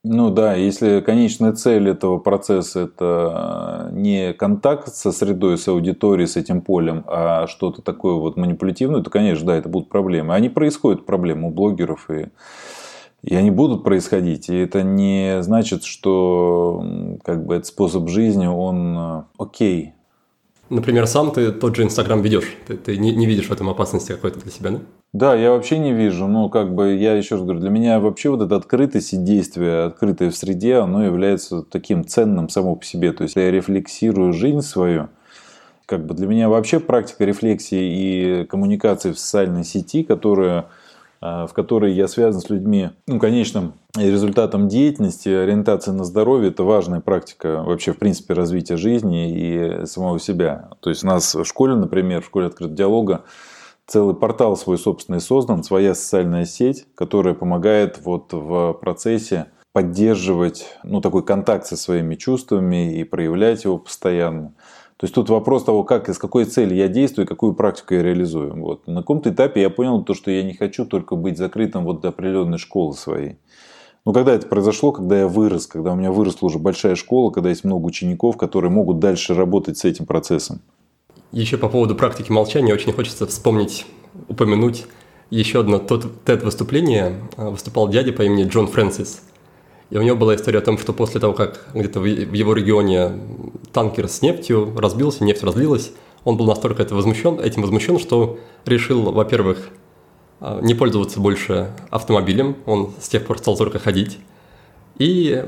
Ну 0.04 0.30
да, 0.30 0.56
если 0.56 1.00
конечная 1.00 1.52
цель 1.52 1.88
этого 1.88 2.18
процесса– 2.18 2.80
это 2.92 3.88
не 3.92 4.32
контакт 4.32 4.92
со 4.92 5.12
средой, 5.12 5.56
с 5.56 5.68
аудиторией, 5.68 6.26
с 6.26 6.36
этим 6.36 6.60
полем, 6.60 7.04
а 7.06 7.46
что-то 7.46 7.82
такое 7.82 8.14
вот 8.14 8.36
манипулятивное, 8.36 9.02
то, 9.02 9.10
конечно, 9.10 9.46
да, 9.46 9.56
это 9.56 9.68
будут 9.68 9.88
проблемы. 9.88 10.34
Они 10.34 10.48
происходят, 10.48 11.06
проблемы 11.06 11.48
у 11.48 11.50
блогеров 11.52 12.10
и 12.10 12.26
и 13.22 13.34
они 13.34 13.50
будут 13.50 13.84
происходить. 13.84 14.48
И 14.48 14.56
это 14.56 14.82
не 14.82 15.42
значит, 15.42 15.84
что 15.84 16.84
как 17.24 17.46
бы 17.46 17.54
этот 17.54 17.66
способ 17.66 18.08
жизни, 18.08 18.46
он 18.46 18.96
э, 18.98 19.22
окей. 19.38 19.92
Например, 20.70 21.06
сам 21.06 21.32
ты 21.32 21.52
тот 21.52 21.76
же 21.76 21.84
Инстаграм 21.84 22.22
ведешь. 22.22 22.56
Ты, 22.66 22.76
ты 22.76 22.96
не, 22.96 23.14
не 23.14 23.26
видишь 23.26 23.48
в 23.48 23.52
этом 23.52 23.68
опасности 23.68 24.12
какой-то 24.12 24.40
для 24.40 24.50
себя, 24.50 24.70
да? 24.70 24.80
Да, 25.12 25.34
я 25.34 25.50
вообще 25.50 25.78
не 25.78 25.92
вижу. 25.92 26.26
Ну, 26.26 26.48
как 26.48 26.74
бы, 26.74 26.94
я 26.94 27.14
еще 27.14 27.34
раз 27.34 27.44
говорю, 27.44 27.60
для 27.60 27.68
меня 27.68 28.00
вообще 28.00 28.30
вот 28.30 28.40
эта 28.40 28.56
открытость 28.56 29.12
и 29.12 29.18
действие, 29.18 29.84
открытое 29.84 30.30
в 30.30 30.36
среде, 30.36 30.76
оно 30.76 31.04
является 31.04 31.62
таким 31.62 32.06
ценным 32.06 32.48
само 32.48 32.76
по 32.76 32.84
себе. 32.84 33.12
То 33.12 33.24
есть, 33.24 33.36
я 33.36 33.50
рефлексирую 33.50 34.32
жизнь 34.32 34.62
свою, 34.62 35.10
как 35.84 36.06
бы 36.06 36.14
для 36.14 36.26
меня 36.26 36.48
вообще 36.48 36.80
практика 36.80 37.26
рефлексии 37.26 38.40
и 38.40 38.44
коммуникации 38.46 39.12
в 39.12 39.18
социальной 39.18 39.64
сети, 39.64 40.02
которая 40.02 40.68
в 41.22 41.50
которой 41.54 41.92
я 41.92 42.08
связан 42.08 42.40
с 42.40 42.50
людьми, 42.50 42.90
ну, 43.06 43.20
конечным 43.20 43.74
результатом 43.96 44.66
деятельности, 44.66 45.28
ориентация 45.28 45.94
на 45.94 46.04
здоровье– 46.04 46.50
это 46.50 46.64
важная 46.64 47.00
практика 47.00 47.62
вообще, 47.62 47.92
в 47.92 47.98
принципе, 47.98 48.34
развития 48.34 48.76
жизни 48.76 49.30
и 49.30 49.86
самого 49.86 50.18
себя. 50.18 50.70
То 50.80 50.90
есть 50.90 51.04
у 51.04 51.06
нас 51.06 51.34
в 51.34 51.44
школе, 51.44 51.76
например, 51.76 52.22
в 52.22 52.26
школе 52.26 52.46
открытого 52.46 52.76
диалога 52.76 53.24
целый 53.86 54.16
портал 54.16 54.56
свой 54.56 54.78
собственный 54.78 55.20
создан, 55.20 55.62
своя 55.62 55.94
социальная 55.94 56.44
сеть, 56.44 56.86
которая 56.96 57.34
помогает 57.34 58.00
вот 58.04 58.32
в 58.32 58.72
процессе 58.74 59.46
поддерживать 59.72 60.76
ну, 60.82 61.00
такой 61.00 61.24
контакт 61.24 61.66
со 61.66 61.76
своими 61.76 62.14
чувствами 62.14 62.94
и 62.98 63.04
проявлять 63.04 63.64
его 63.64 63.78
постоянно. 63.78 64.54
То 65.02 65.06
есть 65.06 65.16
тут 65.16 65.30
вопрос 65.30 65.64
того, 65.64 65.82
как 65.82 66.08
и 66.08 66.12
с 66.12 66.18
какой 66.18 66.44
целью 66.44 66.76
я 66.76 66.86
действую, 66.86 67.26
какую 67.26 67.54
практику 67.54 67.94
я 67.94 68.04
реализую. 68.04 68.54
Вот. 68.54 68.86
На 68.86 69.00
каком-то 69.00 69.30
этапе 69.30 69.60
я 69.60 69.68
понял 69.68 70.04
то, 70.04 70.14
что 70.14 70.30
я 70.30 70.44
не 70.44 70.54
хочу 70.54 70.84
только 70.84 71.16
быть 71.16 71.38
закрытым 71.38 71.82
вот 71.82 72.02
до 72.02 72.10
определенной 72.10 72.58
школы 72.58 72.94
своей. 72.94 73.34
Но 74.04 74.12
когда 74.12 74.32
это 74.32 74.46
произошло, 74.46 74.92
когда 74.92 75.18
я 75.18 75.26
вырос, 75.26 75.66
когда 75.66 75.90
у 75.90 75.96
меня 75.96 76.12
выросла 76.12 76.46
уже 76.46 76.60
большая 76.60 76.94
школа, 76.94 77.32
когда 77.32 77.48
есть 77.48 77.64
много 77.64 77.84
учеников, 77.84 78.36
которые 78.36 78.70
могут 78.70 79.00
дальше 79.00 79.34
работать 79.34 79.76
с 79.76 79.84
этим 79.84 80.06
процессом. 80.06 80.60
Еще 81.32 81.58
по 81.58 81.68
поводу 81.68 81.96
практики 81.96 82.30
молчания 82.30 82.72
очень 82.72 82.92
хочется 82.92 83.26
вспомнить, 83.26 83.86
упомянуть 84.28 84.86
еще 85.30 85.62
одно 85.62 85.78
TED-выступление. 85.78 87.14
Выступал 87.36 87.88
дядя 87.88 88.12
по 88.12 88.22
имени 88.22 88.44
Джон 88.44 88.68
Фрэнсис– 88.68 89.20
и 89.92 89.98
у 89.98 90.00
него 90.00 90.16
была 90.16 90.36
история 90.36 90.60
о 90.60 90.62
том, 90.62 90.78
что 90.78 90.94
после 90.94 91.20
того, 91.20 91.34
как 91.34 91.66
где-то 91.74 92.00
в 92.00 92.04
его 92.06 92.54
регионе 92.54 93.12
танкер 93.72 94.08
с 94.08 94.22
нефтью 94.22 94.72
разбился, 94.76 95.24
нефть 95.24 95.42
разлилась, 95.42 95.92
он 96.24 96.36
был 96.36 96.46
настолько 96.46 96.82
это 96.82 96.94
возмущен, 96.94 97.40
этим 97.40 97.62
возмущен, 97.62 97.98
что 97.98 98.38
решил, 98.64 99.10
во-первых, 99.12 99.70
а, 100.40 100.60
не 100.60 100.74
пользоваться 100.74 101.20
больше 101.20 101.70
автомобилем, 101.90 102.56
он 102.66 102.92
с 103.00 103.08
тех 103.08 103.26
пор 103.26 103.38
стал 103.38 103.56
только 103.56 103.78
ходить, 103.78 104.18
и 104.98 105.44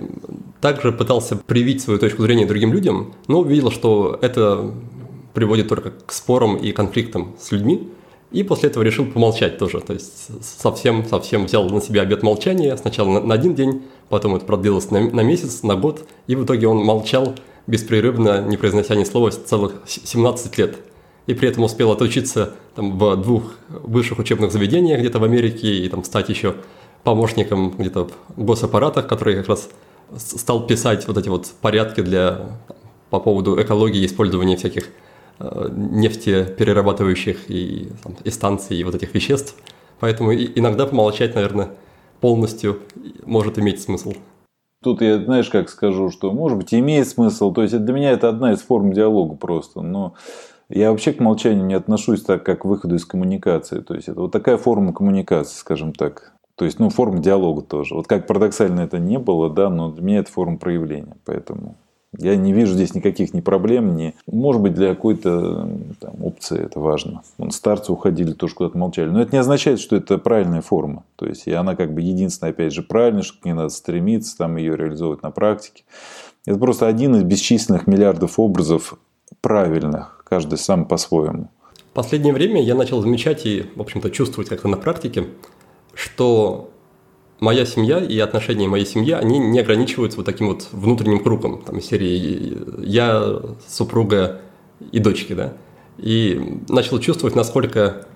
также 0.60 0.92
пытался 0.92 1.36
привить 1.36 1.82
свою 1.82 1.98
точку 1.98 2.22
зрения 2.22 2.46
другим 2.46 2.72
людям, 2.72 3.14
но 3.28 3.40
увидел, 3.40 3.70
что 3.70 4.18
это 4.20 4.72
приводит 5.32 5.68
только 5.68 5.90
к 5.90 6.12
спорам 6.12 6.56
и 6.56 6.72
конфликтам 6.72 7.34
с 7.38 7.52
людьми, 7.52 7.88
и 8.30 8.42
после 8.42 8.68
этого 8.68 8.82
решил 8.82 9.06
помолчать 9.06 9.58
тоже, 9.58 9.80
то 9.80 9.92
есть 9.92 10.28
совсем-совсем 10.42 11.46
взял 11.46 11.68
на 11.70 11.80
себя 11.80 12.02
обет 12.02 12.22
молчания, 12.22 12.76
сначала 12.76 13.20
на, 13.20 13.20
на 13.20 13.34
один 13.34 13.54
день, 13.54 13.82
потом 14.08 14.34
это 14.34 14.44
продлилось 14.44 14.90
на, 14.90 15.00
на 15.00 15.20
месяц, 15.20 15.62
на 15.62 15.76
год, 15.76 16.06
и 16.26 16.34
в 16.34 16.44
итоге 16.44 16.66
он 16.66 16.78
молчал 16.78 17.34
беспрерывно, 17.66 18.42
не 18.42 18.56
произнося 18.56 18.94
ни 18.94 19.04
слова, 19.04 19.30
целых 19.30 19.82
17 19.86 20.58
лет. 20.58 20.76
И 21.26 21.34
при 21.34 21.48
этом 21.48 21.64
успел 21.64 21.90
отучиться 21.90 22.54
там, 22.74 22.98
в 22.98 23.16
двух 23.16 23.54
высших 23.68 24.18
учебных 24.18 24.52
заведениях 24.52 25.00
где-то 25.00 25.18
в 25.18 25.24
Америке 25.24 25.68
и 25.68 25.88
там, 25.88 26.04
стать 26.04 26.28
еще 26.28 26.56
помощником 27.02 27.70
где-то 27.70 28.10
в 28.36 28.44
госаппаратах, 28.44 29.06
который 29.06 29.36
как 29.36 29.48
раз 29.48 29.70
стал 30.16 30.66
писать 30.66 31.06
вот 31.08 31.16
эти 31.16 31.28
вот 31.28 31.46
порядки 31.60 32.02
для, 32.02 32.58
по 33.10 33.20
поводу 33.20 33.60
экологии 33.60 34.04
использования 34.04 34.56
всяких 34.56 34.84
Э, 35.40 35.68
нефтеперерабатывающих 35.68 37.50
и, 37.50 37.88
там, 38.04 38.16
и 38.22 38.30
станций, 38.30 38.76
и 38.76 38.84
вот 38.84 38.94
этих 38.94 39.12
веществ. 39.14 39.56
Поэтому 39.98 40.32
иногда 40.32 40.86
помолчать, 40.86 41.34
наверное, 41.34 41.70
полностью 42.20 42.78
может 43.26 43.58
иметь 43.58 43.82
смысл. 43.82 44.14
Тут 44.84 45.00
я, 45.00 45.18
знаешь, 45.18 45.48
как 45.48 45.70
скажу, 45.70 46.10
что 46.10 46.30
может 46.30 46.58
быть 46.58 46.74
имеет 46.74 47.08
смысл. 47.08 47.52
То 47.54 47.62
есть 47.62 47.74
для 47.82 47.94
меня 47.94 48.10
это 48.10 48.28
одна 48.28 48.52
из 48.52 48.60
форм 48.60 48.92
диалога 48.92 49.34
просто. 49.34 49.80
Но 49.80 50.12
я 50.68 50.90
вообще 50.90 51.14
к 51.14 51.20
молчанию 51.20 51.64
не 51.64 51.72
отношусь 51.72 52.22
так, 52.22 52.44
как 52.44 52.60
к 52.60 52.64
выходу 52.66 52.94
из 52.94 53.06
коммуникации. 53.06 53.80
То 53.80 53.94
есть 53.94 54.08
это 54.08 54.20
вот 54.20 54.30
такая 54.32 54.58
форма 54.58 54.92
коммуникации, 54.92 55.56
скажем 55.56 55.94
так. 55.94 56.34
То 56.56 56.66
есть, 56.66 56.78
ну, 56.78 56.90
форма 56.90 57.18
диалога 57.18 57.62
тоже. 57.62 57.94
Вот 57.94 58.06
как 58.06 58.26
парадоксально 58.26 58.80
это 58.80 58.98
не 58.98 59.18
было, 59.18 59.48
да, 59.48 59.70
но 59.70 59.90
для 59.90 60.04
меня 60.04 60.18
это 60.18 60.30
форма 60.30 60.58
проявления. 60.58 61.16
Поэтому 61.24 61.76
я 62.18 62.36
не 62.36 62.52
вижу 62.52 62.74
здесь 62.74 62.94
никаких 62.94 63.34
ни 63.34 63.40
проблем, 63.40 63.96
ни... 63.96 64.14
Может 64.26 64.62
быть, 64.62 64.74
для 64.74 64.88
какой-то 64.94 65.68
там, 66.00 66.14
опции 66.22 66.64
это 66.64 66.80
важно. 66.80 67.22
Вон, 67.38 67.50
старцы 67.50 67.92
уходили, 67.92 68.32
тоже 68.32 68.54
куда-то 68.54 68.78
молчали. 68.78 69.10
Но 69.10 69.20
это 69.20 69.32
не 69.32 69.38
означает, 69.38 69.80
что 69.80 69.96
это 69.96 70.18
правильная 70.18 70.60
форма. 70.60 71.04
То 71.16 71.26
есть, 71.26 71.46
и 71.46 71.52
она 71.52 71.76
как 71.76 71.94
бы 71.94 72.00
единственная, 72.00 72.52
опять 72.52 72.72
же, 72.72 72.82
правильная, 72.82 73.22
что 73.22 73.40
к 73.40 73.44
ней 73.44 73.52
надо 73.52 73.70
стремиться, 73.70 74.36
там 74.36 74.56
ее 74.56 74.76
реализовывать 74.76 75.22
на 75.22 75.30
практике. 75.30 75.84
Это 76.46 76.58
просто 76.58 76.86
один 76.86 77.16
из 77.16 77.22
бесчисленных 77.22 77.86
миллиардов 77.86 78.38
образов 78.38 78.94
правильных, 79.40 80.22
каждый 80.28 80.58
сам 80.58 80.84
по-своему. 80.84 81.48
В 81.90 81.94
последнее 81.94 82.34
время 82.34 82.62
я 82.62 82.74
начал 82.74 83.00
замечать 83.00 83.46
и, 83.46 83.66
в 83.76 83.80
общем-то, 83.80 84.10
чувствовать 84.10 84.48
как-то 84.48 84.68
на 84.68 84.76
практике, 84.76 85.28
что 85.94 86.70
моя 87.40 87.66
семья 87.66 87.98
и 87.98 88.18
отношения 88.18 88.68
моей 88.68 88.86
семьи, 88.86 89.12
они 89.12 89.38
не 89.38 89.60
ограничиваются 89.60 90.18
вот 90.18 90.26
таким 90.26 90.48
вот 90.48 90.68
внутренним 90.72 91.22
кругом, 91.22 91.62
там, 91.62 91.80
серии 91.80 92.58
«я, 92.78 93.40
супруга 93.68 94.40
и 94.92 94.98
дочки», 94.98 95.32
да. 95.32 95.54
И 95.98 96.60
начал 96.68 96.98
чувствовать, 96.98 97.36
насколько 97.36 98.06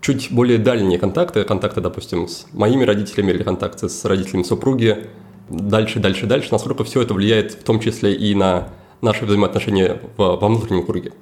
чуть 0.00 0.30
более 0.30 0.58
дальние 0.58 0.98
контакты, 0.98 1.44
контакты, 1.44 1.80
допустим, 1.80 2.28
с 2.28 2.46
моими 2.52 2.84
родителями 2.84 3.30
или 3.30 3.42
контакты 3.42 3.88
с 3.88 4.04
родителями 4.04 4.42
супруги, 4.42 5.06
дальше, 5.48 5.98
дальше, 5.98 6.26
дальше, 6.26 6.48
насколько 6.52 6.84
все 6.84 7.02
это 7.02 7.14
влияет 7.14 7.52
в 7.52 7.62
том 7.62 7.80
числе 7.80 8.14
и 8.14 8.34
на 8.34 8.68
наши 9.02 9.24
взаимоотношения 9.24 10.00
в, 10.16 10.36
во 10.36 10.48
внутреннем 10.48 10.84
круге. 10.84 11.12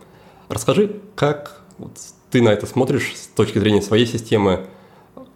Расскажи, 0.49 0.97
как 1.15 1.63
вот, 1.79 1.93
ты 2.31 2.43
на 2.43 2.51
это 2.51 2.67
смотришь 2.67 3.15
с 3.15 3.27
точки 3.29 3.59
зрения 3.59 3.83
своей 3.83 4.07
системы, 4.07 4.67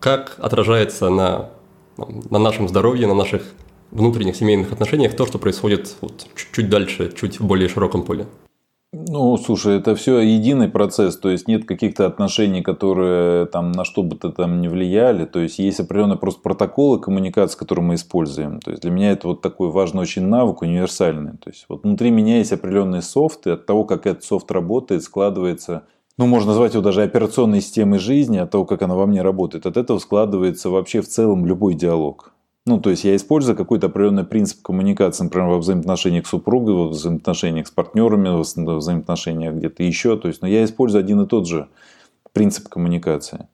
как 0.01 0.37
отражается 0.39 1.09
на 1.11 1.51
на 1.97 2.39
нашем 2.39 2.69
здоровье, 2.69 3.07
на 3.07 3.15
наших 3.15 3.43
внутренних 3.91 4.37
семейных 4.37 4.73
отношениях 4.73 5.15
то, 5.15 5.27
что 5.27 5.39
происходит 5.39 5.97
вот 6.01 6.27
чуть 6.53 6.69
дальше, 6.69 7.13
чуть 7.15 7.41
в 7.41 7.47
более 7.47 7.69
широком 7.69 8.03
поле. 8.05 8.27
Ну, 8.95 9.39
слушай, 9.39 9.79
это 9.79 9.95
все 9.95 10.21
единый 10.21 10.69
процесс, 10.69 11.17
то 11.17 11.31
есть 11.31 11.49
нет 11.49 11.65
каких-то 11.65 12.05
отношений, 12.05 12.61
которые 12.61 13.47
там 13.47 13.73
на 13.73 13.87
что 13.87 14.03
бы 14.03 14.17
то 14.17 14.31
там 14.31 14.61
не 14.61 14.69
влияли, 14.69 15.25
то 15.25 15.41
есть 15.41 15.59
есть 15.59 15.81
определенные 15.81 16.19
просто 16.19 16.43
протоколы 16.43 17.01
коммуникации, 17.01 17.59
которые 17.59 17.87
мы 17.87 17.95
используем. 17.95 18.61
То 18.61 18.71
есть 18.71 18.83
для 18.83 18.91
меня 18.91 19.13
это 19.13 19.29
вот 19.29 19.41
такой 19.41 19.71
важный 19.71 20.03
очень 20.03 20.27
навык, 20.27 20.61
универсальный. 20.61 21.39
То 21.39 21.49
есть 21.49 21.65
вот 21.71 21.85
внутри 21.85 22.11
меня 22.11 22.37
есть 22.37 22.53
определенный 22.53 23.01
софт, 23.01 23.47
и 23.47 23.51
от 23.51 23.65
того, 23.65 23.85
как 23.85 24.07
этот 24.07 24.25
софт 24.25 24.51
работает, 24.51 25.03
складывается 25.03 25.85
ну, 26.19 26.27
можно 26.27 26.49
назвать 26.49 26.75
его 26.75 26.83
даже 26.83 27.03
операционной 27.03 27.61
системой 27.61 27.99
жизни, 27.99 28.39
от 28.39 28.51
того, 28.51 28.65
как 28.65 28.83
она 28.83 28.95
во 28.95 29.07
мне 29.07 29.23
работает, 29.23 29.67
от 29.67 29.77
этого 29.77 29.99
складывается 29.99 30.71
вообще 30.71 31.01
в 31.01 31.09
целом 31.09 31.47
любой 31.47 31.75
диалог. 31.75 32.33
Ну, 32.65 32.81
то 32.81 32.91
есть 32.91 33.03
я 33.03 33.17
использую 33.17 33.57
какой-то 33.57 33.89
определенный 33.89 34.25
принцип 34.25 34.63
коммуникации, 34.63 35.25
например, 35.25 35.49
во 35.49 35.59
взаимоотношениях 35.59 36.27
с 36.27 36.31
супругой, 36.31 36.75
во 36.75 36.89
взаимоотношениях 36.89 37.67
с 37.67 37.71
партнерами, 37.73 38.29
во 38.29 38.77
взаимоотношениях 38.77 39.55
где-то 39.55 39.83
еще. 39.83 40.17
То 40.17 40.29
есть, 40.29 40.43
но 40.43 40.49
я 40.49 40.65
использую 40.65 41.01
один 41.01 41.23
и 41.23 41.27
тот 41.27 41.49
же 41.49 41.69
принцип 42.33 42.69
коммуникации. 42.69 43.49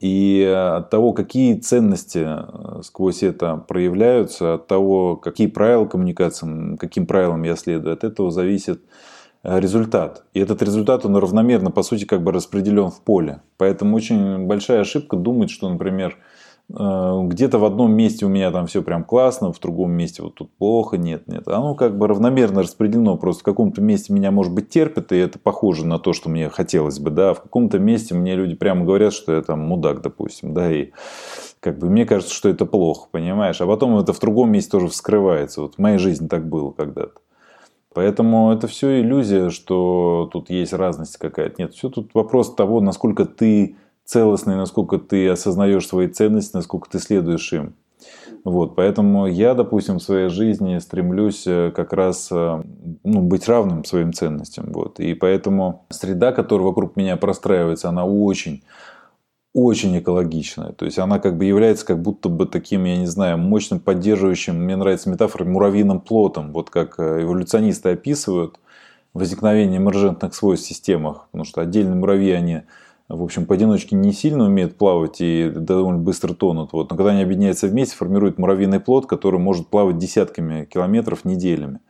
И 0.00 0.42
от 0.76 0.90
того, 0.90 1.12
какие 1.12 1.56
ценности 1.56 2.24
э, 2.24 2.82
сквозь 2.84 3.24
это 3.24 3.56
проявляются, 3.56 4.54
от 4.54 4.66
того, 4.68 5.16
какие 5.16 5.48
правила 5.48 5.86
коммуникации, 5.86 6.76
каким 6.76 7.04
правилам 7.04 7.42
я 7.42 7.56
следую, 7.56 7.92
от 7.92 8.04
этого 8.04 8.30
зависит 8.30 8.80
э, 8.80 8.86
результат. 9.42 10.24
И 10.34 10.40
этот 10.40 10.62
результат, 10.62 11.04
он 11.06 11.16
равномерно, 11.16 11.70
по 11.70 11.82
сути, 11.82 12.04
как 12.04 12.22
бы 12.22 12.32
распределен 12.32 12.90
в 12.90 13.00
поле. 13.02 13.42
Поэтому 13.56 13.96
очень 13.96 14.46
большая 14.46 14.80
ошибка 14.80 15.16
думать, 15.16 15.50
что, 15.50 15.68
например, 15.68 16.16
Э, 16.70 17.22
где-то 17.24 17.58
в 17.58 17.64
одном 17.64 17.92
месте 17.92 18.26
у 18.26 18.28
меня 18.28 18.50
там 18.50 18.66
все 18.66 18.82
прям 18.82 19.02
классно, 19.04 19.52
в 19.52 19.60
другом 19.60 19.92
месте 19.92 20.22
вот 20.22 20.34
тут 20.34 20.50
плохо, 20.58 20.98
нет, 20.98 21.26
нет. 21.26 21.48
Оно 21.48 21.74
как 21.74 21.96
бы 21.96 22.06
равномерно 22.06 22.62
распределено, 22.62 23.16
просто 23.16 23.40
в 23.40 23.44
каком-то 23.44 23.80
месте 23.80 24.12
меня, 24.12 24.30
может 24.30 24.52
быть, 24.52 24.68
терпят, 24.68 25.12
и 25.12 25.16
это 25.16 25.38
похоже 25.38 25.86
на 25.86 25.98
то, 25.98 26.12
что 26.12 26.28
мне 26.28 26.50
хотелось 26.50 26.98
бы, 26.98 27.10
да, 27.10 27.32
в 27.32 27.42
каком-то 27.42 27.78
месте 27.78 28.14
мне 28.14 28.34
люди 28.34 28.54
прямо 28.54 28.84
говорят, 28.84 29.14
что 29.14 29.32
я 29.34 29.42
там 29.42 29.60
мудак, 29.60 30.02
допустим, 30.02 30.52
да, 30.52 30.70
и 30.70 30.90
как 31.60 31.78
бы 31.78 31.88
мне 31.88 32.04
кажется, 32.04 32.34
что 32.34 32.50
это 32.50 32.66
плохо, 32.66 33.08
понимаешь, 33.10 33.60
а 33.60 33.66
потом 33.66 33.96
это 33.96 34.12
в 34.12 34.20
другом 34.20 34.52
месте 34.52 34.72
тоже 34.72 34.88
вскрывается, 34.88 35.62
вот 35.62 35.76
в 35.76 35.78
моей 35.78 35.98
жизни 35.98 36.28
так 36.28 36.48
было 36.48 36.72
когда-то. 36.72 37.14
Поэтому 37.98 38.52
это 38.52 38.68
все 38.68 39.00
иллюзия, 39.00 39.50
что 39.50 40.30
тут 40.32 40.50
есть 40.50 40.72
разность 40.72 41.16
какая-то. 41.16 41.60
Нет, 41.60 41.74
все 41.74 41.88
тут 41.88 42.14
вопрос 42.14 42.54
того, 42.54 42.80
насколько 42.80 43.24
ты 43.24 43.74
целостный, 44.04 44.54
насколько 44.54 44.98
ты 44.98 45.28
осознаешь 45.28 45.88
свои 45.88 46.06
ценности, 46.06 46.54
насколько 46.54 46.88
ты 46.88 47.00
следуешь 47.00 47.52
им. 47.52 47.74
Вот, 48.44 48.76
поэтому 48.76 49.26
я, 49.26 49.54
допустим, 49.54 49.96
в 49.96 50.02
своей 50.04 50.28
жизни 50.28 50.78
стремлюсь 50.78 51.42
э, 51.48 51.72
как 51.74 51.92
раз 51.92 52.28
э, 52.30 52.62
ну, 53.02 53.20
быть 53.20 53.48
равным 53.48 53.84
своим 53.84 54.12
ценностям. 54.12 54.66
Вот. 54.72 55.00
И 55.00 55.14
поэтому 55.14 55.84
среда, 55.88 56.30
которая 56.30 56.68
вокруг 56.68 56.94
меня 56.94 57.16
простраивается, 57.16 57.88
она 57.88 58.04
очень, 58.04 58.62
очень 59.64 59.98
экологичная. 59.98 60.72
То 60.72 60.84
есть 60.84 60.98
она 60.98 61.18
как 61.18 61.36
бы 61.36 61.44
является 61.44 61.84
как 61.84 62.00
будто 62.00 62.28
бы 62.28 62.46
таким, 62.46 62.84
я 62.84 62.96
не 62.96 63.06
знаю, 63.06 63.38
мощным 63.38 63.80
поддерживающим, 63.80 64.56
мне 64.56 64.76
нравится 64.76 65.10
метафора, 65.10 65.44
муравьиным 65.44 66.00
плотом. 66.00 66.52
Вот 66.52 66.70
как 66.70 66.98
э, 66.98 67.22
эволюционисты 67.22 67.90
описывают 67.90 68.58
возникновение 69.14 69.78
эмержентных 69.78 70.34
свойств 70.34 70.66
в 70.66 70.68
системах. 70.68 71.26
Потому 71.30 71.44
что 71.44 71.60
отдельные 71.60 71.96
муравьи, 71.96 72.32
они 72.32 72.62
в 73.08 73.22
общем, 73.22 73.46
поодиночке 73.46 73.96
не 73.96 74.12
сильно 74.12 74.44
умеют 74.44 74.76
плавать 74.76 75.20
и 75.20 75.50
довольно 75.54 75.98
быстро 75.98 76.34
тонут. 76.34 76.72
Вот. 76.72 76.90
Но 76.90 76.96
когда 76.96 77.12
они 77.12 77.22
объединяются 77.22 77.66
вместе, 77.66 77.96
формируют 77.96 78.38
муравьиный 78.38 78.80
плод, 78.80 79.06
который 79.06 79.40
может 79.40 79.68
плавать 79.68 79.96
десятками 79.96 80.66
километров 80.66 81.24
неделями. 81.24 81.80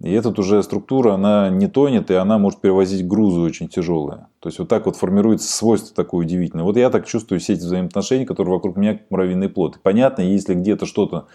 И 0.00 0.12
эта 0.12 0.28
уже 0.28 0.62
структура, 0.62 1.14
она 1.14 1.50
не 1.50 1.66
тонет, 1.66 2.10
и 2.10 2.14
она 2.14 2.38
может 2.38 2.60
перевозить 2.60 3.06
грузы 3.06 3.40
очень 3.40 3.68
тяжелые. 3.68 4.28
То 4.38 4.48
есть 4.48 4.60
вот 4.60 4.68
так 4.68 4.86
вот 4.86 4.94
формируется 4.94 5.52
свойство 5.52 5.94
такое 5.94 6.24
удивительное. 6.24 6.64
Вот 6.64 6.76
я 6.76 6.88
так 6.90 7.04
чувствую 7.04 7.40
все 7.40 7.54
эти 7.54 7.62
взаимоотношения, 7.62 8.24
которые 8.24 8.54
вокруг 8.54 8.76
меня 8.76 8.94
как 8.94 9.10
муравьиный 9.10 9.48
плод. 9.48 9.76
И 9.76 9.80
понятно, 9.82 10.22
если 10.22 10.54
где-то 10.54 10.86
что-то 10.86 11.26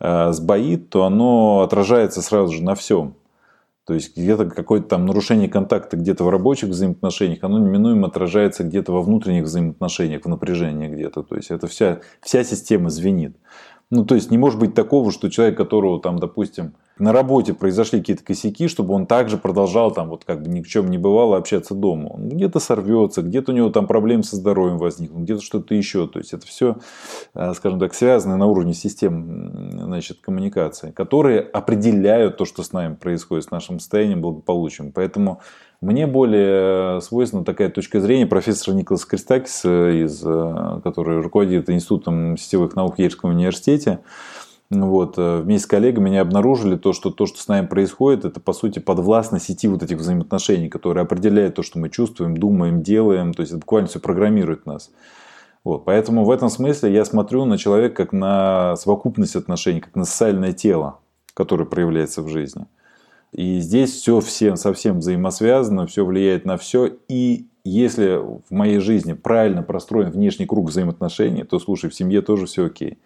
э, 0.00 0.32
сбоит, 0.32 0.90
то 0.90 1.04
оно 1.04 1.60
отражается 1.60 2.20
сразу 2.20 2.54
же 2.54 2.64
на 2.64 2.74
всем. 2.74 3.14
То 3.88 3.94
есть 3.94 4.16
где-то 4.16 4.50
какое-то 4.50 4.88
там 4.88 5.06
нарушение 5.06 5.48
контакта 5.48 5.96
где-то 5.96 6.22
в 6.24 6.28
рабочих 6.28 6.68
взаимоотношениях, 6.68 7.42
оно 7.42 7.58
неминуемо 7.58 8.08
отражается 8.08 8.62
где-то 8.62 8.92
во 8.92 9.00
внутренних 9.00 9.44
взаимоотношениях, 9.44 10.24
в 10.24 10.28
напряжении 10.28 10.88
где-то. 10.88 11.22
То 11.22 11.36
есть 11.36 11.50
это 11.50 11.68
вся, 11.68 12.00
вся 12.20 12.44
система 12.44 12.90
звенит. 12.90 13.36
Ну, 13.90 14.04
то 14.04 14.14
есть 14.14 14.30
не 14.30 14.36
может 14.36 14.58
быть 14.58 14.74
такого, 14.74 15.10
что 15.10 15.30
человек, 15.30 15.56
которого 15.56 16.00
там, 16.00 16.18
допустим, 16.18 16.74
на 16.98 17.12
работе 17.12 17.54
произошли 17.54 18.00
какие-то 18.00 18.24
косяки, 18.24 18.68
чтобы 18.68 18.92
он 18.92 19.06
также 19.06 19.38
продолжал 19.38 19.92
там 19.92 20.08
вот 20.10 20.24
как 20.24 20.42
бы 20.42 20.48
ни 20.48 20.60
в 20.62 20.68
чем 20.68 20.90
не 20.90 20.98
бывало 20.98 21.36
общаться 21.36 21.74
дома. 21.74 22.08
Он 22.08 22.28
где-то 22.28 22.58
сорвется, 22.58 23.22
где-то 23.22 23.52
у 23.52 23.54
него 23.54 23.70
там 23.70 23.86
проблемы 23.86 24.24
со 24.24 24.36
здоровьем 24.36 24.78
возникнут, 24.78 25.22
где-то 25.22 25.42
что-то 25.42 25.74
еще. 25.74 26.06
То 26.06 26.18
есть 26.18 26.34
это 26.34 26.46
все, 26.46 26.76
э, 27.34 27.54
скажем 27.54 27.78
так, 27.78 27.94
связано 27.94 28.36
на 28.36 28.46
уровне 28.46 28.74
систем 28.74 29.70
значит, 29.84 30.18
коммуникации, 30.20 30.90
которые 30.90 31.40
определяют 31.40 32.36
то, 32.36 32.44
что 32.44 32.62
с 32.62 32.72
нами 32.72 32.94
происходит, 32.94 33.44
с 33.44 33.50
нашим 33.50 33.78
состоянием 33.78 34.20
благополучием. 34.20 34.92
Поэтому 34.92 35.40
мне 35.80 36.08
более 36.08 37.00
свойственна 37.00 37.44
такая 37.44 37.68
точка 37.68 38.00
зрения 38.00 38.26
профессора 38.26 38.74
Николаса 38.74 39.06
Кристакиса, 39.06 39.90
из, 39.90 40.22
э, 40.24 40.80
который 40.82 41.20
руководит 41.20 41.70
Институтом 41.70 42.36
сетевых 42.36 42.74
наук 42.74 42.96
в 42.96 42.98
Ельском 42.98 43.30
университете. 43.30 44.00
Вот, 44.70 45.14
э, 45.16 45.38
вместе 45.38 45.64
с 45.64 45.66
коллегами 45.66 46.08
они 46.08 46.18
обнаружили 46.18 46.76
то, 46.76 46.92
что 46.92 47.10
то, 47.10 47.26
что 47.26 47.40
с 47.40 47.46
нами 47.46 47.66
происходит, 47.66 48.24
это 48.24 48.40
по 48.40 48.52
сути 48.52 48.80
подвластно 48.80 49.38
сети 49.38 49.68
вот 49.68 49.82
этих 49.84 49.98
взаимоотношений, 49.98 50.68
которые 50.68 51.02
определяют 51.02 51.54
то, 51.54 51.62
что 51.62 51.78
мы 51.78 51.90
чувствуем, 51.90 52.36
думаем, 52.36 52.82
делаем. 52.82 53.32
То 53.32 53.42
есть 53.42 53.52
это 53.52 53.60
буквально 53.60 53.88
все 53.88 54.00
программирует 54.00 54.66
нас. 54.66 54.90
Вот, 55.62 55.84
поэтому 55.84 56.24
в 56.24 56.30
этом 56.30 56.48
смысле 56.48 56.92
я 56.92 57.04
смотрю 57.04 57.44
на 57.44 57.56
человека 57.56 58.04
как 58.04 58.12
на 58.12 58.74
совокупность 58.76 59.36
отношений, 59.36 59.80
как 59.80 59.94
на 59.94 60.04
социальное 60.04 60.52
тело, 60.52 60.98
которое 61.34 61.66
проявляется 61.66 62.22
в 62.22 62.28
жизни. 62.28 62.66
И 63.32 63.60
здесь 63.60 63.92
все 63.92 64.20
всем 64.20 64.56
совсем 64.56 64.98
взаимосвязано, 64.98 65.86
все 65.86 66.04
влияет 66.04 66.44
на 66.44 66.56
все. 66.56 66.96
И 67.08 67.46
если 67.64 68.16
в 68.16 68.50
моей 68.50 68.78
жизни 68.78 69.12
правильно 69.12 69.62
простроен 69.62 70.10
внешний 70.10 70.46
круг 70.46 70.68
взаимоотношений, 70.68 71.44
то 71.44 71.58
слушай, 71.58 71.90
в 71.90 71.94
семье 71.94 72.22
тоже 72.22 72.46
все 72.46 72.66
окей. 72.66 72.98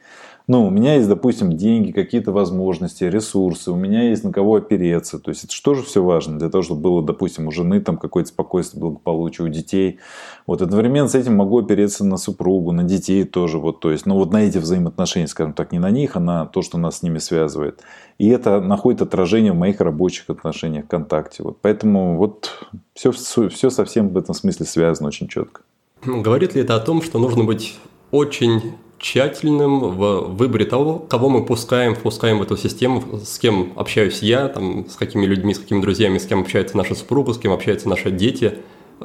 Ну, 0.48 0.66
у 0.66 0.70
меня 0.70 0.96
есть, 0.96 1.08
допустим, 1.08 1.56
деньги, 1.56 1.92
какие-то 1.92 2.32
возможности, 2.32 3.04
ресурсы, 3.04 3.70
у 3.70 3.76
меня 3.76 4.08
есть 4.08 4.24
на 4.24 4.32
кого 4.32 4.56
опереться. 4.56 5.18
То 5.18 5.30
есть 5.30 5.44
это 5.44 5.52
что 5.52 5.74
же 5.74 5.82
все 5.82 6.02
важно 6.02 6.38
для 6.38 6.48
того, 6.48 6.62
чтобы 6.62 6.80
было, 6.80 7.02
допустим, 7.02 7.46
у 7.46 7.52
жены 7.52 7.80
там 7.80 7.96
какое-то 7.96 8.30
спокойствие, 8.30 8.80
благополучие, 8.80 9.46
у 9.46 9.48
детей. 9.48 9.98
Вот 10.46 10.60
одновременно 10.60 11.08
с 11.08 11.14
этим 11.14 11.36
могу 11.36 11.60
опереться 11.60 12.04
на 12.04 12.16
супругу, 12.16 12.72
на 12.72 12.82
детей 12.82 13.24
тоже. 13.24 13.58
Вот, 13.58 13.80
то 13.80 13.90
есть, 13.90 14.06
ну 14.06 14.16
вот 14.16 14.32
на 14.32 14.42
эти 14.42 14.58
взаимоотношения, 14.58 15.28
скажем 15.28 15.52
так, 15.52 15.72
не 15.72 15.78
на 15.78 15.90
них, 15.90 16.16
а 16.16 16.20
на 16.20 16.46
то, 16.46 16.62
что 16.62 16.78
нас 16.78 16.98
с 16.98 17.02
ними 17.02 17.18
связывает. 17.18 17.80
И 18.18 18.28
это 18.28 18.60
находит 18.60 19.02
отражение 19.02 19.52
в 19.52 19.56
моих 19.56 19.80
рабочих 19.80 20.28
отношениях, 20.28 20.86
ВКонтакте. 20.86 21.42
Вот, 21.44 21.58
поэтому 21.62 22.16
вот 22.16 22.68
все, 22.94 23.12
все 23.12 23.70
совсем 23.70 24.08
в 24.08 24.18
этом 24.18 24.34
смысле 24.34 24.66
связано 24.66 25.08
очень 25.08 25.28
четко. 25.28 25.62
Говорит 26.04 26.54
ли 26.54 26.62
это 26.62 26.74
о 26.74 26.80
том, 26.80 27.00
что 27.00 27.20
нужно 27.20 27.44
быть 27.44 27.78
очень 28.10 28.74
тщательным 29.02 29.80
в 29.80 30.20
выборе 30.28 30.64
того, 30.64 31.00
кого 31.00 31.28
мы 31.28 31.44
пускаем, 31.44 31.96
впускаем 31.96 32.38
в 32.38 32.42
эту 32.42 32.56
систему, 32.56 33.20
с 33.22 33.38
кем 33.38 33.72
общаюсь 33.74 34.22
я, 34.22 34.48
там, 34.48 34.88
с 34.88 34.94
какими 34.94 35.26
людьми, 35.26 35.52
с 35.52 35.58
какими 35.58 35.82
друзьями, 35.82 36.18
с 36.18 36.26
кем 36.26 36.40
общается 36.40 36.76
наша 36.76 36.94
супруга, 36.94 37.34
с 37.34 37.38
кем 37.38 37.52
общаются 37.52 37.88
наши 37.88 38.12
дети. 38.12 38.58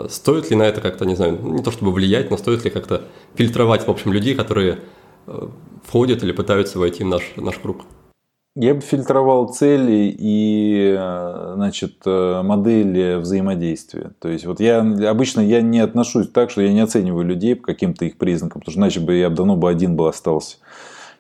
Стоит 0.07 0.51
ли 0.51 0.55
на 0.55 0.63
это 0.63 0.81
как-то, 0.81 1.05
не 1.05 1.15
знаю, 1.15 1.39
не 1.41 1.63
то 1.63 1.71
чтобы 1.71 1.91
влиять, 1.91 2.29
но 2.29 2.37
стоит 2.37 2.63
ли 2.63 2.69
как-то 2.69 3.05
фильтровать, 3.33 3.87
в 3.87 3.89
общем, 3.89 4.13
людей, 4.13 4.35
которые 4.35 4.77
э, 5.25 5.47
входят 5.83 6.21
или 6.21 6.31
пытаются 6.31 6.77
войти 6.77 7.03
в 7.03 7.07
наш, 7.07 7.33
наш 7.35 7.57
круг? 7.57 7.81
Я 8.59 8.73
бы 8.73 8.81
фильтровал 8.81 9.49
цели 9.49 10.15
и 10.17 10.95
э, 10.97 11.51
значит, 11.53 11.97
э, 12.07 12.41
модели 12.41 13.17
взаимодействия. 13.17 14.13
То 14.19 14.29
есть 14.29 14.47
вот 14.47 14.59
я 14.59 14.79
обычно 14.79 15.41
я 15.41 15.61
не 15.61 15.79
отношусь 15.79 16.27
так, 16.29 16.49
что 16.49 16.63
я 16.63 16.73
не 16.73 16.79
оцениваю 16.79 17.23
людей 17.23 17.55
по 17.55 17.67
каким-то 17.67 18.05
их 18.05 18.17
признакам, 18.17 18.61
потому 18.61 18.71
что 18.71 18.79
иначе 18.79 18.99
бы 18.99 19.13
я 19.13 19.29
давно 19.29 19.57
бы 19.57 19.69
один 19.69 19.95
был 19.95 20.07
остался 20.07 20.57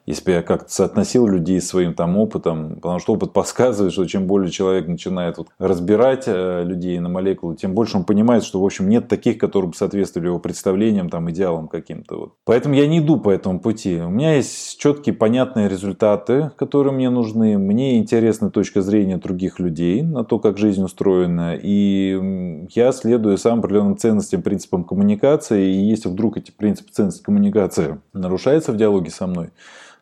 если 0.07 0.23
бы 0.23 0.31
я 0.31 0.41
как-то 0.41 0.71
соотносил 0.71 1.27
людей 1.27 1.59
своим 1.59 1.93
там 1.93 2.17
опытом, 2.17 2.75
потому 2.75 2.99
что 2.99 3.13
опыт 3.13 3.33
подсказывает, 3.33 3.93
что 3.93 4.05
чем 4.05 4.25
более 4.25 4.49
человек 4.49 4.87
начинает 4.87 5.37
вот 5.37 5.49
разбирать 5.59 6.23
э, 6.27 6.63
людей 6.63 6.97
на 6.99 7.09
молекулы, 7.09 7.55
тем 7.55 7.73
больше 7.73 7.97
он 7.97 8.05
понимает, 8.05 8.43
что 8.43 8.61
в 8.61 8.65
общем 8.65 8.87
нет 8.87 9.09
таких, 9.09 9.37
которые 9.37 9.69
бы 9.69 9.75
соответствовали 9.75 10.29
его 10.29 10.39
представлениям, 10.39 11.09
там, 11.09 11.29
идеалам 11.29 11.67
каким-то. 11.67 12.17
Вот. 12.17 12.33
Поэтому 12.45 12.73
я 12.75 12.87
не 12.87 12.99
иду 12.99 13.19
по 13.19 13.29
этому 13.29 13.59
пути. 13.59 13.99
У 13.99 14.09
меня 14.09 14.35
есть 14.35 14.79
четкие, 14.79 15.13
понятные 15.13 15.67
результаты, 15.67 16.51
которые 16.55 16.93
мне 16.93 17.09
нужны. 17.09 17.57
Мне 17.57 17.97
интересна 17.97 18.49
точка 18.49 18.81
зрения 18.81 19.17
других 19.17 19.59
людей 19.59 20.03
на 20.03 20.23
то, 20.23 20.39
как 20.39 20.57
жизнь 20.57 20.81
устроена. 20.83 21.57
И 21.61 22.67
я 22.73 22.93
следую 22.93 23.37
самым 23.37 23.59
определенным 23.59 23.97
ценностям, 23.97 24.41
принципам 24.41 24.85
коммуникации. 24.85 25.67
И 25.67 25.89
если 25.89 26.07
вдруг 26.07 26.37
эти 26.37 26.51
принципы 26.51 26.93
ценности 26.93 27.21
коммуникации 27.21 27.99
нарушаются 28.13 28.71
в 28.71 28.77
диалоге 28.77 29.11
со 29.11 29.27
мной, 29.27 29.49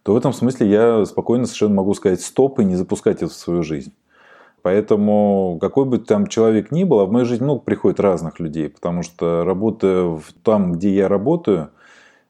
то 0.06 0.14
в 0.14 0.18
этом 0.18 0.34
смысле 0.34 0.70
я 0.70 1.06
спокойно 1.06 1.46
совершенно 1.46 1.74
могу 1.74 1.96
сказать 1.96 2.22
стоп 2.22 2.60
и 2.60 2.64
не 2.64 2.76
запускать 2.76 3.24
это 3.24 3.30
в 3.30 3.34
свою 3.34 3.64
жизнь. 3.64 3.92
Поэтому 4.62 5.58
какой 5.60 5.86
бы 5.86 5.98
там 5.98 6.28
человек 6.28 6.70
ни 6.70 6.84
был, 6.84 7.00
а 7.00 7.06
в 7.08 7.12
мою 7.12 7.26
жизнь 7.26 7.44
много 7.44 7.62
приходит 7.62 8.00
разных 8.00 8.40
людей, 8.40 8.70
потому 8.70 9.02
что 9.02 9.44
работая 9.44 10.20
там, 10.44 10.74
где 10.74 10.94
я 10.94 11.08
работаю, 11.08 11.70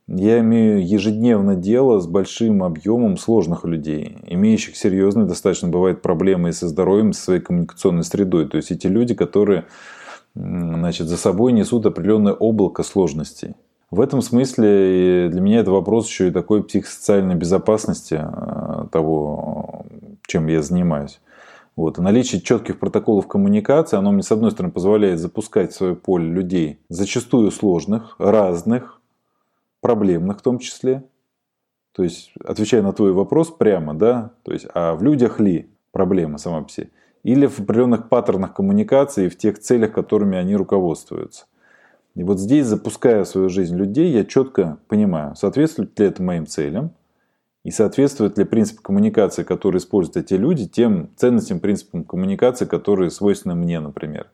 я 0.08 0.40
имею 0.40 0.88
ежедневно 0.88 1.58
дело 1.58 2.00
с 2.00 2.08
большим 2.08 2.64
объемом 2.64 3.18
сложных 3.18 3.66
людей, 3.66 4.20
имеющих 4.26 4.78
серьезные 4.78 5.26
достаточно 5.26 5.68
бывают 5.68 6.02
проблемы 6.02 6.50
и 6.50 6.54
со 6.54 6.70
здоровьем, 6.70 7.10
и 7.10 7.14
со 7.14 7.24
своей 7.24 7.42
коммуникационной 7.42 8.06
средой. 8.06 8.48
То 8.48 8.56
есть 8.56 8.72
эти 8.72 8.88
люди, 8.88 9.14
которые 9.14 9.66
значит, 10.34 11.08
за 11.08 11.18
собой 11.18 11.52
несут 11.52 11.86
определенное 11.86 12.34
облако 12.34 12.84
сложностей. 12.84 13.56
В 13.92 14.02
этом 14.02 14.22
смысле 14.22 15.30
для 15.30 15.42
меня 15.42 15.60
это 15.60 15.72
вопрос 15.72 16.08
еще 16.08 16.30
и 16.30 16.32
такой 16.32 16.64
психосоциальной 16.64 17.36
безопасности 17.36 18.20
э, 18.20 18.88
того, 18.92 19.86
чем 20.28 20.48
я 20.48 20.62
занимаюсь. 20.62 21.20
Вот. 21.76 21.98
Наличие 21.98 22.42
четких 22.42 22.80
протоколов 22.80 23.28
коммуникации, 23.28 23.98
оно 23.98 24.12
мне, 24.12 24.24
с 24.24 24.32
одной 24.32 24.52
стороны, 24.52 24.72
позволяет 24.72 25.20
запускать 25.20 25.74
в 25.74 25.76
свое 25.76 25.96
поле 25.96 26.26
людей, 26.26 26.80
зачастую 26.90 27.52
сложных, 27.52 28.16
разных, 28.18 29.02
проблемных 29.82 30.40
в 30.40 30.42
том 30.42 30.58
числе. 30.58 31.04
То 31.92 32.04
есть, 32.04 32.34
отвечая 32.44 32.82
на 32.82 32.92
твой 32.92 33.14
вопрос 33.14 33.52
прямо, 33.52 33.94
да, 33.94 34.32
то 34.44 34.52
есть, 34.52 34.68
а 34.74 34.96
в 34.96 35.04
людях 35.04 35.40
ли 35.40 35.70
проблема 35.92 36.38
сама 36.38 36.62
по 36.62 36.70
себе? 36.70 36.90
Или 37.24 37.46
в 37.46 37.60
определенных 37.60 38.10
паттернах 38.10 38.54
коммуникации, 38.54 39.30
в 39.30 39.38
тех 39.38 39.60
целях, 39.60 39.94
которыми 39.94 40.38
они 40.38 40.56
руководствуются. 40.56 41.46
И 42.16 42.24
вот 42.24 42.40
здесь, 42.40 42.66
запуская 42.66 43.24
в 43.24 43.28
свою 43.28 43.50
жизнь 43.50 43.76
людей, 43.76 44.12
я 44.12 44.24
четко 44.24 44.78
понимаю, 44.88 45.36
соответствует 45.36 46.00
ли 46.00 46.06
это 46.08 46.24
моим 46.24 46.48
целям, 46.48 46.92
и 47.66 47.72
соответствует 47.72 48.38
ли 48.38 48.46
принцип 48.46 48.80
коммуникации, 48.80 49.44
который 49.44 49.78
используют 49.80 50.18
эти 50.18 50.36
люди, 50.36 50.68
тем 50.68 51.10
ценностям, 51.18 51.60
принципам 51.60 52.04
коммуникации, 52.04 52.66
которые 52.66 53.10
свойственны 53.10 53.56
мне, 53.56 53.80
например. 53.80 54.28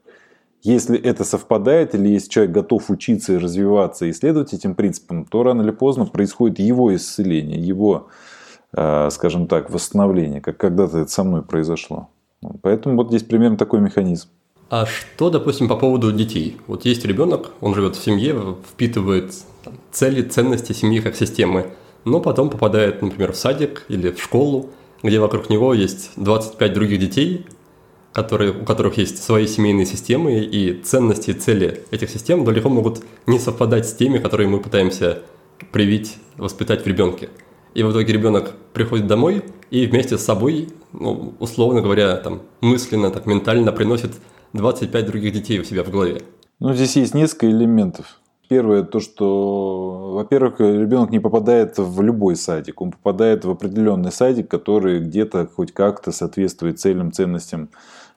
Если 0.64 1.00
это 1.00 1.24
совпадает, 1.24 1.96
или 1.96 2.10
если 2.10 2.30
человек 2.30 2.54
готов 2.54 2.90
учиться 2.92 3.34
и 3.34 3.38
развиваться, 3.38 4.06
и 4.06 4.12
исследовать 4.12 4.54
этим 4.54 4.76
принципам, 4.76 5.26
то 5.26 5.42
рано 5.42 5.64
или 5.64 5.72
поздно 5.72 6.06
происходит 6.06 6.60
его 6.60 6.94
исцеление, 6.94 7.60
его, 7.60 8.10
э, 8.78 9.10
скажем 9.10 9.48
так, 9.48 9.72
восстановление, 9.72 10.40
как 10.40 10.58
когда-то 10.58 11.00
это 11.00 11.10
со 11.10 11.24
мной 11.24 11.42
произошло. 11.42 12.10
Поэтому 12.62 12.96
вот 12.96 13.08
здесь 13.08 13.24
примерно 13.24 13.58
такой 13.58 13.80
механизм. 13.80 14.28
А 14.72 14.86
что, 14.86 15.30
допустим, 15.30 15.68
по 15.68 15.76
поводу 15.76 16.14
детей? 16.14 16.56
Вот 16.66 16.86
есть 16.86 17.04
ребенок, 17.04 17.52
он 17.60 17.76
живет 17.76 17.98
в 17.98 18.02
семье, 18.02 18.56
впитывает 18.72 19.34
там, 19.66 19.74
цели, 19.92 20.22
ценности 20.22 20.72
семьи 20.72 21.02
как 21.02 21.18
системы, 21.18 21.74
но 22.06 22.22
потом 22.22 22.50
попадает, 22.50 23.02
например, 23.02 23.34
в 23.34 23.36
садик 23.36 23.84
или 23.90 24.12
в 24.12 24.24
школу, 24.24 24.70
где 25.04 25.20
вокруг 25.20 25.50
него 25.50 25.74
есть 25.74 26.12
25 26.16 26.72
других 26.72 27.00
детей, 27.02 27.46
которые, 28.14 28.54
у 28.54 28.64
которых 28.64 28.98
есть 28.98 29.22
свои 29.22 29.46
семейные 29.46 29.86
системы, 29.86 30.40
и 30.40 30.82
ценности 30.82 31.32
и 31.32 31.34
цели 31.34 31.84
этих 31.92 32.10
систем 32.10 32.46
далеко 32.46 32.70
могут 32.70 33.04
не 33.28 33.40
совпадать 33.40 33.86
с 33.86 33.94
теми, 33.94 34.20
которые 34.20 34.48
мы 34.48 34.62
пытаемся 34.62 35.20
привить, 35.74 36.16
воспитать 36.38 36.86
в 36.86 36.88
ребенке. 36.88 37.28
И 37.74 37.84
в 37.84 37.92
итоге 37.92 38.14
ребенок 38.14 38.54
приходит 38.72 39.06
домой 39.06 39.44
и 39.70 39.86
вместе 39.86 40.18
с 40.18 40.24
собой, 40.24 40.70
ну, 40.94 41.34
условно 41.40 41.82
говоря, 41.82 42.16
там, 42.16 42.44
мысленно, 42.62 43.12
так 43.12 43.26
ментально 43.26 43.74
приносит 43.74 44.12
25 44.54 45.06
других 45.06 45.34
детей 45.34 45.60
у 45.60 45.64
себя 45.64 45.84
в 45.84 45.90
голове. 45.90 46.22
Ну, 46.60 46.74
здесь 46.74 46.96
есть 46.96 47.14
несколько 47.14 47.50
элементов. 47.50 48.20
Первое, 48.50 48.84
то, 48.84 49.00
что, 49.00 50.12
во-первых, 50.14 50.60
ребенок 50.60 51.10
не 51.12 51.20
попадает 51.20 51.78
в 51.78 52.02
любой 52.02 52.36
садик, 52.36 52.82
он 52.82 52.92
попадает 52.92 53.46
в 53.46 53.50
определенный 53.50 54.12
садик, 54.12 54.50
который 54.50 55.00
где-то 55.00 55.48
хоть 55.48 55.74
как-то 55.74 56.12
соответствует 56.12 56.80
целям, 56.80 57.14
ценностям 57.14 57.70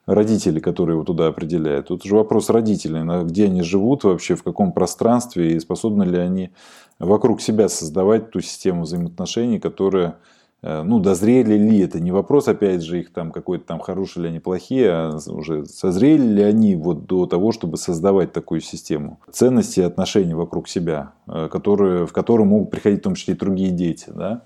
родителей, 0.07 0.61
которые 0.61 0.97
его 0.97 1.05
туда 1.05 1.28
определяют. 1.28 1.87
Тут 1.87 2.03
же 2.03 2.16
вопрос 2.16 2.51
родителей, 2.51 3.24
где 3.24 3.45
они 3.45 3.62
живут 3.62 4.03
вообще, 4.03 4.35
в 4.35 4.43
каком 4.43 4.72
пространстве 4.72 5.53
и 5.53 5.61
способны 5.61 6.03
ли 6.03 6.18
они 6.18 6.51
вокруг 6.99 7.41
себя 7.41 7.68
создавать 7.68 8.32
ту 8.32 8.41
систему 8.41 8.82
взаимоотношений, 8.82 9.61
которая 9.61 10.16
ну, 10.65 10.99
дозрели 10.99 11.59
ли 11.59 11.81
это, 11.81 12.01
не 12.01 12.11
вопрос, 12.11 12.49
опять 12.49 12.83
же, 12.83 13.01
их 13.01 13.12
там 13.12 13.33
какой-то 13.33 13.67
там 13.67 13.81
хорошие 13.81 14.23
ли 14.23 14.29
они, 14.31 14.41
плохие, 14.41 14.91
а 14.91 15.19
уже 15.29 15.67
созрели 15.67 16.23
ли 16.23 16.43
они 16.43 16.75
вот 16.75 17.05
до 17.05 17.27
того, 17.27 17.53
чтобы 17.53 17.77
создавать 17.77 18.33
такую 18.33 18.62
систему 18.62 19.21
ценностей 19.31 19.83
и 19.83 19.85
отношений 19.85 20.33
вокруг 20.33 20.69
себя, 20.69 21.12
э, 21.27 21.49
которые, 21.53 22.07
в 22.07 22.12
которые 22.12 22.47
могут 22.47 22.71
приходить 22.71 23.01
в 23.01 23.03
том 23.03 23.15
числе 23.15 23.35
и 23.35 23.37
другие 23.37 23.73
дети, 23.73 24.07
да. 24.09 24.43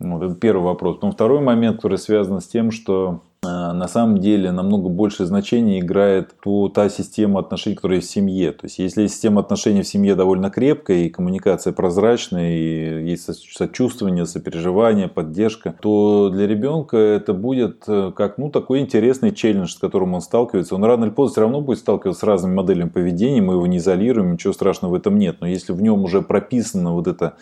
Вот, 0.00 0.24
это 0.24 0.34
первый 0.34 0.64
вопрос. 0.64 0.96
Потом 0.96 1.12
второй 1.12 1.40
момент, 1.40 1.76
который 1.76 1.98
связан 1.98 2.40
с 2.40 2.46
тем, 2.46 2.72
что 2.72 3.22
на 3.44 3.88
самом 3.88 4.18
деле 4.18 4.50
намного 4.50 4.88
большее 4.88 5.26
значение 5.26 5.80
играет 5.80 6.34
то, 6.42 6.68
та 6.68 6.88
система 6.88 7.40
отношений, 7.40 7.76
которая 7.76 8.00
в 8.00 8.04
семье. 8.04 8.52
То 8.52 8.66
есть, 8.66 8.78
если 8.78 9.06
система 9.06 9.40
отношений 9.40 9.82
в 9.82 9.86
семье 9.86 10.14
довольно 10.14 10.50
крепкая, 10.50 11.04
и 11.04 11.08
коммуникация 11.08 11.72
прозрачная, 11.72 12.56
и 12.56 13.08
есть 13.10 13.24
сочувствие, 13.54 13.94
сопереживание, 14.26 15.08
поддержка, 15.08 15.74
то 15.80 16.30
для 16.32 16.46
ребенка 16.46 16.96
это 16.96 17.32
будет 17.32 17.84
э, 17.86 18.12
как 18.14 18.38
ну, 18.38 18.50
такой 18.50 18.80
интересный 18.80 19.32
челлендж, 19.32 19.72
с 19.72 19.78
которым 19.78 20.14
он 20.14 20.20
сталкивается. 20.20 20.74
Он 20.74 20.84
рано 20.84 21.04
или 21.04 21.10
поздно 21.10 21.32
все 21.32 21.40
равно 21.42 21.60
будет 21.60 21.78
сталкиваться 21.78 22.20
с 22.20 22.24
разными 22.24 22.54
моделями 22.54 22.88
поведения, 22.88 23.40
мы 23.40 23.54
его 23.54 23.66
не 23.66 23.78
изолируем, 23.78 24.32
ничего 24.32 24.52
страшного 24.52 24.92
в 24.92 24.94
этом 24.94 25.18
нет. 25.18 25.36
Но 25.40 25.46
если 25.46 25.72
в 25.72 25.82
нем 25.82 26.02
уже 26.04 26.22
прописано 26.22 26.92
вот 26.92 27.06
это 27.06 27.34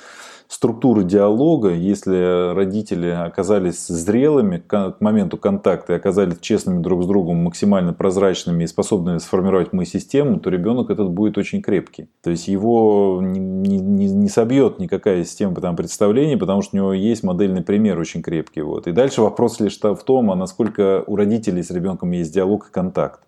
структуры 0.53 1.05
диалога, 1.05 1.71
если 1.71 2.55
родители 2.55 3.09
оказались 3.09 3.87
зрелыми 3.87 4.59
к 4.59 4.97
моменту 5.01 5.39
контакта 5.39 5.95
и 5.95 5.97
оказались 5.97 6.39
честными 6.41 6.83
друг 6.83 7.05
с 7.05 7.07
другом, 7.07 7.39
максимально 7.39 7.95
прозрачными 7.95 8.65
и 8.65 8.67
способными 8.67 9.17
сформировать 9.17 9.73
мы 9.73 9.87
систему, 9.87 10.39
то 10.39 10.51
ребенок 10.51 10.91
этот 10.91 11.11
будет 11.11 11.39
очень 11.39 11.63
крепкий. 11.63 12.11
То 12.23 12.31
есть 12.31 12.49
его 12.49 13.21
не, 13.23 13.79
не, 13.79 14.11
не 14.11 14.29
собьет 14.29 14.79
никакая 14.79 15.25
система 15.25 15.55
там, 15.55 15.75
представлений, 15.75 16.37
потому 16.37 16.61
что 16.61 16.77
у 16.77 16.81
него 16.81 16.93
есть 16.93 17.23
модельный 17.23 17.63
пример 17.63 17.99
очень 17.99 18.21
крепкий. 18.21 18.61
Вот. 18.61 18.87
И 18.87 18.93
дальше 18.93 19.23
вопрос 19.23 19.59
лишь 19.59 19.79
в 19.81 20.05
том, 20.05 20.31
а 20.31 20.37
насколько 20.37 21.03
у 21.07 21.17
родителей 21.17 21.63
с 21.63 21.71
ребенком 21.71 22.11
есть 22.11 22.35
диалог 22.35 22.69
и 22.69 22.71
контакт. 22.71 23.21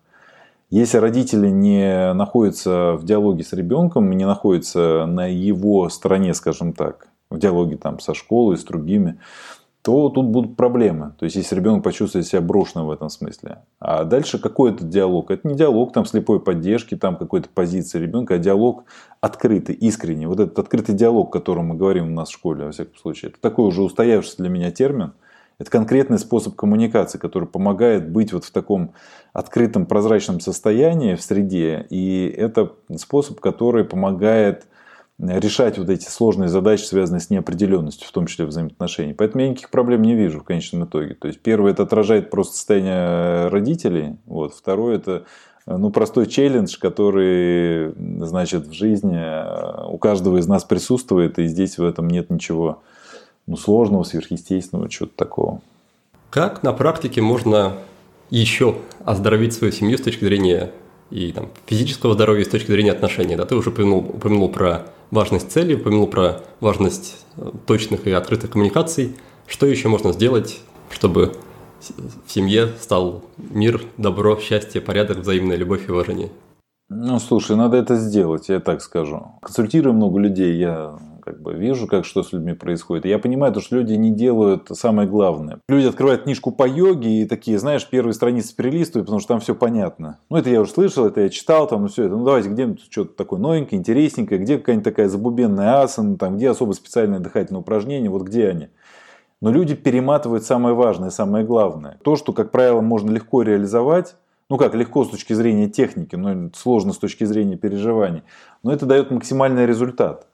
Если 0.69 0.97
родители 0.97 1.49
не 1.49 2.13
находятся 2.13 2.93
в 2.93 3.03
диалоге 3.03 3.43
с 3.43 3.53
ребенком, 3.53 4.11
не 4.11 4.25
находятся 4.25 5.05
на 5.07 5.25
его 5.25 5.89
стороне, 5.89 6.33
скажем 6.33 6.73
так, 6.73 7.07
в 7.29 7.39
диалоге 7.39 7.77
там 7.77 7.99
со 7.99 8.13
школой, 8.13 8.57
с 8.57 8.63
другими, 8.63 9.19
то 9.85 10.09
тут 10.09 10.25
будут 10.25 10.55
проблемы. 10.55 11.13
То 11.19 11.25
есть, 11.25 11.35
если 11.35 11.55
ребенок 11.55 11.83
почувствует 11.83 12.25
себя 12.25 12.41
брошенным 12.41 12.87
в 12.87 12.91
этом 12.91 13.09
смысле. 13.09 13.59
А 13.79 14.03
дальше 14.03 14.39
какой 14.39 14.71
это 14.71 14.83
диалог? 14.83 15.29
Это 15.29 15.47
не 15.47 15.53
диалог 15.53 15.93
там 15.93 16.05
слепой 16.05 16.39
поддержки, 16.39 16.95
там 16.95 17.17
какой-то 17.17 17.49
позиции 17.49 17.99
ребенка, 17.99 18.33
а 18.33 18.37
диалог 18.39 18.85
открытый, 19.21 19.75
искренний. 19.75 20.25
Вот 20.25 20.39
этот 20.39 20.57
открытый 20.57 20.95
диалог, 20.95 21.29
о 21.29 21.31
котором 21.31 21.67
мы 21.67 21.75
говорим 21.75 22.07
у 22.07 22.15
нас 22.15 22.29
в 22.29 22.33
школе, 22.33 22.65
во 22.65 22.71
всяком 22.71 22.95
случае, 22.95 23.29
это 23.29 23.39
такой 23.39 23.67
уже 23.67 23.83
устоявшийся 23.83 24.37
для 24.37 24.49
меня 24.49 24.71
термин. 24.71 25.13
Это 25.59 25.69
конкретный 25.69 26.17
способ 26.17 26.55
коммуникации, 26.55 27.19
который 27.19 27.47
помогает 27.47 28.09
быть 28.09 28.33
вот 28.33 28.43
в 28.43 28.51
таком 28.51 28.93
открытом, 29.33 29.85
прозрачном 29.85 30.39
состоянии 30.39 31.13
в 31.13 31.21
среде. 31.21 31.85
И 31.91 32.25
это 32.35 32.73
способ, 32.97 33.39
который 33.39 33.85
помогает 33.85 34.65
решать 35.19 35.77
вот 35.77 35.89
эти 35.89 36.09
сложные 36.09 36.49
задачи, 36.49 36.83
связанные 36.83 37.21
с 37.21 37.29
неопределенностью, 37.29 38.07
в 38.07 38.11
том 38.11 38.27
числе 38.27 38.45
взаимоотношений. 38.45 39.13
Поэтому 39.13 39.43
я 39.43 39.49
никаких 39.49 39.69
проблем 39.69 40.01
не 40.01 40.15
вижу 40.15 40.39
в 40.39 40.43
конечном 40.43 40.85
итоге. 40.85 41.13
То 41.13 41.27
есть, 41.27 41.39
первое, 41.39 41.71
это 41.71 41.83
отражает 41.83 42.29
просто 42.29 42.55
состояние 42.55 43.47
родителей. 43.47 44.17
Вот. 44.25 44.53
Второе, 44.53 44.97
это 44.97 45.25
ну, 45.65 45.89
простой 45.89 46.27
челлендж, 46.27 46.77
который, 46.77 47.93
значит, 48.25 48.67
в 48.67 48.73
жизни 48.73 49.17
э, 49.17 49.87
у 49.87 49.97
каждого 49.97 50.37
из 50.37 50.47
нас 50.47 50.63
присутствует, 50.63 51.39
и 51.39 51.47
здесь 51.47 51.77
в 51.77 51.83
этом 51.83 52.07
нет 52.07 52.29
ничего 52.29 52.83
ну, 53.47 53.57
сложного, 53.57 54.03
сверхъестественного, 54.03 54.89
чего-то 54.89 55.15
такого. 55.15 55.61
Как 56.29 56.61
на 56.61 56.73
практике 56.73 57.21
можно 57.21 57.77
еще 58.29 58.77
оздоровить 59.05 59.53
свою 59.53 59.71
семью 59.71 59.97
с 59.97 60.01
точки 60.01 60.23
зрения 60.23 60.71
и 61.11 61.31
там, 61.31 61.49
физического 61.65 62.13
здоровья, 62.13 62.43
с 62.43 62.49
точки 62.49 62.71
зрения 62.71 62.91
отношений? 62.91 63.35
Да, 63.35 63.45
ты 63.45 63.55
уже 63.55 63.69
упомянул, 63.69 63.99
упомянул 63.99 64.49
про 64.49 64.87
важность 65.11 65.51
цели, 65.51 65.75
упомянул 65.75 66.07
про 66.07 66.41
важность 66.59 67.25
э, 67.37 67.51
точных 67.65 68.07
и 68.07 68.11
открытых 68.11 68.51
коммуникаций. 68.51 69.15
Что 69.47 69.65
еще 69.65 69.87
можно 69.87 70.11
сделать, 70.11 70.59
чтобы 70.89 71.33
в 72.25 72.31
семье 72.31 72.69
стал 72.79 73.23
мир, 73.37 73.81
добро, 73.97 74.39
счастье, 74.39 74.81
порядок, 74.81 75.19
взаимная 75.19 75.57
любовь 75.57 75.87
и 75.87 75.91
уважение? 75.91 76.29
Ну, 76.89 77.19
слушай, 77.19 77.55
надо 77.55 77.77
это 77.77 77.95
сделать, 77.95 78.49
я 78.49 78.59
так 78.59 78.81
скажу. 78.81 79.39
Консультирую 79.41 79.93
много 79.93 80.19
людей, 80.19 80.55
я 80.57 80.99
как 81.25 81.41
бы 81.41 81.55
вижу, 81.55 81.87
как 81.87 82.05
что 82.05 82.21
с 82.21 82.31
людьми 82.31 82.53
происходит. 82.53 83.05
Я 83.05 83.17
понимаю, 83.17 83.51
то, 83.51 83.59
что 83.59 83.75
люди 83.77 83.93
не 83.93 84.11
делают 84.11 84.69
самое 84.71 85.09
главное. 85.09 85.59
Люди 85.67 85.87
открывают 85.87 86.23
книжку 86.23 86.51
по 86.51 86.67
йоге 86.67 87.23
и 87.23 87.25
такие, 87.25 87.57
знаешь, 87.57 87.87
первые 87.89 88.13
страницы 88.13 88.55
перелистывают, 88.55 89.07
потому 89.07 89.19
что 89.19 89.29
там 89.29 89.39
все 89.39 89.55
понятно. 89.55 90.19
Ну, 90.29 90.37
это 90.37 90.51
я 90.51 90.61
уже 90.61 90.71
слышал, 90.71 91.05
это 91.05 91.21
я 91.21 91.29
читал, 91.29 91.67
там, 91.67 91.81
ну, 91.81 91.87
все 91.87 92.05
это. 92.05 92.15
Ну, 92.15 92.23
давайте, 92.23 92.49
где-нибудь 92.49 92.87
что-то 92.91 93.15
такое 93.15 93.39
новенькое, 93.39 93.79
интересненькое, 93.79 94.39
где 94.39 94.59
какая-нибудь 94.59 94.85
такая 94.85 95.09
забубенная 95.09 95.81
асана, 95.81 96.15
там, 96.17 96.37
где 96.37 96.51
особо 96.51 96.73
специальное 96.73 97.19
дыхательное 97.19 97.61
упражнение, 97.61 98.11
вот 98.11 98.21
где 98.21 98.47
они. 98.47 98.67
Но 99.41 99.51
люди 99.51 99.73
перематывают 99.73 100.43
самое 100.43 100.75
важное, 100.75 101.09
самое 101.09 101.43
главное. 101.43 101.97
То, 102.03 102.15
что, 102.15 102.33
как 102.33 102.51
правило, 102.51 102.81
можно 102.81 103.09
легко 103.09 103.41
реализовать, 103.41 104.15
ну 104.49 104.57
как, 104.57 104.75
легко 104.75 105.03
с 105.03 105.09
точки 105.09 105.33
зрения 105.33 105.67
техники, 105.67 106.15
но 106.15 106.51
сложно 106.53 106.93
с 106.93 106.97
точки 106.97 107.23
зрения 107.23 107.57
переживаний, 107.57 108.21
но 108.63 108.71
это 108.71 108.85
дает 108.85 109.09
максимальный 109.09 109.65
результат. 109.65 110.27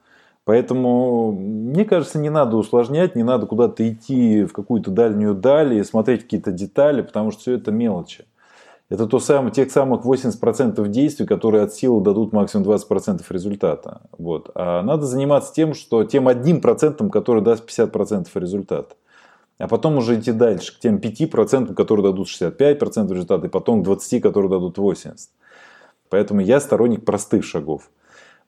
Поэтому, 0.43 1.31
мне 1.31 1.85
кажется, 1.85 2.17
не 2.17 2.29
надо 2.29 2.57
усложнять, 2.57 3.15
не 3.15 3.23
надо 3.23 3.45
куда-то 3.45 3.87
идти 3.87 4.43
в 4.43 4.53
какую-то 4.53 4.89
дальнюю 4.89 5.35
даль 5.35 5.75
и 5.75 5.83
смотреть 5.83 6.23
какие-то 6.23 6.51
детали, 6.51 7.03
потому 7.03 7.31
что 7.31 7.41
все 7.41 7.53
это 7.53 7.71
мелочи. 7.71 8.25
Это 8.89 9.07
то 9.07 9.19
самое, 9.19 9.53
тех 9.53 9.71
самых 9.71 10.03
80% 10.03 10.85
действий, 10.89 11.25
которые 11.25 11.63
от 11.63 11.73
силы 11.73 12.03
дадут 12.03 12.33
максимум 12.33 12.67
20% 12.67 13.23
результата. 13.29 14.01
Вот. 14.17 14.51
А 14.53 14.81
надо 14.81 15.05
заниматься 15.05 15.53
тем, 15.53 15.73
что 15.73 16.03
тем 16.03 16.27
одним 16.27 16.59
процентом, 16.59 17.09
который 17.09 17.41
даст 17.41 17.63
50% 17.69 18.27
результата. 18.35 18.95
А 19.59 19.67
потом 19.67 19.97
уже 19.97 20.19
идти 20.19 20.31
дальше, 20.31 20.75
к 20.75 20.79
тем 20.79 20.97
5%, 20.97 21.73
которые 21.73 22.03
дадут 22.03 22.27
65% 22.27 23.13
результата, 23.13 23.45
и 23.45 23.49
потом 23.49 23.83
к 23.83 23.87
20%, 23.87 24.19
которые 24.19 24.49
дадут 24.49 24.77
80%. 24.77 25.15
Поэтому 26.09 26.41
я 26.41 26.59
сторонник 26.59 27.05
простых 27.05 27.45
шагов, 27.45 27.89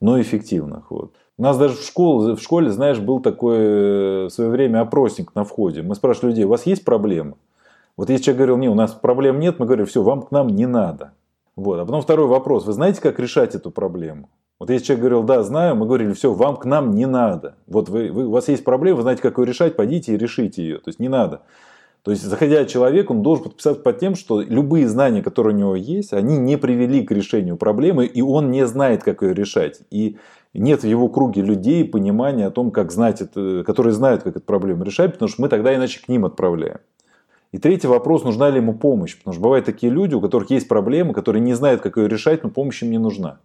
но 0.01 0.19
эффективных. 0.19 0.91
Вот. 0.91 1.13
У 1.37 1.41
нас 1.41 1.57
даже 1.57 1.75
в 1.75 1.83
школе, 1.83 2.35
в 2.35 2.41
школе, 2.41 2.69
знаешь, 2.69 2.99
был 2.99 3.19
такой 3.19 3.57
э, 3.57 4.25
в 4.25 4.29
свое 4.29 4.51
время 4.51 4.81
опросник 4.81 5.33
на 5.33 5.43
входе. 5.43 5.81
Мы 5.81 5.95
спрашивали 5.95 6.31
людей, 6.31 6.45
у 6.45 6.49
вас 6.49 6.67
есть 6.67 6.85
проблемы? 6.85 7.35
Вот 7.97 8.09
если 8.09 8.25
человек 8.25 8.37
говорил, 8.37 8.57
не, 8.57 8.69
у 8.69 8.75
нас 8.75 8.91
проблем 8.91 9.39
нет, 9.39 9.57
мы 9.57 9.65
говорим, 9.65 9.85
все, 9.87 10.03
вам 10.03 10.21
к 10.21 10.31
нам 10.31 10.47
не 10.47 10.67
надо. 10.67 11.13
Вот. 11.55 11.79
А 11.79 11.85
потом 11.85 12.01
второй 12.01 12.27
вопрос, 12.27 12.65
вы 12.65 12.73
знаете, 12.73 13.01
как 13.01 13.19
решать 13.19 13.55
эту 13.55 13.71
проблему? 13.71 14.29
Вот 14.59 14.69
если 14.69 14.85
человек 14.85 15.01
говорил, 15.01 15.23
да, 15.23 15.43
знаю, 15.43 15.75
мы 15.75 15.87
говорили, 15.87 16.13
все, 16.13 16.33
вам 16.33 16.55
к 16.55 16.65
нам 16.65 16.91
не 16.91 17.07
надо. 17.07 17.55
Вот 17.67 17.89
вы, 17.89 18.11
вы, 18.11 18.27
у 18.27 18.31
вас 18.31 18.47
есть 18.47 18.63
проблема, 18.63 18.97
вы 18.97 19.01
знаете, 19.01 19.21
как 19.21 19.37
ее 19.39 19.45
решать, 19.45 19.75
пойдите 19.75 20.13
и 20.13 20.17
решите 20.17 20.63
ее. 20.63 20.77
То 20.77 20.89
есть 20.89 20.99
не 20.99 21.09
надо. 21.09 21.41
То 22.03 22.11
есть, 22.11 22.23
заходя 22.23 22.65
человек, 22.65 23.09
он 23.09 23.23
должен 23.23 23.45
подписаться 23.45 23.81
под 23.81 23.97
тем, 23.97 24.15
что 24.15 24.41
любые 24.41 24.89
знания, 24.89 25.23
которые 25.23 25.55
у 25.55 25.57
него 25.57 25.75
есть, 25.75 26.11
они 26.13 26.37
не 26.37 26.57
привели 26.57 27.01
к 27.01 27.11
решению 27.11 27.55
проблемы, 27.55 28.05
и 28.05 28.21
он 28.21 28.51
не 28.51 28.67
знает, 28.67 29.03
как 29.03 29.21
ее 29.21 29.33
решать. 29.33 29.79
И 29.89 30.17
нет 30.59 30.83
в 30.83 30.87
его 30.87 31.09
круге 31.09 31.41
людей 31.41 31.83
понимания 31.83 32.47
о 32.47 32.51
том, 32.51 32.71
как 32.71 32.91
знать 32.91 33.21
это, 33.21 33.63
которые 33.65 33.93
знают, 33.93 34.23
как 34.23 34.35
эту 34.35 34.45
проблему 34.45 34.83
решать, 34.83 35.13
потому 35.13 35.29
что 35.29 35.41
мы 35.41 35.49
тогда 35.49 35.75
иначе 35.75 35.99
к 35.99 36.07
ним 36.07 36.25
отправляем. 36.25 36.79
И 37.51 37.59
третий 37.59 37.87
вопрос, 37.87 38.23
нужна 38.23 38.49
ли 38.49 38.57
ему 38.57 38.73
помощь. 38.73 39.17
Потому 39.17 39.33
что 39.33 39.41
бывают 39.41 39.65
такие 39.65 39.91
люди, 39.91 40.15
у 40.15 40.21
которых 40.21 40.49
есть 40.49 40.67
проблемы, 40.67 41.13
которые 41.13 41.41
не 41.41 41.53
знают, 41.53 41.81
как 41.81 41.97
ее 41.97 42.07
решать, 42.07 42.43
но 42.43 42.49
помощь 42.49 42.81
им 42.81 42.91
не 42.91 42.97
нужна. 42.97 43.39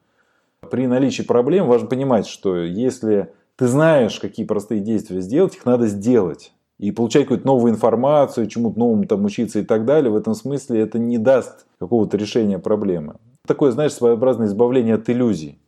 При 0.70 0.86
наличии 0.86 1.22
проблем 1.22 1.66
важно 1.66 1.88
понимать, 1.88 2.26
что 2.26 2.56
если 2.56 3.32
ты 3.56 3.66
знаешь, 3.66 4.18
какие 4.18 4.46
простые 4.46 4.80
действия 4.80 5.20
сделать, 5.20 5.56
их 5.56 5.66
надо 5.66 5.86
сделать. 5.86 6.52
И 6.78 6.90
получать 6.90 7.24
какую-то 7.24 7.46
новую 7.46 7.72
информацию, 7.72 8.46
чему-то 8.46 8.78
новому 8.78 9.04
там 9.04 9.24
учиться 9.24 9.59
и 9.59 9.64
так 9.64 9.84
далее, 9.84 10.11
в 10.11 10.16
этом 10.16 10.34
смысле 10.34 10.80
это 10.80 10.98
не 10.98 11.18
даст 11.18 11.66
какого-то 11.78 12.16
решения 12.16 12.59
проблемы. 12.59 13.16
Такое, 13.46 13.72
знаешь, 13.72 13.92
своеобразное 13.92 14.46
избавление 14.46 14.94
от 14.94 15.09
иллюзий 15.11 15.59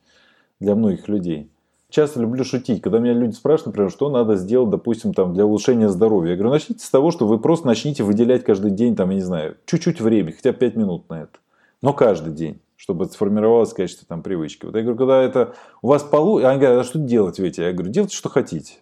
для 0.60 0.74
многих 0.74 1.08
людей 1.08 1.50
часто 1.90 2.20
люблю 2.20 2.44
шутить, 2.44 2.80
когда 2.80 2.98
меня 3.00 3.12
люди 3.12 3.34
спрашивают, 3.34 3.74
например, 3.74 3.90
что 3.90 4.10
надо 4.10 4.36
сделать, 4.36 4.70
допустим, 4.70 5.12
там, 5.12 5.34
для 5.34 5.44
улучшения 5.44 5.88
здоровья. 5.88 6.30
Я 6.30 6.36
говорю, 6.36 6.52
начните 6.52 6.84
с 6.84 6.90
того, 6.90 7.10
что 7.10 7.26
вы 7.26 7.38
просто 7.38 7.66
начните 7.66 8.04
выделять 8.04 8.44
каждый 8.44 8.70
день, 8.70 8.96
там, 8.96 9.10
я 9.10 9.16
не 9.16 9.22
знаю, 9.22 9.56
чуть-чуть 9.66 10.00
времени, 10.00 10.32
хотя 10.32 10.52
бы 10.52 10.58
5 10.58 10.76
минут 10.76 11.08
на 11.10 11.22
это. 11.22 11.38
Но 11.82 11.92
каждый 11.92 12.32
день 12.32 12.60
чтобы 12.80 13.04
сформировалось 13.04 13.74
качество 13.74 14.06
там 14.08 14.22
привычки. 14.22 14.64
Вот 14.64 14.74
я 14.74 14.80
говорю, 14.80 14.96
когда 14.96 15.20
это 15.20 15.54
у 15.82 15.88
вас 15.88 16.02
получится, 16.02 16.48
они 16.48 16.58
говорят, 16.58 16.80
а 16.80 16.84
что 16.88 16.98
делать, 16.98 17.38
Ветя? 17.38 17.64
Я 17.64 17.72
говорю, 17.74 17.92
делайте, 17.92 18.16
что 18.16 18.30
хотите. 18.30 18.76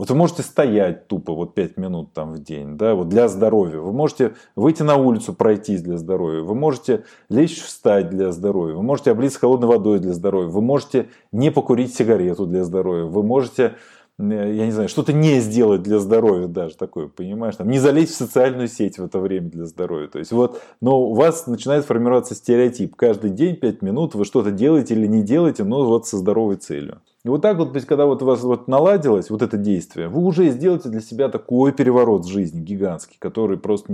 Вот 0.00 0.08
вы 0.08 0.16
можете 0.16 0.42
стоять 0.42 1.08
тупо 1.08 1.34
вот 1.34 1.52
5 1.52 1.76
минут 1.76 2.14
там 2.14 2.32
в 2.32 2.42
день, 2.42 2.78
да, 2.78 2.94
вот 2.94 3.10
для 3.10 3.28
здоровья. 3.28 3.80
Вы 3.80 3.92
можете 3.92 4.32
выйти 4.56 4.82
на 4.82 4.96
улицу, 4.96 5.34
пройтись 5.34 5.82
для 5.82 5.98
здоровья. 5.98 6.40
Вы 6.40 6.54
можете 6.54 7.04
лечь 7.28 7.60
встать 7.60 8.08
для 8.08 8.32
здоровья. 8.32 8.76
Вы 8.76 8.82
можете 8.82 9.10
облиться 9.10 9.38
холодной 9.38 9.68
водой 9.68 9.98
для 9.98 10.14
здоровья. 10.14 10.48
Вы 10.48 10.62
можете 10.62 11.10
не 11.32 11.50
покурить 11.50 11.94
сигарету 11.94 12.46
для 12.46 12.64
здоровья. 12.64 13.04
Вы 13.04 13.22
можете 13.22 13.74
я 14.16 14.64
не 14.64 14.72
знаю, 14.72 14.88
что-то 14.88 15.12
не 15.12 15.38
сделать 15.40 15.82
для 15.82 15.98
здоровья 15.98 16.46
даже 16.46 16.76
такое, 16.76 17.08
понимаешь, 17.08 17.56
там, 17.56 17.68
не 17.68 17.78
залезть 17.78 18.12
в 18.12 18.16
социальную 18.16 18.68
сеть 18.68 18.98
в 18.98 19.04
это 19.04 19.18
время 19.18 19.50
для 19.50 19.66
здоровья. 19.66 20.08
То 20.08 20.18
есть 20.18 20.32
вот, 20.32 20.62
но 20.80 20.98
у 20.98 21.14
вас 21.14 21.46
начинает 21.46 21.84
формироваться 21.84 22.34
стереотип. 22.34 22.96
Каждый 22.96 23.30
день 23.30 23.56
5 23.56 23.82
минут 23.82 24.14
вы 24.14 24.24
что-то 24.24 24.50
делаете 24.50 24.94
или 24.94 25.06
не 25.06 25.22
делаете, 25.22 25.64
но 25.64 25.84
вот 25.84 26.06
со 26.06 26.16
здоровой 26.16 26.56
целью. 26.56 27.02
И 27.24 27.28
вот 27.28 27.42
так 27.42 27.58
вот, 27.58 27.72
то 27.72 27.76
есть, 27.76 27.86
когда 27.86 28.06
вот 28.06 28.22
у 28.22 28.26
вас 28.26 28.42
вот 28.42 28.66
наладилось 28.66 29.28
вот 29.28 29.42
это 29.42 29.58
действие, 29.58 30.08
вы 30.08 30.22
уже 30.22 30.48
сделаете 30.50 30.88
для 30.88 31.00
себя 31.00 31.28
такой 31.28 31.72
переворот 31.72 32.24
в 32.24 32.28
жизни 32.28 32.60
гигантский, 32.60 33.16
который 33.18 33.58
просто 33.58 33.92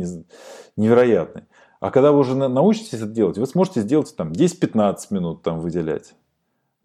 невероятный. 0.77 1.43
А 1.81 1.91
когда 1.91 2.13
вы 2.13 2.21
уже 2.21 2.35
научитесь 2.35 2.95
это 2.95 3.07
делать, 3.07 3.37
вы 3.37 3.47
сможете 3.47 3.81
сделать 3.81 4.15
там 4.17 4.31
10-15 4.31 4.97
минут 5.11 5.43
там 5.43 5.61
выделять 5.61 6.15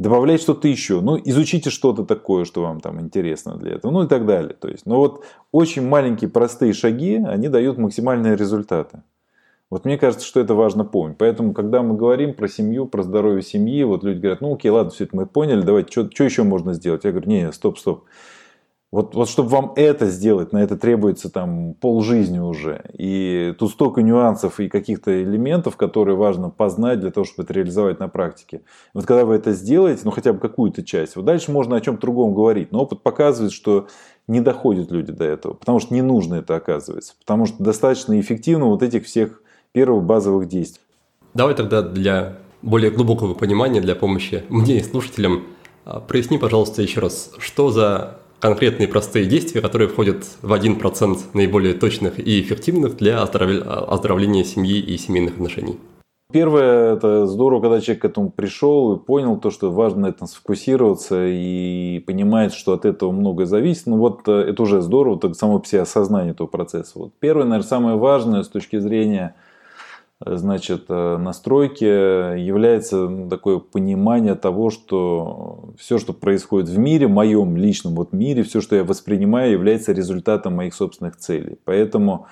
добавлять 0.02 0.42
что-то 0.42 0.68
еще, 0.68 1.00
ну, 1.00 1.20
изучите 1.24 1.70
что-то 1.70 2.04
такое, 2.06 2.44
что 2.44 2.64
вам 2.64 2.80
там 2.80 3.00
интересно 3.00 3.56
для 3.58 3.74
этого, 3.74 3.92
ну 3.92 4.04
и 4.04 4.08
так 4.08 4.26
далее. 4.26 4.56
То 4.60 4.68
есть, 4.68 4.86
но 4.86 4.98
вот 4.98 5.24
очень 5.52 5.88
маленькие 5.88 6.30
простые 6.30 6.74
шаги, 6.74 7.16
они 7.18 7.50
дают 7.50 7.78
максимальные 7.78 8.36
результаты. 8.36 9.04
Вот 9.72 9.86
мне 9.86 9.98
кажется, 9.98 10.28
что 10.28 10.42
это 10.42 10.54
важно 10.54 10.84
помнить. 10.84 11.18
Поэтому, 11.18 11.54
когда 11.54 11.82
мы 11.82 11.96
говорим 11.96 12.34
про 12.34 12.50
семью, 12.50 12.86
про 12.86 13.04
здоровье 13.04 13.42
семьи, 13.42 13.84
вот 13.86 14.04
люди 14.04 14.20
говорят, 14.20 14.42
ну 14.42 14.54
окей, 14.54 14.70
ладно, 14.70 14.92
все 14.92 15.06
это 15.06 15.16
мы 15.16 15.26
поняли, 15.26 15.62
давайте, 15.62 16.10
что, 16.10 16.24
еще 16.24 16.44
можно 16.44 16.74
сделать? 16.74 17.06
Я 17.06 17.12
говорю, 17.12 17.30
не, 17.30 17.52
стоп, 17.54 17.80
стоп. 17.80 18.04
Вот, 18.92 19.16
вот 19.16 19.30
чтобы 19.30 19.48
вам 19.48 19.72
это 19.78 20.08
сделать, 20.08 20.52
на 20.52 20.62
это 20.62 20.78
требуется 20.78 21.30
там 21.30 21.76
полжизни 21.76 22.40
уже. 22.40 22.84
И 22.98 23.56
тут 23.58 23.72
столько 23.72 24.02
нюансов 24.02 24.60
и 24.60 24.68
каких-то 24.68 25.24
элементов, 25.24 25.78
которые 25.78 26.18
важно 26.18 26.50
познать 26.50 27.00
для 27.00 27.10
того, 27.10 27.24
чтобы 27.24 27.44
это 27.44 27.54
реализовать 27.54 28.02
на 28.02 28.10
практике. 28.10 28.64
Вот 28.94 29.06
когда 29.06 29.24
вы 29.24 29.36
это 29.36 29.54
сделаете, 29.54 30.02
ну 30.04 30.12
хотя 30.12 30.34
бы 30.34 30.40
какую-то 30.40 30.84
часть, 30.84 31.16
вот 31.16 31.24
дальше 31.24 31.54
можно 31.54 31.78
о 31.78 31.80
чем-то 31.80 32.02
другом 32.02 32.34
говорить. 32.34 32.74
Но 32.74 32.82
опыт 32.82 33.02
показывает, 33.02 33.54
что 33.54 33.88
не 34.28 34.42
доходят 34.42 34.92
люди 34.92 35.14
до 35.14 35.24
этого, 35.24 35.54
потому 35.54 35.80
что 35.80 35.94
не 35.94 36.02
нужно 36.02 36.36
это 36.36 36.58
оказывается. 36.58 37.14
Потому 37.18 37.46
что 37.46 37.64
достаточно 37.64 38.20
эффективно 38.20 38.66
вот 38.66 38.84
этих 38.84 39.06
всех 39.06 39.42
первых 39.72 40.04
базовых 40.04 40.48
действий. 40.48 40.84
Давай 41.34 41.56
тогда 41.56 41.82
для 41.82 42.38
более 42.62 42.92
глубокого 42.92 43.34
понимания, 43.34 43.82
для 43.82 43.96
помощи 43.96 44.44
мне 44.50 44.78
и 44.78 44.84
слушателям, 44.84 45.44
а, 45.86 46.00
проясни, 46.00 46.38
пожалуйста, 46.38 46.82
еще 46.82 47.00
раз, 47.00 47.32
что 47.38 47.72
за 47.72 48.18
конкретные 48.40 48.88
простые 48.88 49.26
действия, 49.26 49.62
которые 49.62 49.88
входят 49.88 50.26
в 50.42 50.52
1% 50.52 51.20
наиболее 51.34 51.74
точных 51.74 52.20
и 52.20 52.42
эффективных 52.42 52.98
для 52.98 53.22
оздоровления 53.22 54.44
семьи 54.44 54.80
и 54.80 54.98
семейных 54.98 55.34
отношений. 55.34 55.78
Первое, 56.32 56.96
это 56.96 57.28
здорово, 57.28 57.62
когда 57.62 57.82
человек 57.82 58.02
к 58.04 58.06
этому 58.06 58.32
пришел 58.32 58.96
и 58.96 59.00
понял 59.00 59.38
то, 59.38 59.52
что 59.52 59.70
важно 59.70 60.02
на 60.02 60.08
этом 60.08 60.28
сфокусироваться 60.28 61.28
и 61.28 62.00
понимает, 62.00 62.54
что 62.54 62.74
от 62.74 62.86
этого 62.86 63.12
многое 63.12 63.46
зависит. 63.46 63.86
Ну 63.86 63.98
вот 63.98 64.22
э, 64.28 64.32
это 64.32 64.64
уже 64.64 64.82
здорово, 64.82 65.20
так 65.20 65.36
само 65.36 65.62
себе 65.66 65.82
осознание 65.82 66.32
этого 66.32 66.48
процесса. 66.48 66.94
Вот 66.96 67.12
первое, 67.20 67.44
наверное, 67.44 67.68
самое 67.68 67.98
важное 67.98 68.44
с 68.44 68.48
точки 68.48 68.80
зрения 68.80 69.36
значит, 70.26 70.86
э, 70.90 71.18
настройки 71.18 71.84
является 71.84 73.08
ну, 73.08 73.30
такое 73.30 73.60
понимание 73.60 74.36
того, 74.36 74.70
что 74.70 75.74
все, 75.78 75.98
что 75.98 76.14
происходит 76.14 76.70
в 76.70 76.78
мире, 76.78 77.08
в 77.08 77.12
моем 77.12 77.58
личном 77.58 77.96
вот 77.96 78.14
мире, 78.14 78.44
все, 78.44 78.62
что 78.62 78.76
я 78.76 78.84
воспринимаю, 78.84 79.52
является 79.52 79.94
результатом 79.94 80.56
моих 80.56 80.74
собственных 80.74 81.18
целей. 81.18 81.58
Поэтому, 81.66 82.28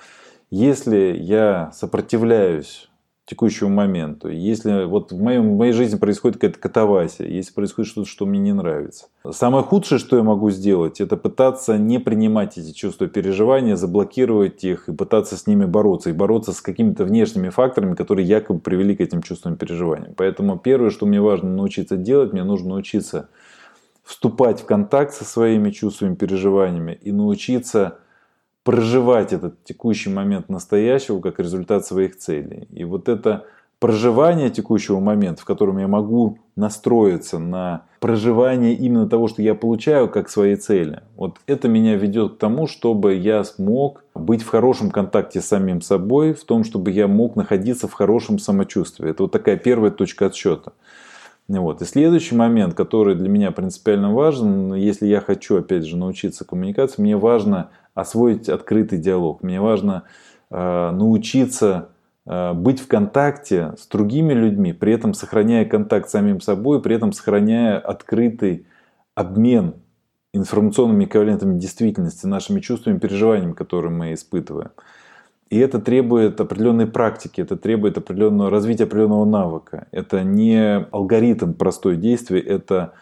если 0.50 1.16
я 1.18 1.70
сопротивляюсь 1.72 2.89
текущему 3.30 3.70
моменту. 3.70 4.28
Если 4.28 4.84
вот 4.84 5.12
в, 5.12 5.22
моем, 5.22 5.54
в 5.54 5.56
моей 5.56 5.72
жизни 5.72 5.96
происходит 5.96 6.38
какая-то 6.38 6.58
катавасия, 6.58 7.26
если 7.28 7.52
происходит 7.52 7.90
что-то, 7.90 8.08
что 8.08 8.26
мне 8.26 8.40
не 8.40 8.52
нравится. 8.52 9.06
Самое 9.30 9.62
худшее, 9.62 10.00
что 10.00 10.16
я 10.16 10.24
могу 10.24 10.50
сделать, 10.50 11.00
это 11.00 11.16
пытаться 11.16 11.78
не 11.78 12.00
принимать 12.00 12.58
эти 12.58 12.72
чувства 12.72 13.06
переживания, 13.06 13.76
заблокировать 13.76 14.64
их 14.64 14.88
и 14.88 14.92
пытаться 14.92 15.36
с 15.36 15.46
ними 15.46 15.64
бороться. 15.64 16.10
И 16.10 16.12
бороться 16.12 16.52
с 16.52 16.60
какими-то 16.60 17.04
внешними 17.04 17.50
факторами, 17.50 17.94
которые 17.94 18.26
якобы 18.26 18.58
привели 18.58 18.96
к 18.96 19.00
этим 19.00 19.22
чувствам 19.22 19.56
переживания. 19.56 20.12
Поэтому 20.16 20.58
первое, 20.58 20.90
что 20.90 21.06
мне 21.06 21.20
важно 21.20 21.50
научиться 21.50 21.96
делать, 21.96 22.32
мне 22.32 22.42
нужно 22.42 22.70
научиться 22.70 23.28
вступать 24.02 24.60
в 24.60 24.64
контакт 24.64 25.14
со 25.14 25.24
своими 25.24 25.70
чувствами, 25.70 26.16
переживаниями 26.16 26.98
и 27.00 27.12
научиться 27.12 27.98
проживать 28.70 29.32
этот 29.32 29.64
текущий 29.64 30.10
момент 30.10 30.48
настоящего 30.48 31.18
как 31.20 31.40
результат 31.40 31.84
своих 31.84 32.16
целей. 32.16 32.68
И 32.70 32.84
вот 32.84 33.08
это 33.08 33.46
проживание 33.80 34.48
текущего 34.48 35.00
момента, 35.00 35.42
в 35.42 35.44
котором 35.44 35.78
я 35.78 35.88
могу 35.88 36.38
настроиться 36.54 37.40
на 37.40 37.82
проживание 37.98 38.74
именно 38.74 39.08
того, 39.08 39.26
что 39.26 39.42
я 39.42 39.56
получаю 39.56 40.08
как 40.08 40.30
свои 40.30 40.54
цели, 40.54 41.00
вот 41.16 41.38
это 41.48 41.66
меня 41.66 41.96
ведет 41.96 42.34
к 42.34 42.38
тому, 42.38 42.68
чтобы 42.68 43.16
я 43.16 43.42
смог 43.42 44.04
быть 44.14 44.44
в 44.44 44.48
хорошем 44.48 44.92
контакте 44.92 45.40
с 45.40 45.46
самим 45.46 45.80
собой, 45.80 46.32
в 46.32 46.44
том, 46.44 46.62
чтобы 46.62 46.92
я 46.92 47.08
мог 47.08 47.34
находиться 47.34 47.88
в 47.88 47.92
хорошем 47.92 48.38
самочувствии. 48.38 49.10
Это 49.10 49.24
вот 49.24 49.32
такая 49.32 49.56
первая 49.56 49.90
точка 49.90 50.26
отсчета. 50.26 50.74
Вот. 51.58 51.82
И 51.82 51.84
следующий 51.84 52.36
момент, 52.36 52.74
который 52.74 53.16
для 53.16 53.28
меня 53.28 53.50
принципиально 53.50 54.14
важен, 54.14 54.72
если 54.74 55.06
я 55.06 55.20
хочу, 55.20 55.56
опять 55.58 55.84
же, 55.84 55.96
научиться 55.96 56.44
коммуникации, 56.44 57.02
мне 57.02 57.16
важно 57.16 57.70
освоить 57.92 58.48
открытый 58.48 58.98
диалог. 58.98 59.42
Мне 59.42 59.60
важно 59.60 60.04
э, 60.50 60.90
научиться 60.92 61.88
э, 62.24 62.52
быть 62.52 62.78
в 62.78 62.86
контакте 62.86 63.74
с 63.76 63.88
другими 63.88 64.32
людьми, 64.32 64.72
при 64.72 64.92
этом 64.92 65.12
сохраняя 65.12 65.64
контакт 65.64 66.08
с 66.08 66.12
самим 66.12 66.40
собой, 66.40 66.80
при 66.80 66.94
этом 66.94 67.12
сохраняя 67.12 67.78
открытый 67.78 68.66
обмен 69.16 69.74
информационными 70.32 71.04
эквивалентами 71.04 71.58
действительности, 71.58 72.26
нашими 72.26 72.60
чувствами, 72.60 72.98
переживаниями, 72.98 73.54
которые 73.54 73.90
мы 73.90 74.14
испытываем. 74.14 74.70
И 75.50 75.58
это 75.58 75.80
требует 75.80 76.40
определенной 76.40 76.86
практики, 76.86 77.40
это 77.40 77.56
требует 77.56 77.98
определенного 77.98 78.50
развития 78.50 78.84
определенного 78.84 79.24
навыка. 79.24 79.88
Это 79.90 80.22
не 80.22 80.86
алгоритм 80.92 81.54
простой 81.54 81.96
действия, 81.96 82.40
это 82.40 82.94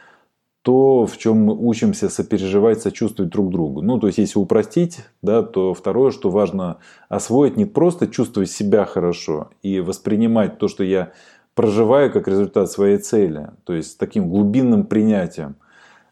то, 0.62 1.06
в 1.06 1.16
чем 1.18 1.44
мы 1.44 1.54
учимся 1.54 2.08
сопереживать, 2.08 2.80
сочувствовать 2.80 3.30
друг 3.30 3.50
другу. 3.50 3.82
Ну, 3.82 3.98
то 3.98 4.06
есть, 4.06 4.18
если 4.18 4.38
упростить, 4.38 5.04
да, 5.22 5.42
то 5.42 5.74
второе, 5.74 6.10
что 6.10 6.30
важно 6.30 6.78
освоить, 7.08 7.56
не 7.56 7.66
просто 7.66 8.06
чувствовать 8.06 8.50
себя 8.50 8.86
хорошо 8.86 9.50
и 9.62 9.80
воспринимать 9.80 10.58
то, 10.58 10.68
что 10.68 10.84
я 10.84 11.12
проживаю 11.54 12.12
как 12.12 12.28
результат 12.28 12.70
своей 12.70 12.98
цели, 12.98 13.50
то 13.64 13.74
есть 13.74 13.92
с 13.92 13.96
таким 13.96 14.28
глубинным 14.28 14.84
принятием, 14.84 15.56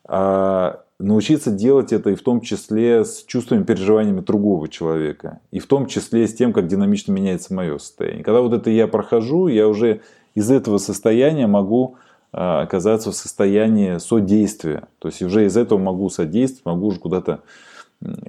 а 0.04 0.85
научиться 0.98 1.50
делать 1.50 1.92
это 1.92 2.10
и 2.10 2.14
в 2.14 2.22
том 2.22 2.40
числе 2.40 3.04
с 3.04 3.22
чувствами, 3.24 3.64
переживаниями 3.64 4.20
другого 4.20 4.68
человека. 4.68 5.40
И 5.50 5.58
в 5.58 5.66
том 5.66 5.86
числе 5.86 6.26
с 6.26 6.34
тем, 6.34 6.52
как 6.52 6.68
динамично 6.68 7.12
меняется 7.12 7.54
мое 7.54 7.78
состояние. 7.78 8.24
Когда 8.24 8.40
вот 8.40 8.52
это 8.52 8.70
я 8.70 8.86
прохожу, 8.86 9.48
я 9.48 9.68
уже 9.68 10.00
из 10.34 10.50
этого 10.50 10.78
состояния 10.78 11.46
могу 11.46 11.96
а, 12.32 12.62
оказаться 12.62 13.10
в 13.10 13.14
состоянии 13.14 13.98
содействия. 13.98 14.88
То 14.98 15.08
есть 15.08 15.22
уже 15.22 15.44
из 15.44 15.56
этого 15.56 15.78
могу 15.78 16.08
содействовать, 16.08 16.64
могу 16.64 16.86
уже 16.88 16.98
куда-то 16.98 17.42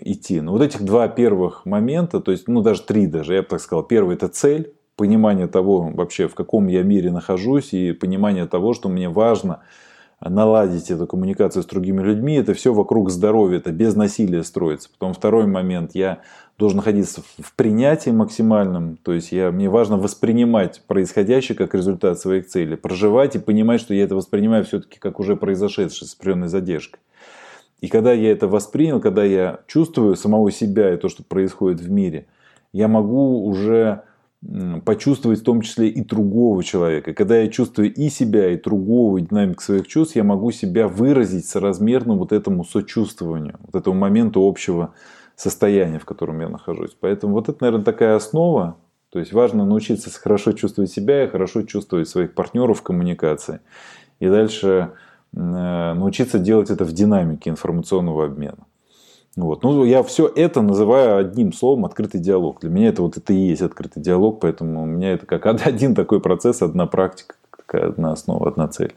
идти. 0.01 0.41
Но 0.41 0.53
вот 0.53 0.61
этих 0.61 0.83
два 0.83 1.07
первых 1.07 1.65
момента, 1.65 2.19
то 2.19 2.31
есть, 2.31 2.47
ну 2.47 2.61
даже 2.61 2.83
три 2.83 3.07
даже, 3.07 3.33
я 3.33 3.41
бы 3.41 3.47
так 3.47 3.61
сказал. 3.61 3.83
Первый 3.83 4.15
это 4.15 4.27
цель, 4.27 4.73
понимание 4.95 5.47
того 5.47 5.91
вообще, 5.93 6.27
в 6.27 6.35
каком 6.35 6.67
я 6.67 6.83
мире 6.83 7.11
нахожусь, 7.11 7.73
и 7.73 7.91
понимание 7.91 8.45
того, 8.45 8.73
что 8.73 8.89
мне 8.89 9.07
важно– 9.07 9.61
наладить 10.21 10.89
эту 10.89 11.05
коммуникацию 11.05 11.63
с 11.63 11.65
другими 11.65 12.01
людьми, 12.01 12.35
это 12.35 12.53
все 12.53 12.73
вокруг 12.73 13.09
здоровья, 13.11 13.57
это 13.57 13.71
без 13.71 13.95
насилия 13.95 14.43
строится. 14.43 14.89
Потом 14.91 15.13
второй 15.13 15.45
момент, 15.45 15.91
я 15.93 16.21
должен 16.57 16.77
находиться 16.77 17.21
в 17.39 17.53
принятии 17.53 18.09
максимальном, 18.09 18.97
то 18.97 19.13
есть 19.13 19.31
я, 19.31 19.51
мне 19.51 19.69
важно 19.69 19.97
воспринимать 19.97 20.81
происходящее 20.87 21.55
как 21.55 21.75
результат 21.75 22.19
своих 22.19 22.47
целей, 22.47 22.75
проживать 22.75 23.35
и 23.35 23.39
понимать, 23.39 23.79
что 23.79 23.93
я 23.93 24.03
это 24.03 24.15
воспринимаю 24.15 24.65
все-таки 24.65 24.97
как 24.97 25.19
уже 25.19 25.35
произошедшее 25.35 26.07
с 26.07 26.15
определенной 26.15 26.47
задержкой. 26.47 26.99
И 27.79 27.89
когда 27.89 28.11
я 28.11 28.31
это 28.31 28.47
воспринял, 28.47 28.99
когда 28.99 29.23
я 29.23 29.59
чувствую 29.67 30.15
самого 30.15 30.51
себя 30.51 30.93
и 30.93 30.97
то, 30.97 31.09
что 31.09 31.23
происходит 31.23 31.79
в 31.79 31.91
мире, 31.91 32.25
я 32.73 32.87
могу 32.87 33.45
уже 33.45 34.01
почувствовать 34.85 35.39
в 35.39 35.43
том 35.43 35.61
числе 35.61 35.89
и 35.89 36.03
другого 36.03 36.63
человека. 36.63 37.13
Когда 37.13 37.37
я 37.37 37.47
чувствую 37.47 37.93
и 37.93 38.09
себя, 38.09 38.51
и 38.51 38.61
другого, 38.61 39.17
и 39.17 39.21
динамику 39.21 39.63
своих 39.63 39.87
чувств, 39.87 40.15
я 40.15 40.23
могу 40.23 40.51
себя 40.51 40.87
выразить 40.87 41.45
соразмерно 41.45 42.15
вот 42.15 42.31
этому 42.31 42.63
сочувствованию, 42.63 43.55
вот 43.59 43.75
этому 43.75 43.99
моменту 43.99 44.47
общего 44.47 44.93
состояния, 45.35 45.99
в 45.99 46.05
котором 46.05 46.39
я 46.39 46.49
нахожусь. 46.49 46.95
Поэтому 46.99 47.33
вот 47.33 47.49
это, 47.49 47.57
наверное, 47.61 47.85
такая 47.85 48.15
основа. 48.15 48.77
То 49.09 49.19
есть 49.19 49.33
важно 49.33 49.65
научиться 49.65 50.11
хорошо 50.11 50.51
чувствовать 50.51 50.91
себя 50.91 51.23
и 51.23 51.27
хорошо 51.27 51.63
чувствовать 51.63 52.07
своих 52.07 52.33
партнеров 52.35 52.79
в 52.79 52.83
коммуникации. 52.83 53.61
И 54.19 54.27
дальше 54.27 54.91
э, 55.33 55.39
научиться 55.39 56.37
делать 56.37 56.69
это 56.69 56.85
в 56.85 56.91
динамике 56.91 57.49
информационного 57.49 58.25
обмена. 58.25 58.66
Вот. 59.37 59.61
Ну, 59.61 59.85
я 59.85 60.01
все 60.01 60.27
это 60.27 60.63
называю 60.63 61.19
одним 61.19 61.53
словом 61.53 61.85
открытый 61.85 62.19
диалог. 62.19 62.59
Для 62.59 62.71
меня 62.71 62.89
это 62.89 63.03
вот 63.03 63.17
это 63.17 63.33
и 63.33 63.35
есть 63.37 63.61
открытый 63.61 64.01
диалог, 64.01 64.39
поэтому 64.39 64.81
у 64.81 64.85
меня 64.85 65.13
это 65.13 65.27
как 65.27 65.45
один 65.65 65.93
такой 65.93 66.19
процесс, 66.19 66.63
одна 66.63 66.87
практика, 66.87 67.35
одна 67.71 68.13
основа, 68.13 68.49
одна 68.49 68.67
цель. 68.67 68.95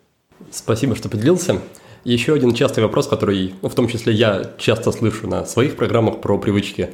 Спасибо, 0.51 0.97
что 0.97 1.11
поделился. 1.11 1.59
Еще 2.05 2.33
один 2.33 2.55
частый 2.55 2.83
вопрос, 2.83 3.07
который, 3.07 3.55
ну, 3.61 3.69
в 3.69 3.75
том 3.75 3.87
числе 3.87 4.15
я 4.15 4.43
часто 4.57 4.91
слышу 4.93 5.29
на 5.29 5.45
своих 5.45 5.77
программах 5.77 6.23
про 6.23 6.39
привычки. 6.39 6.89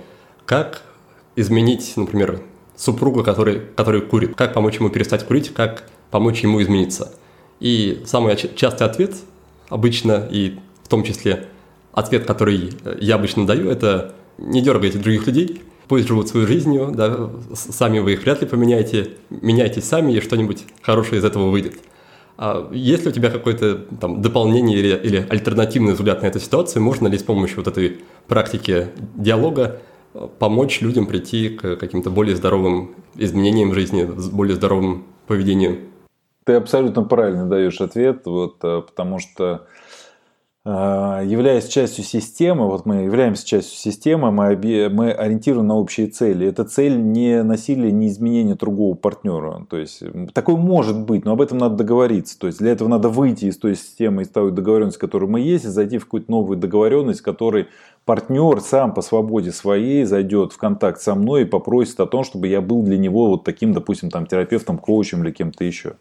Как 0.44 0.82
изменить, 1.36 1.92
например, 1.96 2.40
супруга, 2.74 3.22
который, 3.22 3.62
который 3.76 4.00
курит? 4.00 4.34
Как 4.34 4.54
помочь 4.54 4.80
ему 4.80 4.90
перестать 4.90 5.24
курить? 5.24 5.54
Как 5.54 5.84
помочь 6.10 6.40
ему 6.40 6.60
измениться? 6.60 7.12
И 7.60 8.02
самый 8.06 8.36
частый 8.56 8.88
ответ 8.88 9.14
обычно, 9.68 10.26
и 10.28 10.58
в 10.82 10.88
том 10.88 11.04
числе 11.04 11.46
ответ, 11.96 12.26
который 12.26 12.74
я 13.00 13.16
обычно 13.16 13.46
даю, 13.46 13.68
это 13.68 14.14
не 14.38 14.62
дергайте 14.62 14.98
других 14.98 15.26
людей, 15.26 15.62
пусть 15.88 16.06
живут 16.06 16.28
свою 16.28 16.46
жизнью, 16.46 16.92
да, 16.94 17.30
сами 17.54 17.98
вы 17.98 18.12
их 18.12 18.22
вряд 18.22 18.42
ли 18.42 18.46
поменяете, 18.46 19.10
меняйтесь 19.30 19.84
сами, 19.84 20.12
и 20.12 20.20
что-нибудь 20.20 20.64
хорошее 20.82 21.18
из 21.18 21.24
этого 21.24 21.50
выйдет. 21.50 21.74
А 22.38 22.68
есть 22.70 23.04
ли 23.04 23.08
у 23.08 23.12
тебя 23.12 23.30
какое-то 23.30 23.86
там 23.98 24.20
дополнение 24.20 24.78
или, 24.78 24.94
или 24.94 25.26
альтернативный 25.28 25.94
взгляд 25.94 26.20
на 26.20 26.26
эту 26.26 26.38
ситуацию? 26.38 26.82
Можно 26.82 27.08
ли 27.08 27.16
с 27.16 27.22
помощью 27.22 27.56
вот 27.56 27.68
этой 27.68 28.00
практики 28.28 28.88
диалога 29.14 29.80
э, 30.12 30.28
помочь 30.38 30.82
людям 30.82 31.06
прийти 31.06 31.48
к 31.48 31.76
каким-то 31.76 32.10
более 32.10 32.36
здоровым 32.36 32.94
изменениям 33.14 33.72
жизни, 33.72 34.04
более 34.04 34.54
здоровым 34.54 35.06
поведением? 35.26 35.78
Ты 36.44 36.52
абсолютно 36.52 37.02
правильно 37.04 37.46
даешь 37.46 37.80
ответ, 37.80 38.26
вот, 38.26 38.58
э, 38.62 38.82
потому 38.86 39.18
что 39.18 39.66
являясь 40.66 41.68
частью 41.68 42.02
системы, 42.02 42.66
вот 42.66 42.86
мы 42.86 43.04
являемся 43.04 43.46
частью 43.46 43.78
системы, 43.78 44.32
мы, 44.32 44.56
мы 44.90 45.12
ориентируем 45.12 45.68
на 45.68 45.76
общие 45.76 46.08
цели. 46.08 46.48
Эта 46.48 46.64
цель 46.64 47.00
не 47.00 47.44
насилие, 47.44 47.92
не 47.92 48.08
изменение 48.08 48.56
другого 48.56 48.96
партнера. 48.96 49.64
То 49.70 49.76
есть 49.76 50.02
такое 50.32 50.56
может 50.56 50.98
быть, 50.98 51.24
но 51.24 51.32
об 51.32 51.40
этом 51.40 51.58
надо 51.58 51.76
договориться. 51.76 52.36
То 52.36 52.48
есть 52.48 52.58
для 52.58 52.72
этого 52.72 52.88
надо 52.88 53.08
выйти 53.08 53.44
из 53.44 53.56
той 53.58 53.76
системы, 53.76 54.22
из 54.22 54.28
той 54.28 54.50
договоренности, 54.50 54.98
которой 54.98 55.30
мы 55.30 55.38
есть, 55.38 55.66
и 55.66 55.68
зайти 55.68 55.98
в 55.98 56.06
какую-то 56.06 56.32
новую 56.32 56.58
договоренность, 56.58 57.20
которой 57.20 57.68
партнер 58.04 58.60
сам 58.60 58.92
по 58.92 59.02
свободе 59.02 59.52
своей 59.52 60.02
зайдет 60.02 60.52
в 60.52 60.58
контакт 60.58 61.00
со 61.00 61.14
мной 61.14 61.42
и 61.42 61.44
попросит 61.44 62.00
о 62.00 62.06
том, 62.06 62.24
чтобы 62.24 62.48
я 62.48 62.60
был 62.60 62.82
для 62.82 62.98
него 62.98 63.28
вот 63.28 63.44
таким, 63.44 63.72
допустим, 63.72 64.10
там, 64.10 64.26
терапевтом, 64.26 64.78
коучем 64.78 65.22
или 65.22 65.30
кем-то 65.30 65.62
еще. 65.62 65.94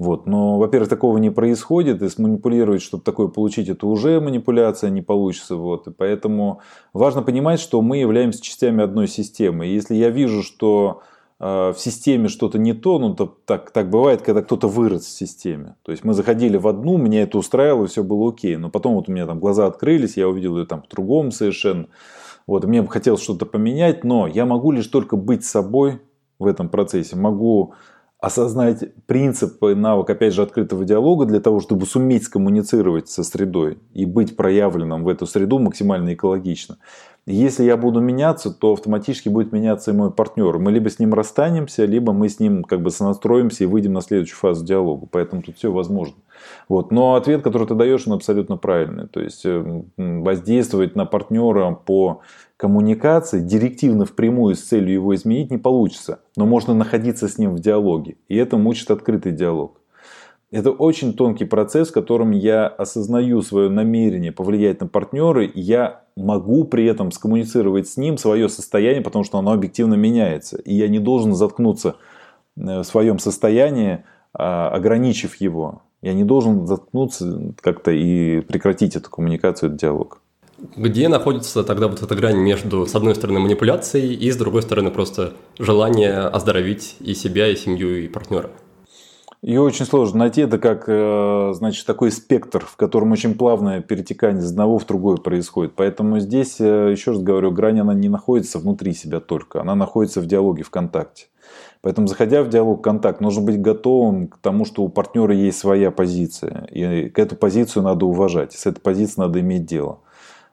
Вот. 0.00 0.24
Но, 0.24 0.56
во-первых, 0.56 0.88
такого 0.88 1.18
не 1.18 1.28
происходит, 1.28 2.00
и 2.00 2.08
сманипулировать, 2.08 2.80
чтобы 2.80 3.04
такое 3.04 3.28
получить, 3.28 3.68
это 3.68 3.86
уже 3.86 4.18
манипуляция, 4.18 4.88
не 4.88 5.02
получится. 5.02 5.56
Вот. 5.56 5.88
И 5.88 5.90
поэтому 5.90 6.62
важно 6.94 7.20
понимать, 7.20 7.60
что 7.60 7.82
мы 7.82 7.98
являемся 7.98 8.42
частями 8.42 8.82
одной 8.82 9.08
системы. 9.08 9.66
И 9.66 9.74
если 9.74 9.94
я 9.94 10.08
вижу, 10.08 10.42
что 10.42 11.02
э, 11.38 11.74
в 11.76 11.78
системе 11.78 12.28
что-то 12.28 12.58
не 12.58 12.72
то, 12.72 12.98
ну 12.98 13.14
то, 13.14 13.26
так, 13.26 13.72
так 13.72 13.90
бывает, 13.90 14.22
когда 14.22 14.40
кто-то 14.40 14.68
вырос 14.68 15.04
в 15.04 15.10
системе. 15.10 15.76
То 15.82 15.92
есть 15.92 16.02
мы 16.02 16.14
заходили 16.14 16.56
в 16.56 16.66
одну, 16.66 16.96
меня 16.96 17.20
это 17.24 17.36
устраивало, 17.36 17.86
все 17.86 18.02
было 18.02 18.30
окей. 18.30 18.56
Но 18.56 18.70
потом 18.70 18.94
вот 18.94 19.10
у 19.10 19.12
меня 19.12 19.26
там 19.26 19.38
глаза 19.38 19.66
открылись, 19.66 20.16
я 20.16 20.30
увидел 20.30 20.56
ее 20.56 20.64
там 20.64 20.82
в 20.82 20.88
другом 20.88 21.30
совершенно. 21.30 21.88
Вот, 22.46 22.64
мне 22.64 22.80
бы 22.80 22.88
хотелось 22.88 23.20
что-то 23.20 23.44
поменять, 23.44 24.02
но 24.02 24.26
я 24.26 24.46
могу 24.46 24.72
лишь 24.72 24.86
только 24.86 25.16
быть 25.16 25.44
собой 25.44 26.00
в 26.38 26.46
этом 26.46 26.70
процессе. 26.70 27.16
Могу 27.16 27.74
осознать 28.20 28.84
принцип 29.06 29.62
и 29.64 29.74
навык, 29.74 30.10
опять 30.10 30.34
же, 30.34 30.42
открытого 30.42 30.84
диалога 30.84 31.24
для 31.24 31.40
того, 31.40 31.60
чтобы 31.60 31.86
суметь 31.86 32.24
скоммуницировать 32.24 33.08
со 33.08 33.24
средой 33.24 33.78
и 33.94 34.04
быть 34.04 34.36
проявленным 34.36 35.04
в 35.04 35.08
эту 35.08 35.26
среду 35.26 35.58
максимально 35.58 36.12
экологично. 36.12 36.78
Если 37.26 37.64
я 37.64 37.76
буду 37.76 38.00
меняться, 38.00 38.50
то 38.50 38.72
автоматически 38.72 39.28
будет 39.28 39.52
меняться 39.52 39.90
и 39.90 39.94
мой 39.94 40.10
партнер. 40.10 40.58
Мы 40.58 40.72
либо 40.72 40.90
с 40.90 40.98
ним 40.98 41.14
расстанемся, 41.14 41.84
либо 41.84 42.12
мы 42.12 42.28
с 42.28 42.40
ним 42.40 42.64
как 42.64 42.82
бы 42.82 42.90
сонастроимся 42.90 43.64
и 43.64 43.66
выйдем 43.66 43.92
на 43.92 44.00
следующую 44.00 44.38
фазу 44.38 44.64
диалога. 44.64 45.06
Поэтому 45.10 45.42
тут 45.42 45.56
все 45.56 45.70
возможно. 45.70 46.16
Вот. 46.68 46.90
Но 46.90 47.14
ответ, 47.14 47.42
который 47.42 47.68
ты 47.68 47.74
даешь, 47.74 48.06
он 48.06 48.14
абсолютно 48.14 48.56
правильный. 48.56 49.06
То 49.06 49.20
есть 49.20 49.44
э, 49.44 49.82
воздействовать 49.96 50.96
на 50.96 51.04
партнера 51.04 51.72
по 51.72 52.22
коммуникации 52.60 53.40
директивно 53.40 54.04
впрямую 54.04 54.54
с 54.54 54.60
целью 54.60 54.92
его 54.92 55.14
изменить 55.14 55.50
не 55.50 55.56
получится. 55.56 56.20
Но 56.36 56.44
можно 56.44 56.74
находиться 56.74 57.26
с 57.26 57.38
ним 57.38 57.54
в 57.54 57.60
диалоге. 57.60 58.18
И 58.28 58.36
это 58.36 58.58
мучит 58.58 58.90
открытый 58.90 59.32
диалог. 59.32 59.80
Это 60.50 60.70
очень 60.70 61.14
тонкий 61.14 61.46
процесс, 61.46 61.88
в 61.88 61.94
котором 61.94 62.32
я 62.32 62.66
осознаю 62.66 63.40
свое 63.40 63.70
намерение 63.70 64.30
повлиять 64.30 64.78
на 64.80 64.88
партнера, 64.88 65.46
и 65.46 65.58
я 65.58 66.02
могу 66.16 66.64
при 66.64 66.84
этом 66.84 67.12
скоммуницировать 67.12 67.88
с 67.88 67.96
ним 67.96 68.18
свое 68.18 68.46
состояние, 68.50 69.00
потому 69.00 69.24
что 69.24 69.38
оно 69.38 69.52
объективно 69.52 69.94
меняется. 69.94 70.58
И 70.58 70.74
я 70.74 70.88
не 70.88 70.98
должен 70.98 71.34
заткнуться 71.34 71.96
э, 72.58 72.80
в 72.80 72.84
своем 72.84 73.18
состоянии, 73.18 74.04
а, 74.34 74.68
ограничив 74.68 75.36
его. 75.36 75.80
Я 76.02 76.12
не 76.12 76.24
должен 76.24 76.66
заткнуться 76.66 77.54
как-то 77.62 77.90
и 77.90 78.42
прекратить 78.42 78.96
эту 78.96 79.08
коммуникацию, 79.08 79.68
этот 79.68 79.80
диалог. 79.80 80.20
Где 80.76 81.08
находится 81.08 81.64
тогда 81.64 81.88
вот 81.88 82.02
эта 82.02 82.14
грань 82.14 82.38
между, 82.38 82.86
с 82.86 82.94
одной 82.94 83.14
стороны, 83.14 83.40
манипуляцией 83.40 84.14
и, 84.14 84.30
с 84.30 84.36
другой 84.36 84.62
стороны, 84.62 84.90
просто 84.90 85.32
желание 85.58 86.18
оздоровить 86.18 86.96
и 87.00 87.14
себя, 87.14 87.48
и 87.48 87.56
семью, 87.56 88.04
и 88.04 88.08
партнера? 88.08 88.50
Ее 89.42 89.62
очень 89.62 89.86
сложно 89.86 90.18
найти. 90.18 90.42
Это 90.42 90.58
как, 90.58 90.84
э, 90.86 91.52
значит, 91.54 91.86
такой 91.86 92.10
спектр, 92.10 92.62
в 92.66 92.76
котором 92.76 93.12
очень 93.12 93.34
плавное 93.34 93.80
перетекание 93.80 94.42
из 94.42 94.50
одного 94.50 94.78
в 94.78 94.86
другое 94.86 95.16
происходит. 95.16 95.72
Поэтому 95.76 96.20
здесь, 96.20 96.60
э, 96.60 96.90
еще 96.92 97.12
раз 97.12 97.22
говорю, 97.22 97.50
грань 97.50 97.80
она 97.80 97.94
не 97.94 98.10
находится 98.10 98.58
внутри 98.58 98.92
себя 98.92 99.20
только. 99.20 99.62
Она 99.62 99.74
находится 99.74 100.20
в 100.20 100.26
диалоге, 100.26 100.62
в 100.62 100.68
контакте. 100.68 101.28
Поэтому, 101.80 102.06
заходя 102.06 102.42
в 102.42 102.50
диалог, 102.50 102.84
контакт, 102.84 103.22
нужно 103.22 103.42
быть 103.42 103.58
готовым 103.58 104.28
к 104.28 104.36
тому, 104.36 104.66
что 104.66 104.82
у 104.82 104.90
партнера 104.90 105.34
есть 105.34 105.58
своя 105.58 105.90
позиция. 105.90 106.66
И 106.70 107.08
к 107.08 107.18
эту 107.18 107.34
позицию 107.34 107.84
надо 107.84 108.04
уважать. 108.04 108.54
И 108.54 108.58
с 108.58 108.66
этой 108.66 108.80
позицией 108.80 109.22
надо 109.22 109.40
иметь 109.40 109.64
дело. 109.64 110.00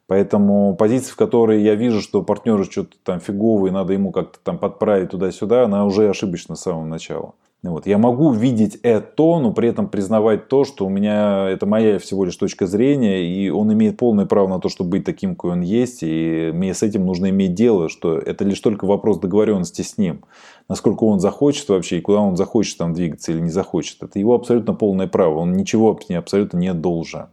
Поэтому 0.08 0.76
позиция, 0.76 1.12
в 1.12 1.18
которой 1.18 1.62
я 1.62 1.76
вижу, 1.76 2.02
что 2.02 2.24
партнеру 2.24 2.64
что-то 2.64 2.96
там 3.04 3.20
фиговое, 3.20 3.72
надо 3.72 3.94
ему 3.94 4.12
как-то 4.12 4.40
там 4.42 4.58
подправить 4.58 5.12
туда-сюда, 5.12 5.66
она 5.66 5.86
уже 5.86 6.10
ошибочна 6.10 6.56
с 6.56 6.62
самого 6.62 6.86
начала. 6.86 7.34
Вот. 7.64 7.88
Я 7.88 7.98
могу 7.98 8.32
видеть 8.32 8.80
это, 8.84 9.40
но 9.40 9.52
при 9.52 9.70
этом 9.70 9.90
признавать 9.90 10.48
то, 10.48 10.64
что 10.64 10.86
у 10.86 10.90
меня 10.90 11.50
это 11.50 11.66
моя 11.66 11.98
всего 12.00 12.24
лишь 12.24 12.36
точка 12.36 12.68
зрения, 12.68 13.26
и 13.26 13.50
он 13.50 13.74
имеет 13.74 13.98
полное 13.98 14.26
право 14.26 14.48
на 14.48 14.60
то, 14.60 14.70
чтобы 14.70 14.92
быть 14.92 15.04
таким, 15.04 15.32
какой 15.32 15.54
он 15.54 15.62
есть, 15.62 16.00
и 16.02 16.52
мне 16.54 16.74
с 16.74 16.84
этим 16.84 17.06
нужно 17.06 17.30
иметь 17.30 17.56
дело, 17.56 17.90
что 17.90 18.18
это 18.18 18.46
лишь 18.46 18.60
только 18.60 18.86
вопрос 18.86 19.20
договоренности 19.20 19.82
с 19.82 19.98
ним. 19.98 20.24
Насколько 20.70 21.06
он 21.06 21.20
захочет 21.20 21.68
вообще, 21.70 21.98
и 21.98 22.02
куда 22.02 22.20
он 22.20 22.38
захочет 22.38 22.78
там 22.78 22.94
двигаться 22.94 23.32
или 23.32 23.40
не 23.40 23.50
захочет. 23.50 24.04
Это 24.04 24.20
его 24.20 24.36
абсолютно 24.36 24.74
полное 24.74 25.08
право, 25.08 25.40
он 25.40 25.54
ничего 25.54 25.98
абсолютно 26.16 26.58
не 26.58 26.74
должен. 26.74 27.26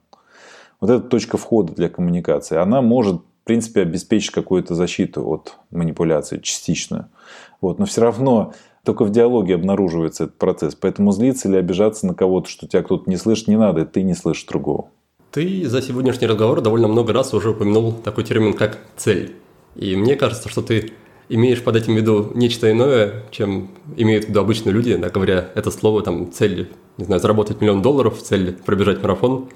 Вот 0.85 0.91
эта 0.91 1.09
точка 1.09 1.39
входа 1.39 1.73
для 1.73 1.89
коммуникации, 1.89 2.59
она 2.59 2.83
может, 2.83 3.17
в 3.17 3.45
принципе, 3.45 3.81
обеспечить 3.81 4.33
какую-то 4.33 4.75
защиту 4.75 5.27
от 5.27 5.57
манипуляции, 5.71 6.41
частичную. 6.41 7.07
Вот. 7.63 7.79
Но 7.79 7.87
все 7.87 8.03
равно 8.03 8.53
только 8.85 9.07
в 9.07 9.11
диалоге 9.11 9.55
обнаруживается 9.55 10.25
этот 10.25 10.37
процесс. 10.37 10.75
Поэтому 10.75 11.13
злиться 11.13 11.49
или 11.49 11.57
обижаться 11.57 12.07
на 12.07 12.13
кого-то, 12.13 12.51
что 12.51 12.69
тебя 12.69 12.83
кто-то 12.83 13.09
не 13.09 13.17
слышит, 13.17 13.49
не 13.49 13.57
надо, 13.57 13.87
ты 13.87 14.03
не 14.03 14.13
слышишь 14.13 14.45
другого. 14.45 14.89
Ты 15.31 15.67
за 15.67 15.81
сегодняшний 15.81 16.27
разговор 16.27 16.61
довольно 16.61 16.89
много 16.89 17.15
раз 17.15 17.33
уже 17.33 17.53
упомянул 17.53 17.93
такой 17.93 18.25
термин, 18.25 18.53
как 18.53 18.79
цель. 18.99 19.37
И 19.77 19.97
мне 19.97 20.17
кажется, 20.17 20.51
что 20.51 20.61
ты 20.61 20.93
имеешь 21.31 21.65
под 21.65 21.77
этим 21.77 21.95
в 21.95 21.97
виду 21.97 22.31
нечто 22.35 22.71
иное, 22.71 23.23
чем 23.31 23.71
имеют 23.97 24.27
в 24.27 24.29
виду 24.29 24.41
обычные 24.41 24.75
люди, 24.75 24.95
да, 24.97 25.09
говоря 25.09 25.49
это 25.55 25.71
слово, 25.71 26.03
там, 26.03 26.31
цель, 26.31 26.69
не 26.99 27.07
знаю, 27.07 27.23
заработать 27.23 27.63
миллион 27.63 27.81
долларов, 27.81 28.21
цель 28.21 28.53
пробежать 28.53 29.03
марафон. 29.03 29.49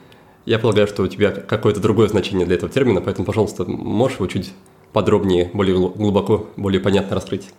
Я 0.45 0.59
полагаю, 0.59 0.87
что 0.87 1.03
у 1.03 1.09
тебя 1.09 1.31
какое-то 1.31 1.81
другое 1.81 2.09
значение 2.09 2.47
для 2.47 2.57
этого 2.57 2.73
термина, 2.73 3.01
поэтому, 3.01 3.27
пожалуйста, 3.27 3.65
можешь 3.67 4.19
его 4.19 4.27
чуть 4.27 4.55
подробнее, 4.93 5.51
более 5.53 5.77
глубоко, 5.77 6.47
более 6.57 6.81
понятно 6.81 7.15
раскрыть? 7.15 7.51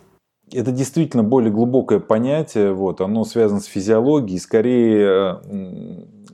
Это 0.52 0.72
действительно 0.72 1.22
более 1.22 1.52
глубокое 1.52 2.00
понятие, 2.00 2.72
вот, 2.72 3.00
оно 3.00 3.24
связано 3.24 3.60
с 3.60 3.66
физиологией, 3.66 4.40
скорее 4.40 5.40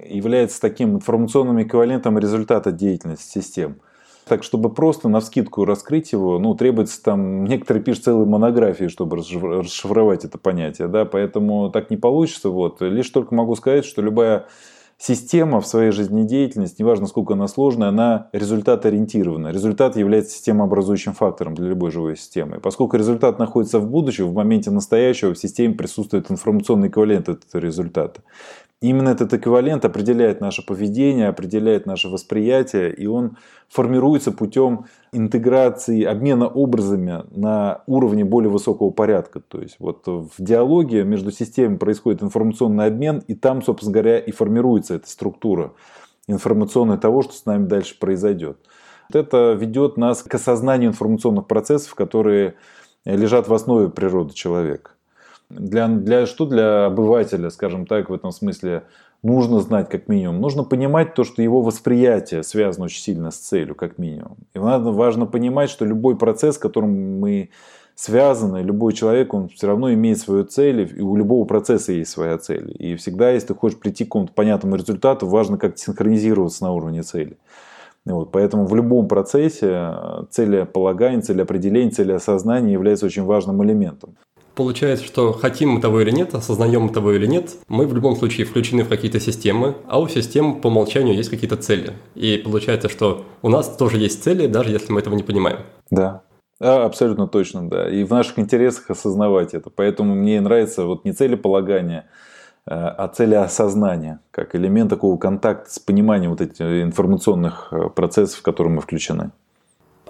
является 0.08 0.60
таким 0.60 0.94
информационным 0.94 1.62
эквивалентом 1.62 2.18
результата 2.18 2.72
деятельности 2.72 3.38
систем. 3.38 3.76
Так, 4.26 4.42
чтобы 4.42 4.72
просто 4.72 5.08
на 5.08 5.20
вскидку 5.20 5.64
раскрыть 5.64 6.12
его, 6.12 6.38
ну, 6.38 6.54
требуется 6.54 7.00
там, 7.02 7.44
некоторые 7.44 7.84
пишут 7.84 8.04
целые 8.04 8.26
монографии, 8.26 8.88
чтобы 8.88 9.18
расшифровать 9.18 10.24
это 10.24 10.38
понятие, 10.38 10.88
да, 10.88 11.04
поэтому 11.04 11.70
так 11.70 11.90
не 11.90 11.96
получится, 11.96 12.48
вот. 12.48 12.80
Лишь 12.80 13.10
только 13.10 13.34
могу 13.34 13.54
сказать, 13.54 13.84
что 13.84 14.02
любая 14.02 14.46
Система 14.98 15.60
в 15.60 15.66
своей 15.66 15.90
жизнедеятельности, 15.90 16.80
неважно 16.80 17.06
сколько 17.06 17.34
она 17.34 17.48
сложная, 17.48 17.88
она 17.88 18.30
результат 18.32 18.86
ориентирована. 18.86 19.48
Результат 19.48 19.94
является 19.96 20.32
системообразующим 20.32 21.12
фактором 21.12 21.54
для 21.54 21.68
любой 21.68 21.90
живой 21.90 22.16
системы. 22.16 22.60
Поскольку 22.60 22.96
результат 22.96 23.38
находится 23.38 23.78
в 23.78 23.90
будущем, 23.90 24.26
в 24.28 24.34
моменте 24.34 24.70
настоящего 24.70 25.34
в 25.34 25.38
системе 25.38 25.74
присутствует 25.74 26.30
информационный 26.30 26.88
эквивалент 26.88 27.28
этого 27.28 27.60
результата. 27.60 28.22
Именно 28.82 29.08
этот 29.08 29.32
эквивалент 29.32 29.86
определяет 29.86 30.42
наше 30.42 30.64
поведение, 30.64 31.28
определяет 31.28 31.86
наше 31.86 32.08
восприятие, 32.08 32.94
и 32.94 33.06
он 33.06 33.38
формируется 33.70 34.32
путем 34.32 34.84
интеграции, 35.12 36.04
обмена 36.04 36.46
образами 36.46 37.24
на 37.30 37.82
уровне 37.86 38.26
более 38.26 38.50
высокого 38.50 38.90
порядка. 38.90 39.40
То 39.40 39.62
есть 39.62 39.76
вот 39.78 40.06
в 40.06 40.30
диалоге 40.38 41.04
между 41.04 41.30
системами 41.30 41.78
происходит 41.78 42.22
информационный 42.22 42.84
обмен, 42.84 43.22
и 43.26 43.34
там, 43.34 43.62
собственно 43.62 43.94
говоря, 43.94 44.18
и 44.18 44.30
формируется 44.30 44.85
эта 44.94 45.08
структура 45.08 45.72
информационная 46.28 46.98
того, 46.98 47.22
что 47.22 47.32
с 47.32 47.46
нами 47.46 47.66
дальше 47.66 47.98
произойдет. 47.98 48.58
Вот 49.08 49.16
это 49.16 49.52
ведет 49.52 49.96
нас 49.96 50.22
к 50.22 50.34
осознанию 50.34 50.90
информационных 50.90 51.46
процессов, 51.46 51.94
которые 51.94 52.54
лежат 53.04 53.48
в 53.48 53.54
основе 53.54 53.88
природы 53.88 54.34
человека. 54.34 54.90
Для, 55.48 55.86
для, 55.86 56.26
что 56.26 56.44
для 56.44 56.86
обывателя, 56.86 57.50
скажем 57.50 57.86
так, 57.86 58.10
в 58.10 58.14
этом 58.14 58.32
смысле 58.32 58.82
нужно 59.22 59.60
знать 59.60 59.88
как 59.88 60.08
минимум? 60.08 60.40
Нужно 60.40 60.64
понимать 60.64 61.14
то, 61.14 61.22
что 61.22 61.40
его 61.40 61.62
восприятие 61.62 62.42
связано 62.42 62.86
очень 62.86 63.00
сильно 63.00 63.30
с 63.30 63.36
целью, 63.36 63.76
как 63.76 63.98
минимум. 63.98 64.38
И 64.54 64.58
надо, 64.58 64.90
важно 64.90 65.26
понимать, 65.26 65.70
что 65.70 65.84
любой 65.84 66.16
процесс, 66.16 66.58
которым 66.58 67.20
мы 67.20 67.50
связаны, 67.96 68.58
любой 68.58 68.92
человек, 68.92 69.34
он 69.34 69.48
все 69.48 69.66
равно 69.66 69.92
имеет 69.92 70.18
свою 70.18 70.44
цель, 70.44 70.92
и 70.96 71.00
у 71.00 71.16
любого 71.16 71.44
процесса 71.44 71.92
есть 71.92 72.10
своя 72.10 72.38
цель. 72.38 72.76
И 72.78 72.94
всегда, 72.94 73.30
если 73.30 73.48
ты 73.48 73.54
хочешь 73.54 73.78
прийти 73.78 74.04
к 74.04 74.08
какому-то 74.08 74.32
понятному 74.32 74.76
результату, 74.76 75.26
важно 75.26 75.58
как-то 75.58 75.80
синхронизироваться 75.80 76.62
на 76.62 76.72
уровне 76.72 77.02
цели. 77.02 77.36
Вот, 78.04 78.30
поэтому 78.30 78.66
в 78.66 78.74
любом 78.76 79.08
процессе 79.08 79.92
целеполагание, 80.30 81.22
целеопределение, 81.22 81.90
целеосознание 81.90 82.72
является 82.72 83.06
очень 83.06 83.24
важным 83.24 83.64
элементом. 83.64 84.14
Получается, 84.54 85.04
что 85.04 85.32
хотим 85.32 85.70
мы 85.70 85.80
того 85.80 86.00
или 86.00 86.10
нет, 86.10 86.34
осознаем 86.34 86.82
мы 86.82 86.90
того 86.90 87.12
или 87.12 87.26
нет, 87.26 87.56
мы 87.68 87.86
в 87.86 87.94
любом 87.94 88.16
случае 88.16 88.46
включены 88.46 88.84
в 88.84 88.88
какие-то 88.88 89.20
системы, 89.20 89.74
а 89.86 90.00
у 90.00 90.08
систем 90.08 90.60
по 90.60 90.68
умолчанию 90.68 91.14
есть 91.14 91.28
какие-то 91.28 91.56
цели. 91.56 91.92
И 92.14 92.38
получается, 92.38 92.88
что 92.88 93.24
у 93.42 93.48
нас 93.48 93.68
тоже 93.76 93.98
есть 93.98 94.22
цели, 94.22 94.46
даже 94.46 94.70
если 94.70 94.92
мы 94.92 95.00
этого 95.00 95.14
не 95.14 95.22
понимаем. 95.22 95.58
Да, 95.90 96.22
а, 96.60 96.84
абсолютно 96.84 97.26
точно, 97.26 97.68
да. 97.68 97.88
И 97.88 98.04
в 98.04 98.10
наших 98.10 98.38
интересах 98.38 98.90
осознавать 98.90 99.54
это. 99.54 99.70
Поэтому 99.70 100.14
мне 100.14 100.40
нравится 100.40 100.84
вот 100.84 101.04
не 101.04 101.12
целеполагание, 101.12 102.06
а, 102.66 102.88
а 102.90 103.08
целеосознание, 103.08 104.20
как 104.30 104.54
элемент 104.54 104.90
такого 104.90 105.16
контакта 105.16 105.70
с 105.70 105.78
пониманием 105.78 106.30
вот 106.30 106.40
этих 106.40 106.60
информационных 106.60 107.68
э, 107.70 107.88
процессов, 107.90 108.40
в 108.40 108.42
которые 108.42 108.74
мы 108.74 108.80
включены. 108.80 109.30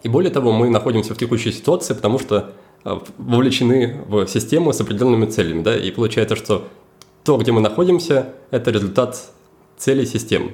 И 0.03 0.09
более 0.09 0.31
того, 0.31 0.53
мы 0.53 0.71
находимся 0.71 1.15
в 1.15 1.19
текущей 1.19 1.53
ситуации, 1.53 1.95
потому 1.95 2.19
что 2.19 2.53
Э, 2.87 3.01
вовлечены 3.19 4.05
в 4.07 4.29
систему 4.29 4.73
с 4.73 4.81
определенными 4.81 5.27
целями, 5.27 5.61
да, 5.61 5.77
и 5.77 5.91
получается, 5.91 6.37
что 6.37 6.69
то, 7.25 7.37
где 7.37 7.51
мы 7.51 7.61
находимся, 7.61 8.29
это 8.53 8.71
результат 8.71 9.33
целей 9.77 10.07
систем. 10.07 10.53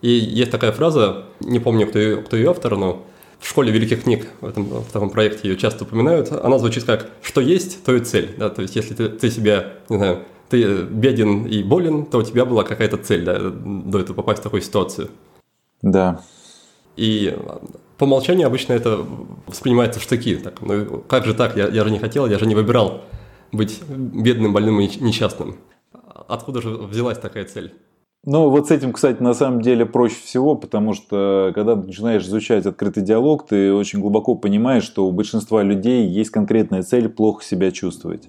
И 0.00 0.08
есть 0.08 0.50
такая 0.50 0.72
фраза, 0.72 1.26
не 1.40 1.58
помню, 1.58 1.86
кто 1.86 1.98
ее, 1.98 2.16
кто 2.22 2.38
ее 2.38 2.50
автор, 2.52 2.78
но 2.78 3.02
в 3.38 3.48
школе 3.48 3.72
великих 3.72 4.04
книг 4.04 4.28
в 4.40 4.46
этом, 4.46 4.64
в 4.64 4.90
таком 4.92 5.10
проекте 5.10 5.48
ее 5.48 5.56
часто 5.56 5.84
упоминают. 5.84 6.32
Она 6.32 6.58
звучит 6.58 6.84
как 6.84 7.10
«что 7.22 7.40
есть, 7.40 7.84
то 7.84 7.94
и 7.94 8.00
цель». 8.00 8.34
Да? 8.36 8.50
То 8.50 8.62
есть, 8.62 8.76
если 8.76 8.94
ты, 8.94 9.08
ты 9.08 9.30
себя, 9.30 9.74
не 9.88 9.96
знаю, 9.96 10.24
ты 10.48 10.82
беден 10.82 11.46
и 11.46 11.62
болен, 11.62 12.06
то 12.06 12.18
у 12.18 12.22
тебя 12.22 12.44
была 12.44 12.64
какая-то 12.64 12.96
цель 12.96 13.24
да, 13.24 13.38
до 13.38 14.00
этого 14.00 14.16
попасть 14.16 14.40
в 14.40 14.42
такую 14.42 14.62
ситуацию. 14.62 15.10
Да. 15.82 16.22
И 16.96 17.36
по 17.96 18.04
умолчанию 18.04 18.46
обычно 18.46 18.72
это 18.72 19.04
воспринимается 19.46 20.00
в 20.00 20.02
штыки. 20.02 20.36
Так, 20.36 20.60
ну 20.62 21.04
как 21.06 21.24
же 21.26 21.34
так, 21.34 21.56
я, 21.56 21.68
я 21.68 21.84
же 21.84 21.90
не 21.90 21.98
хотел, 21.98 22.26
я 22.26 22.38
же 22.38 22.46
не 22.46 22.54
выбирал 22.54 23.02
быть 23.52 23.80
бедным, 23.88 24.52
больным 24.52 24.80
и 24.80 24.86
несчастным. 25.00 25.56
Откуда 26.28 26.60
же 26.60 26.70
взялась 26.70 27.18
такая 27.18 27.44
цель? 27.44 27.74
Ну, 28.30 28.50
вот 28.50 28.68
с 28.68 28.70
этим, 28.70 28.92
кстати, 28.92 29.22
на 29.22 29.32
самом 29.32 29.62
деле 29.62 29.86
проще 29.86 30.16
всего, 30.22 30.54
потому 30.54 30.92
что 30.92 31.50
когда 31.54 31.76
ты 31.76 31.86
начинаешь 31.86 32.24
изучать 32.24 32.66
открытый 32.66 33.02
диалог, 33.02 33.46
ты 33.46 33.72
очень 33.72 34.00
глубоко 34.00 34.34
понимаешь, 34.34 34.82
что 34.82 35.06
у 35.06 35.12
большинства 35.12 35.62
людей 35.62 36.06
есть 36.06 36.28
конкретная 36.28 36.82
цель 36.82 37.08
плохо 37.08 37.42
себя 37.42 37.70
чувствовать. 37.70 38.28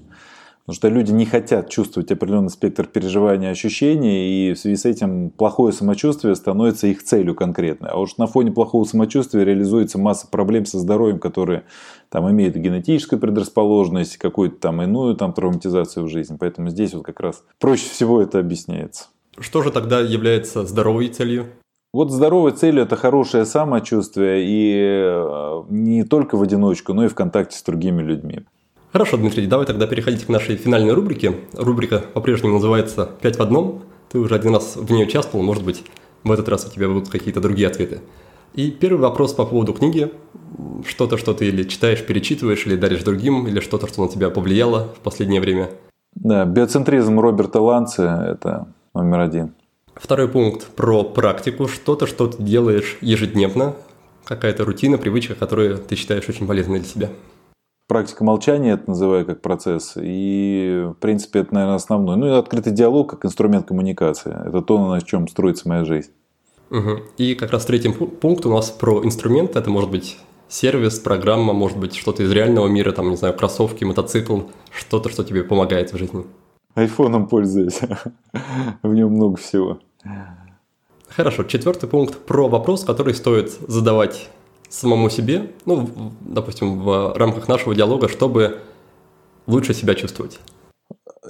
Потому 0.62 0.76
что 0.76 0.88
люди 0.88 1.12
не 1.12 1.26
хотят 1.26 1.70
чувствовать 1.70 2.14
определенный 2.14 2.50
спектр 2.50 2.88
переживаний 2.88 3.52
ощущений, 3.52 4.52
и 4.52 4.54
в 4.54 4.58
связи 4.58 4.78
с 4.78 4.86
этим 4.86 5.32
плохое 5.32 5.74
самочувствие 5.74 6.34
становится 6.36 6.88
их 6.88 7.04
целью 7.04 7.36
конкретной. 7.36 7.90
А 7.90 8.00
уж 8.00 8.16
на 8.16 8.28
фоне 8.28 8.54
плохого 8.54 8.86
самочувствия 8.86 9.44
реализуется 9.44 10.00
масса 10.00 10.30
проблем 10.32 10.66
со 10.66 10.80
здоровьем, 10.80 11.20
которые 11.20 11.64
там 12.08 12.32
имеют 12.32 12.56
генетическую 12.56 13.20
предрасположенность, 13.20 14.16
какую-то 14.16 14.62
там 14.62 14.82
иную 14.82 15.18
там 15.18 15.34
травматизацию 15.34 16.06
в 16.06 16.10
жизни. 16.10 16.38
Поэтому 16.40 16.70
здесь 16.70 16.94
вот 16.94 17.04
как 17.04 17.20
раз 17.20 17.44
проще 17.60 17.90
всего 17.90 18.22
это 18.22 18.40
объясняется. 18.40 19.08
Что 19.40 19.62
же 19.62 19.72
тогда 19.72 20.00
является 20.00 20.66
здоровой 20.66 21.08
целью? 21.08 21.48
Вот 21.92 22.12
здоровой 22.12 22.52
целью 22.52 22.84
это 22.84 22.96
хорошее 22.96 23.46
самочувствие 23.46 24.44
и 24.46 24.74
э, 24.76 25.64
не 25.70 26.04
только 26.04 26.36
в 26.36 26.42
одиночку, 26.44 26.94
но 26.94 27.06
и 27.06 27.08
в 27.08 27.16
контакте 27.16 27.58
с 27.58 27.64
другими 27.64 28.02
людьми. 28.02 28.42
Хорошо, 28.92 29.18
Дмитрий, 29.18 29.48
давай 29.48 29.66
тогда 29.66 29.88
переходить 29.88 30.26
к 30.26 30.30
нашей 30.30 30.56
финальной 30.56 30.94
рубрике. 30.94 31.36
Рубрика 31.54 32.04
по-прежнему 32.14 32.56
называется 32.56 33.10
«Пять 33.22 33.38
в 33.38 33.42
одном». 33.42 33.84
Ты 34.12 34.20
уже 34.20 34.36
один 34.36 34.54
раз 34.54 34.76
в 34.76 34.92
ней 34.92 35.04
участвовал, 35.04 35.44
может 35.44 35.64
быть, 35.64 35.84
в 36.24 36.32
этот 36.32 36.50
раз 36.50 36.66
у 36.66 36.74
тебя 36.74 36.88
будут 36.88 37.10
какие-то 37.10 37.40
другие 37.40 37.68
ответы. 37.68 38.02
И 38.56 38.72
первый 38.72 39.00
вопрос 39.00 39.34
по 39.34 39.46
поводу 39.46 39.74
книги. 39.74 40.12
Что-то, 40.88 41.18
что 41.18 41.34
ты 41.34 41.48
или 41.48 41.64
читаешь, 41.64 42.06
перечитываешь, 42.06 42.66
или 42.66 42.76
даришь 42.76 43.04
другим, 43.04 43.48
или 43.48 43.60
что-то, 43.60 43.88
что 43.88 44.04
на 44.04 44.10
тебя 44.10 44.30
повлияло 44.30 44.90
в 44.96 45.00
последнее 45.00 45.40
время. 45.40 45.70
Да, 46.16 46.46
биоцентризм 46.46 47.20
Роберта 47.20 47.62
Ланца– 47.62 48.26
это 48.34 48.68
номер 48.94 49.20
один. 49.20 49.54
Второй 49.96 50.28
пункт 50.28 50.68
про 50.68 51.04
практику. 51.04 51.68
Что-то, 51.68 52.08
что 52.08 52.28
ты 52.28 52.42
делаешь 52.42 52.98
ежедневно, 53.02 53.76
какая-то 54.24 54.64
рутина, 54.64 54.98
привычка, 54.98 55.36
которую 55.36 55.78
ты 55.78 55.96
считаешь 55.96 56.28
очень 56.30 56.48
полезной 56.48 56.80
для 56.80 56.88
себя. 56.88 57.10
Практика 57.88 58.24
молчания 58.24 58.74
это 58.74 58.90
называю 58.92 59.26
как 59.26 59.42
процесс. 59.42 59.94
И, 60.00 60.86
в 60.90 60.94
принципе, 61.00 61.40
это, 61.40 61.54
наверное, 61.54 61.76
основной. 61.76 62.18
Ну 62.18 62.28
и 62.28 62.38
открытый 62.38 62.72
диалог 62.72 63.10
как 63.10 63.26
инструмент 63.26 63.68
коммуникации. 63.68 64.32
Это 64.48 64.62
то, 64.62 64.94
на 64.94 65.02
чем 65.02 65.28
строится 65.28 65.68
моя 65.68 65.84
жизнь. 65.86 66.12
Угу. 66.70 67.00
И 67.18 67.34
как 67.34 67.52
раз 67.52 67.66
третий 67.66 67.90
пункт 67.90 68.46
у 68.46 68.54
нас 68.54 68.70
про 68.70 69.04
инструмент. 69.04 69.56
Это 69.56 69.70
может 69.72 69.90
быть 69.90 70.18
сервис, 70.48 71.00
программа, 71.00 71.54
может 71.54 71.78
быть 71.78 71.96
что-то 71.96 72.24
из 72.24 72.32
реального 72.32 72.68
мира, 72.68 72.92
там, 72.92 73.10
не 73.10 73.16
знаю, 73.16 73.34
кроссовки, 73.34 73.84
мотоцикл, 73.84 74.42
что-то, 74.72 75.10
что 75.10 75.24
тебе 75.24 75.44
помогает 75.44 75.92
в 75.92 75.98
жизни. 75.98 76.26
Айфоном 76.76 77.28
пользуюсь. 77.28 77.80
в 78.84 78.94
нем 78.94 79.12
много 79.12 79.38
всего. 79.38 79.80
Хорошо. 81.08 81.44
Четвертый 81.44 81.90
пункт 81.90 82.18
про 82.26 82.48
вопрос, 82.48 82.84
который 82.84 83.14
стоит 83.14 83.52
задавать 83.68 84.30
самому 84.70 85.10
себе, 85.10 85.52
ну, 85.66 85.90
допустим, 86.22 86.80
в 86.82 87.14
рамках 87.18 87.48
нашего 87.48 87.74
диалога, 87.74 88.08
чтобы 88.08 88.62
лучше 89.48 89.74
себя 89.74 89.96
чувствовать. 89.96 90.40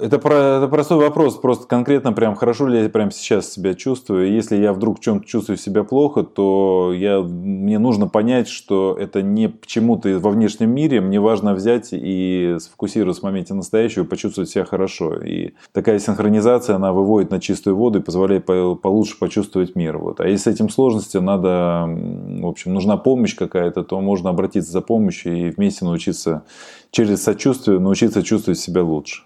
Это, 0.00 0.18
про, 0.18 0.58
это 0.58 0.68
простой 0.68 0.98
вопрос, 0.98 1.36
просто 1.36 1.66
конкретно 1.66 2.12
прям 2.12 2.34
хорошо 2.34 2.66
ли 2.66 2.82
я 2.82 2.88
прямо 2.88 3.10
сейчас 3.10 3.52
себя 3.52 3.74
чувствую. 3.74 4.32
Если 4.32 4.56
я 4.56 4.72
вдруг 4.72 4.98
в 4.98 5.02
чем-то 5.02 5.26
чувствую 5.26 5.56
себя 5.56 5.84
плохо, 5.84 6.22
то 6.22 6.92
я, 6.94 7.20
мне 7.20 7.78
нужно 7.78 8.08
понять, 8.08 8.48
что 8.48 8.96
это 8.98 9.22
не 9.22 9.48
почему-то 9.48 10.08
во 10.18 10.30
внешнем 10.30 10.70
мире. 10.70 11.00
Мне 11.00 11.20
важно 11.20 11.54
взять 11.54 11.88
и 11.92 12.56
сфокусироваться 12.58 13.20
в 13.20 13.24
моменте 13.24 13.54
настоящего, 13.54 14.04
почувствовать 14.04 14.50
себя 14.50 14.64
хорошо. 14.64 15.16
И 15.16 15.52
такая 15.72 15.98
синхронизация, 15.98 16.76
она 16.76 16.92
выводит 16.92 17.30
на 17.30 17.40
чистую 17.40 17.76
воду 17.76 17.98
и 17.98 18.02
позволяет 18.02 18.46
получше 18.46 19.18
почувствовать 19.18 19.76
мир. 19.76 19.98
Вот. 19.98 20.20
А 20.20 20.28
если 20.28 20.50
с 20.50 20.54
этим 20.54 20.70
сложности, 20.70 21.18
надо, 21.18 21.86
в 21.86 22.46
общем, 22.46 22.72
нужна 22.72 22.96
помощь 22.96 23.34
какая-то, 23.34 23.82
то 23.84 24.00
можно 24.00 24.30
обратиться 24.30 24.72
за 24.72 24.80
помощью 24.80 25.36
и 25.36 25.50
вместе 25.50 25.84
научиться 25.84 26.42
через 26.90 27.22
сочувствие 27.22 27.78
научиться 27.78 28.22
чувствовать 28.22 28.58
себя 28.58 28.82
лучше. 28.82 29.22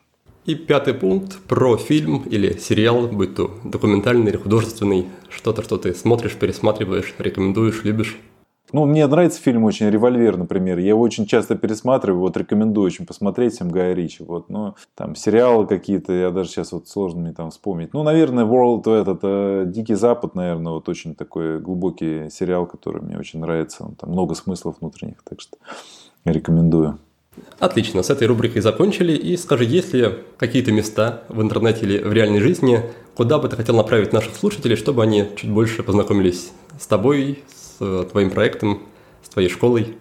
И 0.47 0.55
пятый 0.55 0.92
пункт 0.92 1.38
про 1.49 1.78
фильм 1.78 2.22
или 2.26 2.59
сериал, 2.59 3.09
будь 3.09 3.34
то 3.34 3.51
документальный 3.64 4.30
или 4.30 4.36
художественный, 4.36 5.07
что-то, 5.30 5.62
что 5.62 5.78
ты 5.78 5.95
смотришь, 5.95 6.34
пересматриваешь, 6.34 7.14
рекомендуешь, 7.18 7.82
любишь. 7.82 8.18
Ну, 8.70 8.84
мне 8.84 9.07
нравится 9.07 9.40
фильм 9.40 9.64
очень 9.64 9.88
«Револьвер», 9.88 10.36
например. 10.36 10.78
Я 10.78 10.88
его 10.88 11.01
очень 11.01 11.24
часто 11.24 11.55
пересматриваю, 11.55 12.20
вот 12.20 12.36
рекомендую 12.36 12.84
очень 12.84 13.07
посмотреть 13.07 13.55
всем 13.55 13.70
Гая 13.70 13.95
Ричи. 13.95 14.22
Вот, 14.22 14.51
ну, 14.51 14.74
там 14.95 15.14
сериалы 15.14 15.66
какие-то, 15.66 16.12
я 16.12 16.30
даже 16.30 16.51
сейчас 16.51 16.72
вот 16.72 16.88
сложно 16.88 17.22
мне 17.22 17.32
там 17.32 17.51
вспомнить. 17.51 17.95
Ну, 17.95 18.03
наверное, 18.03 18.45
World, 18.45 18.90
этот, 18.90 19.20
э, 19.22 19.64
Дикий 19.66 19.95
Запад, 19.95 20.34
наверное, 20.34 20.72
вот 20.72 20.88
очень 20.90 21.14
такой 21.14 21.61
глубокий 21.61 22.28
сериал, 22.30 22.66
который 22.66 23.01
мне 23.01 23.16
очень 23.16 23.38
нравится. 23.38 23.88
Там 23.99 24.11
много 24.11 24.34
смыслов 24.34 24.76
внутренних, 24.80 25.22
так 25.22 25.40
что 25.40 25.57
рекомендую. 26.24 26.99
Отлично, 27.59 28.03
с 28.03 28.11
этой 28.11 28.26
рубрикой 28.26 28.62
закончили. 28.62 29.12
И 29.12 29.37
скажи, 29.37 29.64
есть 29.64 29.95
ли 29.95 30.18
какие-то 30.37 30.72
места 30.72 31.24
в 31.28 31.41
интернете 31.41 31.87
или 31.87 31.99
в 31.99 32.12
реальной 32.12 32.41
жизни, 32.41 32.82
куда 33.14 33.39
бы 33.39 33.49
ты 33.49 33.57
хотел 33.57 33.76
направить 33.76 34.12
наших 34.12 34.37
слушателей, 34.37 34.76
чтобы 34.76 35.03
они 35.03 35.28
чуть 35.37 35.51
больше 35.51 35.82
познакомились 35.82 36.53
с 36.78 36.87
тобой, 36.87 37.43
с 37.49 37.76
э, 37.80 38.05
твоим 38.11 38.30
проектом, 38.30 38.82
с 39.22 39.28
твоей 39.28 39.49
школой? 39.49 39.97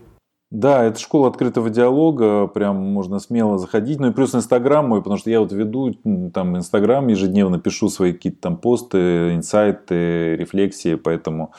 Да, 0.53 0.83
это 0.83 0.99
школа 0.99 1.29
открытого 1.29 1.71
диалога, 1.71 2.45
прям 2.45 2.75
можно 2.75 3.17
смело 3.17 3.57
заходить. 3.57 3.99
Ну 3.99 4.09
и 4.09 4.13
плюс 4.13 4.35
Инстаграм 4.35 4.87
мой, 4.87 4.99
потому 4.99 5.17
что 5.17 5.31
я 5.31 5.39
вот 5.39 5.51
веду 5.51 5.95
там 6.31 6.55
Инстаграм, 6.55 7.07
ежедневно 7.07 7.59
пишу 7.59 7.89
свои 7.89 8.13
какие-то 8.13 8.39
там 8.39 8.57
посты, 8.57 9.33
инсайты, 9.33 10.35
рефлексии, 10.35 10.93
поэтому 10.93 11.53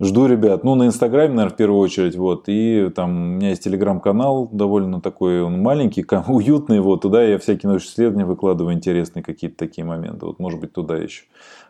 Жду 0.00 0.26
ребят. 0.26 0.64
Ну, 0.64 0.74
на 0.74 0.86
Инстаграме, 0.86 1.34
наверное, 1.34 1.54
в 1.54 1.56
первую 1.56 1.80
очередь. 1.80 2.16
Вот. 2.16 2.44
И 2.48 2.90
там 2.94 3.10
у 3.10 3.36
меня 3.36 3.50
есть 3.50 3.62
телеграм-канал 3.62 4.48
довольно 4.50 5.00
такой, 5.00 5.42
он 5.42 5.60
маленький, 5.60 6.04
уютный. 6.28 6.80
Вот. 6.80 7.02
Туда 7.02 7.22
я 7.22 7.38
всякие 7.38 7.70
научные 7.70 7.92
исследования 7.92 8.24
выкладываю, 8.24 8.74
интересные 8.74 9.22
какие-то 9.22 9.56
такие 9.56 9.84
моменты. 9.84 10.26
Вот, 10.26 10.38
может 10.38 10.60
быть, 10.60 10.72
туда 10.72 10.96
еще. 10.96 11.24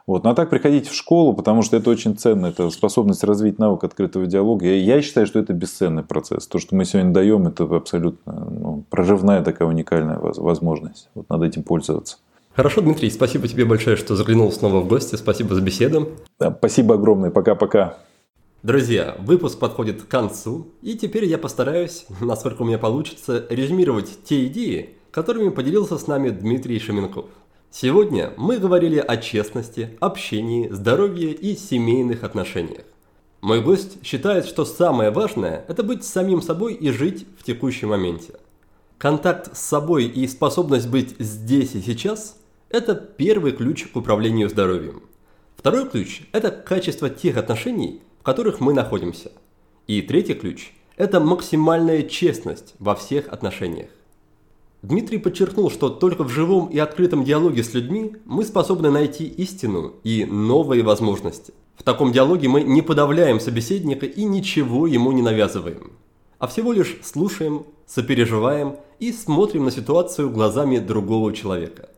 Вот. 0.06 0.24
Ну, 0.24 0.30
а 0.30 0.34
так 0.34 0.50
приходите 0.50 0.90
в 0.90 0.94
школу, 0.94 1.34
потому 1.34 1.62
что 1.62 1.76
это 1.76 1.90
очень 1.90 2.16
ценно. 2.16 2.46
Это 2.46 2.70
способность 2.70 3.24
развить 3.24 3.58
навык 3.58 3.84
открытого 3.84 4.26
диалога. 4.26 4.66
Я, 4.66 4.96
я 4.96 5.02
считаю, 5.02 5.26
что 5.26 5.38
это 5.38 5.52
бесценный 5.52 6.02
процесс. 6.02 6.46
То, 6.46 6.58
что 6.58 6.74
мы 6.74 6.84
сегодня 6.84 7.12
даем, 7.12 7.46
это 7.46 7.64
абсолютно 7.64 8.48
ну, 8.50 8.84
прорывная 8.90 9.42
такая 9.42 9.68
уникальная 9.68 10.18
возможность. 10.18 11.08
Вот 11.14 11.28
надо 11.28 11.46
этим 11.46 11.62
пользоваться. 11.62 12.18
Хорошо, 12.54 12.82
Дмитрий, 12.82 13.10
спасибо 13.10 13.48
тебе 13.48 13.64
большое, 13.64 13.96
что 13.96 14.14
заглянул 14.14 14.52
снова 14.52 14.80
в 14.80 14.88
гости. 14.88 15.16
Спасибо 15.16 15.54
за 15.54 15.60
беседу. 15.60 16.10
Да, 16.38 16.54
спасибо 16.56 16.94
огромное. 16.94 17.30
Пока-пока. 17.30 17.96
Друзья, 18.64 19.14
выпуск 19.18 19.58
подходит 19.58 20.00
к 20.00 20.08
концу, 20.08 20.68
и 20.80 20.94
теперь 20.96 21.26
я 21.26 21.36
постараюсь, 21.36 22.06
насколько 22.22 22.62
у 22.62 22.64
меня 22.64 22.78
получится, 22.78 23.44
резюмировать 23.50 24.24
те 24.24 24.46
идеи, 24.46 24.94
которыми 25.10 25.50
поделился 25.50 25.98
с 25.98 26.06
нами 26.06 26.30
Дмитрий 26.30 26.78
Шеменков. 26.78 27.26
Сегодня 27.70 28.32
мы 28.38 28.56
говорили 28.56 28.96
о 28.96 29.18
честности, 29.18 29.98
общении, 30.00 30.70
здоровье 30.70 31.32
и 31.32 31.54
семейных 31.56 32.24
отношениях. 32.24 32.84
Мой 33.42 33.60
гость 33.60 34.02
считает, 34.02 34.46
что 34.46 34.64
самое 34.64 35.10
важное– 35.10 35.66
это 35.68 35.82
быть 35.82 36.02
самим 36.02 36.40
собой 36.40 36.72
и 36.72 36.90
жить 36.90 37.26
в 37.38 37.44
текущем 37.44 37.90
моменте. 37.90 38.32
Контакт 38.96 39.54
с 39.54 39.60
собой 39.60 40.06
и 40.06 40.26
способность 40.26 40.88
быть 40.88 41.16
здесь 41.18 41.74
и 41.74 41.82
сейчас– 41.82 42.38
это 42.70 42.94
первый 42.94 43.52
ключ 43.52 43.88
к 43.88 43.96
управлению 43.96 44.48
здоровьем. 44.48 45.02
Второй 45.54 45.86
ключ– 45.86 46.22
это 46.32 46.50
качество 46.50 47.10
тех 47.10 47.36
отношений, 47.36 48.00
которых 48.24 48.58
мы 48.60 48.72
находимся. 48.72 49.30
И 49.86 50.00
третий 50.02 50.34
ключ– 50.34 50.72
это 50.96 51.20
максимальная 51.20 52.02
честность 52.02 52.74
во 52.78 52.94
всех 52.96 53.28
отношениях. 53.28 53.90
Дмитрий 54.82 55.18
подчеркнул, 55.18 55.70
что 55.70 55.90
только 55.90 56.24
в 56.24 56.30
живом 56.30 56.68
и 56.68 56.78
открытом 56.78 57.24
диалоге 57.24 57.62
с 57.62 57.72
людьми 57.74 58.16
мы 58.24 58.44
способны 58.44 58.90
найти 58.90 59.24
истину 59.26 59.94
и 60.04 60.24
новые 60.24 60.82
возможности. 60.82 61.52
В 61.76 61.82
таком 61.82 62.12
диалоге 62.12 62.48
мы 62.48 62.62
не 62.62 62.82
подавляем 62.82 63.40
собеседника 63.40 64.06
и 64.06 64.24
ничего 64.24 64.86
ему 64.86 65.12
не 65.12 65.22
навязываем, 65.22 65.92
а 66.38 66.46
всего 66.46 66.72
лишь 66.72 66.98
слушаем, 67.02 67.66
сопереживаем 67.86 68.76
и 69.00 69.12
смотрим 69.12 69.64
на 69.64 69.70
ситуацию 69.70 70.30
глазами 70.30 70.78
другого 70.78 71.34
человека. 71.34 71.90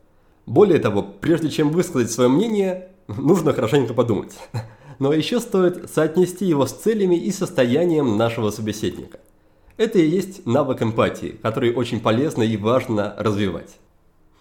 Более 0.45 0.79
того, 0.79 1.03
прежде 1.03 1.49
чем 1.49 1.71
высказать 1.71 2.11
свое 2.11 2.29
мнение, 2.29 2.89
нужно 3.07 3.53
хорошенько 3.53 3.93
подумать 3.93 4.33
но 4.99 5.13
еще 5.13 5.39
стоит 5.39 5.89
соотнести 5.89 6.45
его 6.45 6.65
с 6.65 6.73
целями 6.73 7.15
и 7.15 7.31
состоянием 7.31 8.17
нашего 8.17 8.49
собеседника. 8.49 9.19
Это 9.77 9.99
и 9.99 10.07
есть 10.07 10.45
навык 10.45 10.81
эмпатии, 10.81 11.37
который 11.41 11.73
очень 11.73 11.99
полезно 11.99 12.43
и 12.43 12.57
важно 12.57 13.13
развивать. 13.17 13.77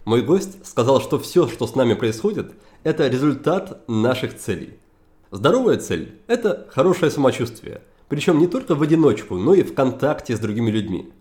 Мой 0.07 0.23
гость 0.23 0.65
сказал, 0.67 1.01
что 1.01 1.19
все, 1.19 1.49
что 1.49 1.67
с 1.67 1.75
нами 1.75 1.95
происходит, 1.95 2.53
это 2.85 3.09
результат 3.09 3.83
наших 3.89 4.37
целей. 4.39 4.79
Здоровая 5.31 5.77
цель– 5.79 6.21
это 6.29 6.67
хорошее 6.71 7.11
самочувствие, 7.11 7.83
причем 8.09 8.39
не 8.39 8.47
только 8.47 8.75
в 8.75 8.83
одиночку, 8.83 9.37
но 9.37 9.55
и 9.55 9.63
в 9.63 9.75
контакте 9.75 10.37
с 10.37 10.41
другими 10.41 10.71
людьми. 10.71 11.13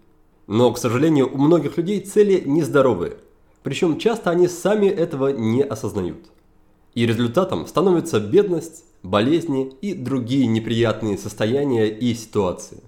Но, 0.47 0.71
к 0.71 0.77
сожалению, 0.77 1.33
у 1.33 1.37
многих 1.37 1.77
людей 1.77 1.99
цели 2.01 2.43
нездоровые, 2.45 3.17
причем 3.63 3.97
часто 3.97 4.29
они 4.29 4.47
сами 4.47 4.85
этого 4.85 5.29
не 5.29 5.63
осознают. 5.63 6.27
И 6.93 7.05
результатом 7.07 7.65
становится 7.65 8.19
бедность, 8.19 8.85
болезни 9.05 9.71
и 9.81 9.93
другие 9.93 10.47
неприятные 10.47 11.17
состояния 11.17 11.87
и 11.87 12.13
ситуации. 12.13 12.83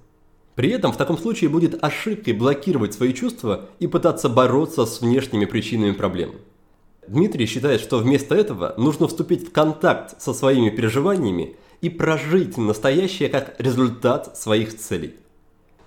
При 0.55 0.69
этом 0.69 0.91
в 0.91 0.97
таком 0.97 1.17
случае 1.17 1.49
будет 1.49 1.83
ошибкой 1.83 2.33
блокировать 2.33 2.93
свои 2.93 3.13
чувства 3.13 3.69
и 3.79 3.87
пытаться 3.87 4.27
бороться 4.27 4.85
с 4.85 5.01
внешними 5.01 5.45
причинами 5.45 5.91
проблем. 5.91 6.31
Дмитрий 7.07 7.45
считает, 7.45 7.79
что 7.79 7.99
вместо 7.99 8.35
этого 8.35 8.73
нужно 8.77 9.07
вступить 9.07 9.47
в 9.47 9.51
контакт 9.51 10.19
со 10.21 10.33
своими 10.33 10.69
переживаниями 10.69 11.55
и 11.79 11.89
прожить 11.89 12.57
настоящее 12.57 13.29
как 13.29 13.55
результат 13.59 14.37
своих 14.37 14.75
целей. 14.75 15.13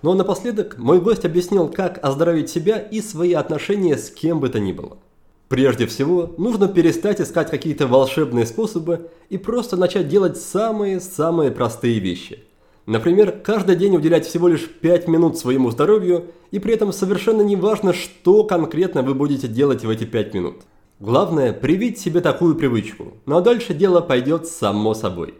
Но 0.03 0.15
напоследок 0.15 0.79
мой 0.79 1.01
гость 1.01 1.25
объяснил, 1.25 1.69
как 1.69 2.03
оздоровить 2.03 2.49
себя 2.49 2.79
и 2.79 3.03
свои 3.03 3.35
отношения 3.35 3.99
с 3.99 4.11
кем 4.11 4.41
бы 4.41 4.49
то 4.49 4.61
ни 4.61 4.73
было– 4.73 4.97
Прежде 5.51 5.89
всего, 5.89 6.33
нужно 6.39 6.69
перестать 6.69 7.21
искать 7.21 7.51
какие-то 7.51 7.89
волшебные 7.89 8.47
способы 8.47 9.11
и 9.31 9.37
просто 9.37 9.77
начать 9.77 10.07
делать 10.07 10.37
самые-самые 10.37 11.51
простые 11.51 11.99
вещи. 11.99 12.45
Например, 12.87 13.33
каждый 13.33 13.75
день 13.75 13.97
уделять 13.97 14.25
всего 14.25 14.47
лишь 14.47 14.69
5 14.69 15.09
минут 15.09 15.37
своему 15.37 15.73
здоровью, 15.73 16.27
и 16.53 16.61
при 16.61 16.75
этом 16.75 16.93
совершенно 16.93 17.43
не 17.43 17.57
важно, 17.57 17.93
что 17.93 18.45
конкретно 18.45 19.03
вы 19.03 19.15
будете 19.15 19.49
делать 19.49 19.85
в 19.85 19.91
эти 19.91 20.05
5 20.05 20.35
минут. 20.35 20.57
Главное– 21.01 21.53
привить 21.61 21.99
себе 21.99 22.21
такую 22.21 22.55
привычку, 22.55 23.15
ну 23.27 23.37
а 23.37 23.41
дальше 23.41 23.75
дело 23.75 24.01
пойдет 24.01 24.47
само 24.47 24.95
собой. 24.95 25.35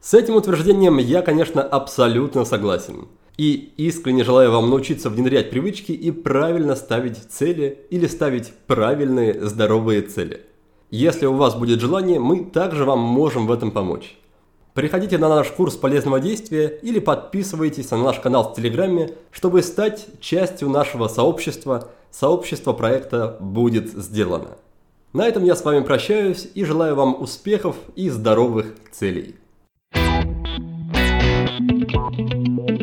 С 0.00 0.14
этим 0.14 0.36
утверждением 0.36 0.96
я, 0.96 1.20
конечно, 1.20 1.62
абсолютно 1.62 2.46
согласен. 2.46 3.08
И 3.36 3.72
искренне 3.76 4.22
желаю 4.22 4.52
вам 4.52 4.70
научиться 4.70 5.10
внедрять 5.10 5.50
привычки 5.50 5.90
и 5.90 6.12
правильно 6.12 6.76
ставить 6.76 7.18
цели 7.30 7.86
или 7.90 8.06
ставить 8.06 8.52
правильные 8.66 9.46
здоровые 9.46 10.02
цели. 10.02 10.42
Если 10.90 11.26
у 11.26 11.32
вас 11.34 11.56
будет 11.56 11.80
желание, 11.80 12.20
мы 12.20 12.44
также 12.44 12.84
вам 12.84 13.00
можем 13.00 13.48
в 13.48 13.52
этом 13.52 13.72
помочь. 13.72 14.16
Приходите 14.72 15.18
на 15.18 15.28
наш 15.28 15.48
курс 15.48 15.74
полезного 15.74 16.20
действия 16.20 16.78
или 16.82 17.00
подписывайтесь 17.00 17.90
на 17.90 17.98
наш 17.98 18.20
канал 18.20 18.52
в 18.52 18.56
Телеграме, 18.56 19.10
чтобы 19.32 19.62
стать 19.62 20.06
частью 20.20 20.68
нашего 20.68 21.08
сообщества. 21.08 21.90
Сообщество 22.12 22.72
проекта 22.72 23.36
будет 23.40 23.88
сделано. 23.88 24.58
На 25.12 25.26
этом 25.26 25.44
я 25.44 25.56
с 25.56 25.64
вами 25.64 25.82
прощаюсь 25.82 26.48
и 26.54 26.64
желаю 26.64 26.94
вам 26.94 27.20
успехов 27.20 27.76
и 27.96 28.08
здоровых 28.10 28.74
целей. 28.92 29.36
Thank 32.16 32.68
you. 32.68 32.73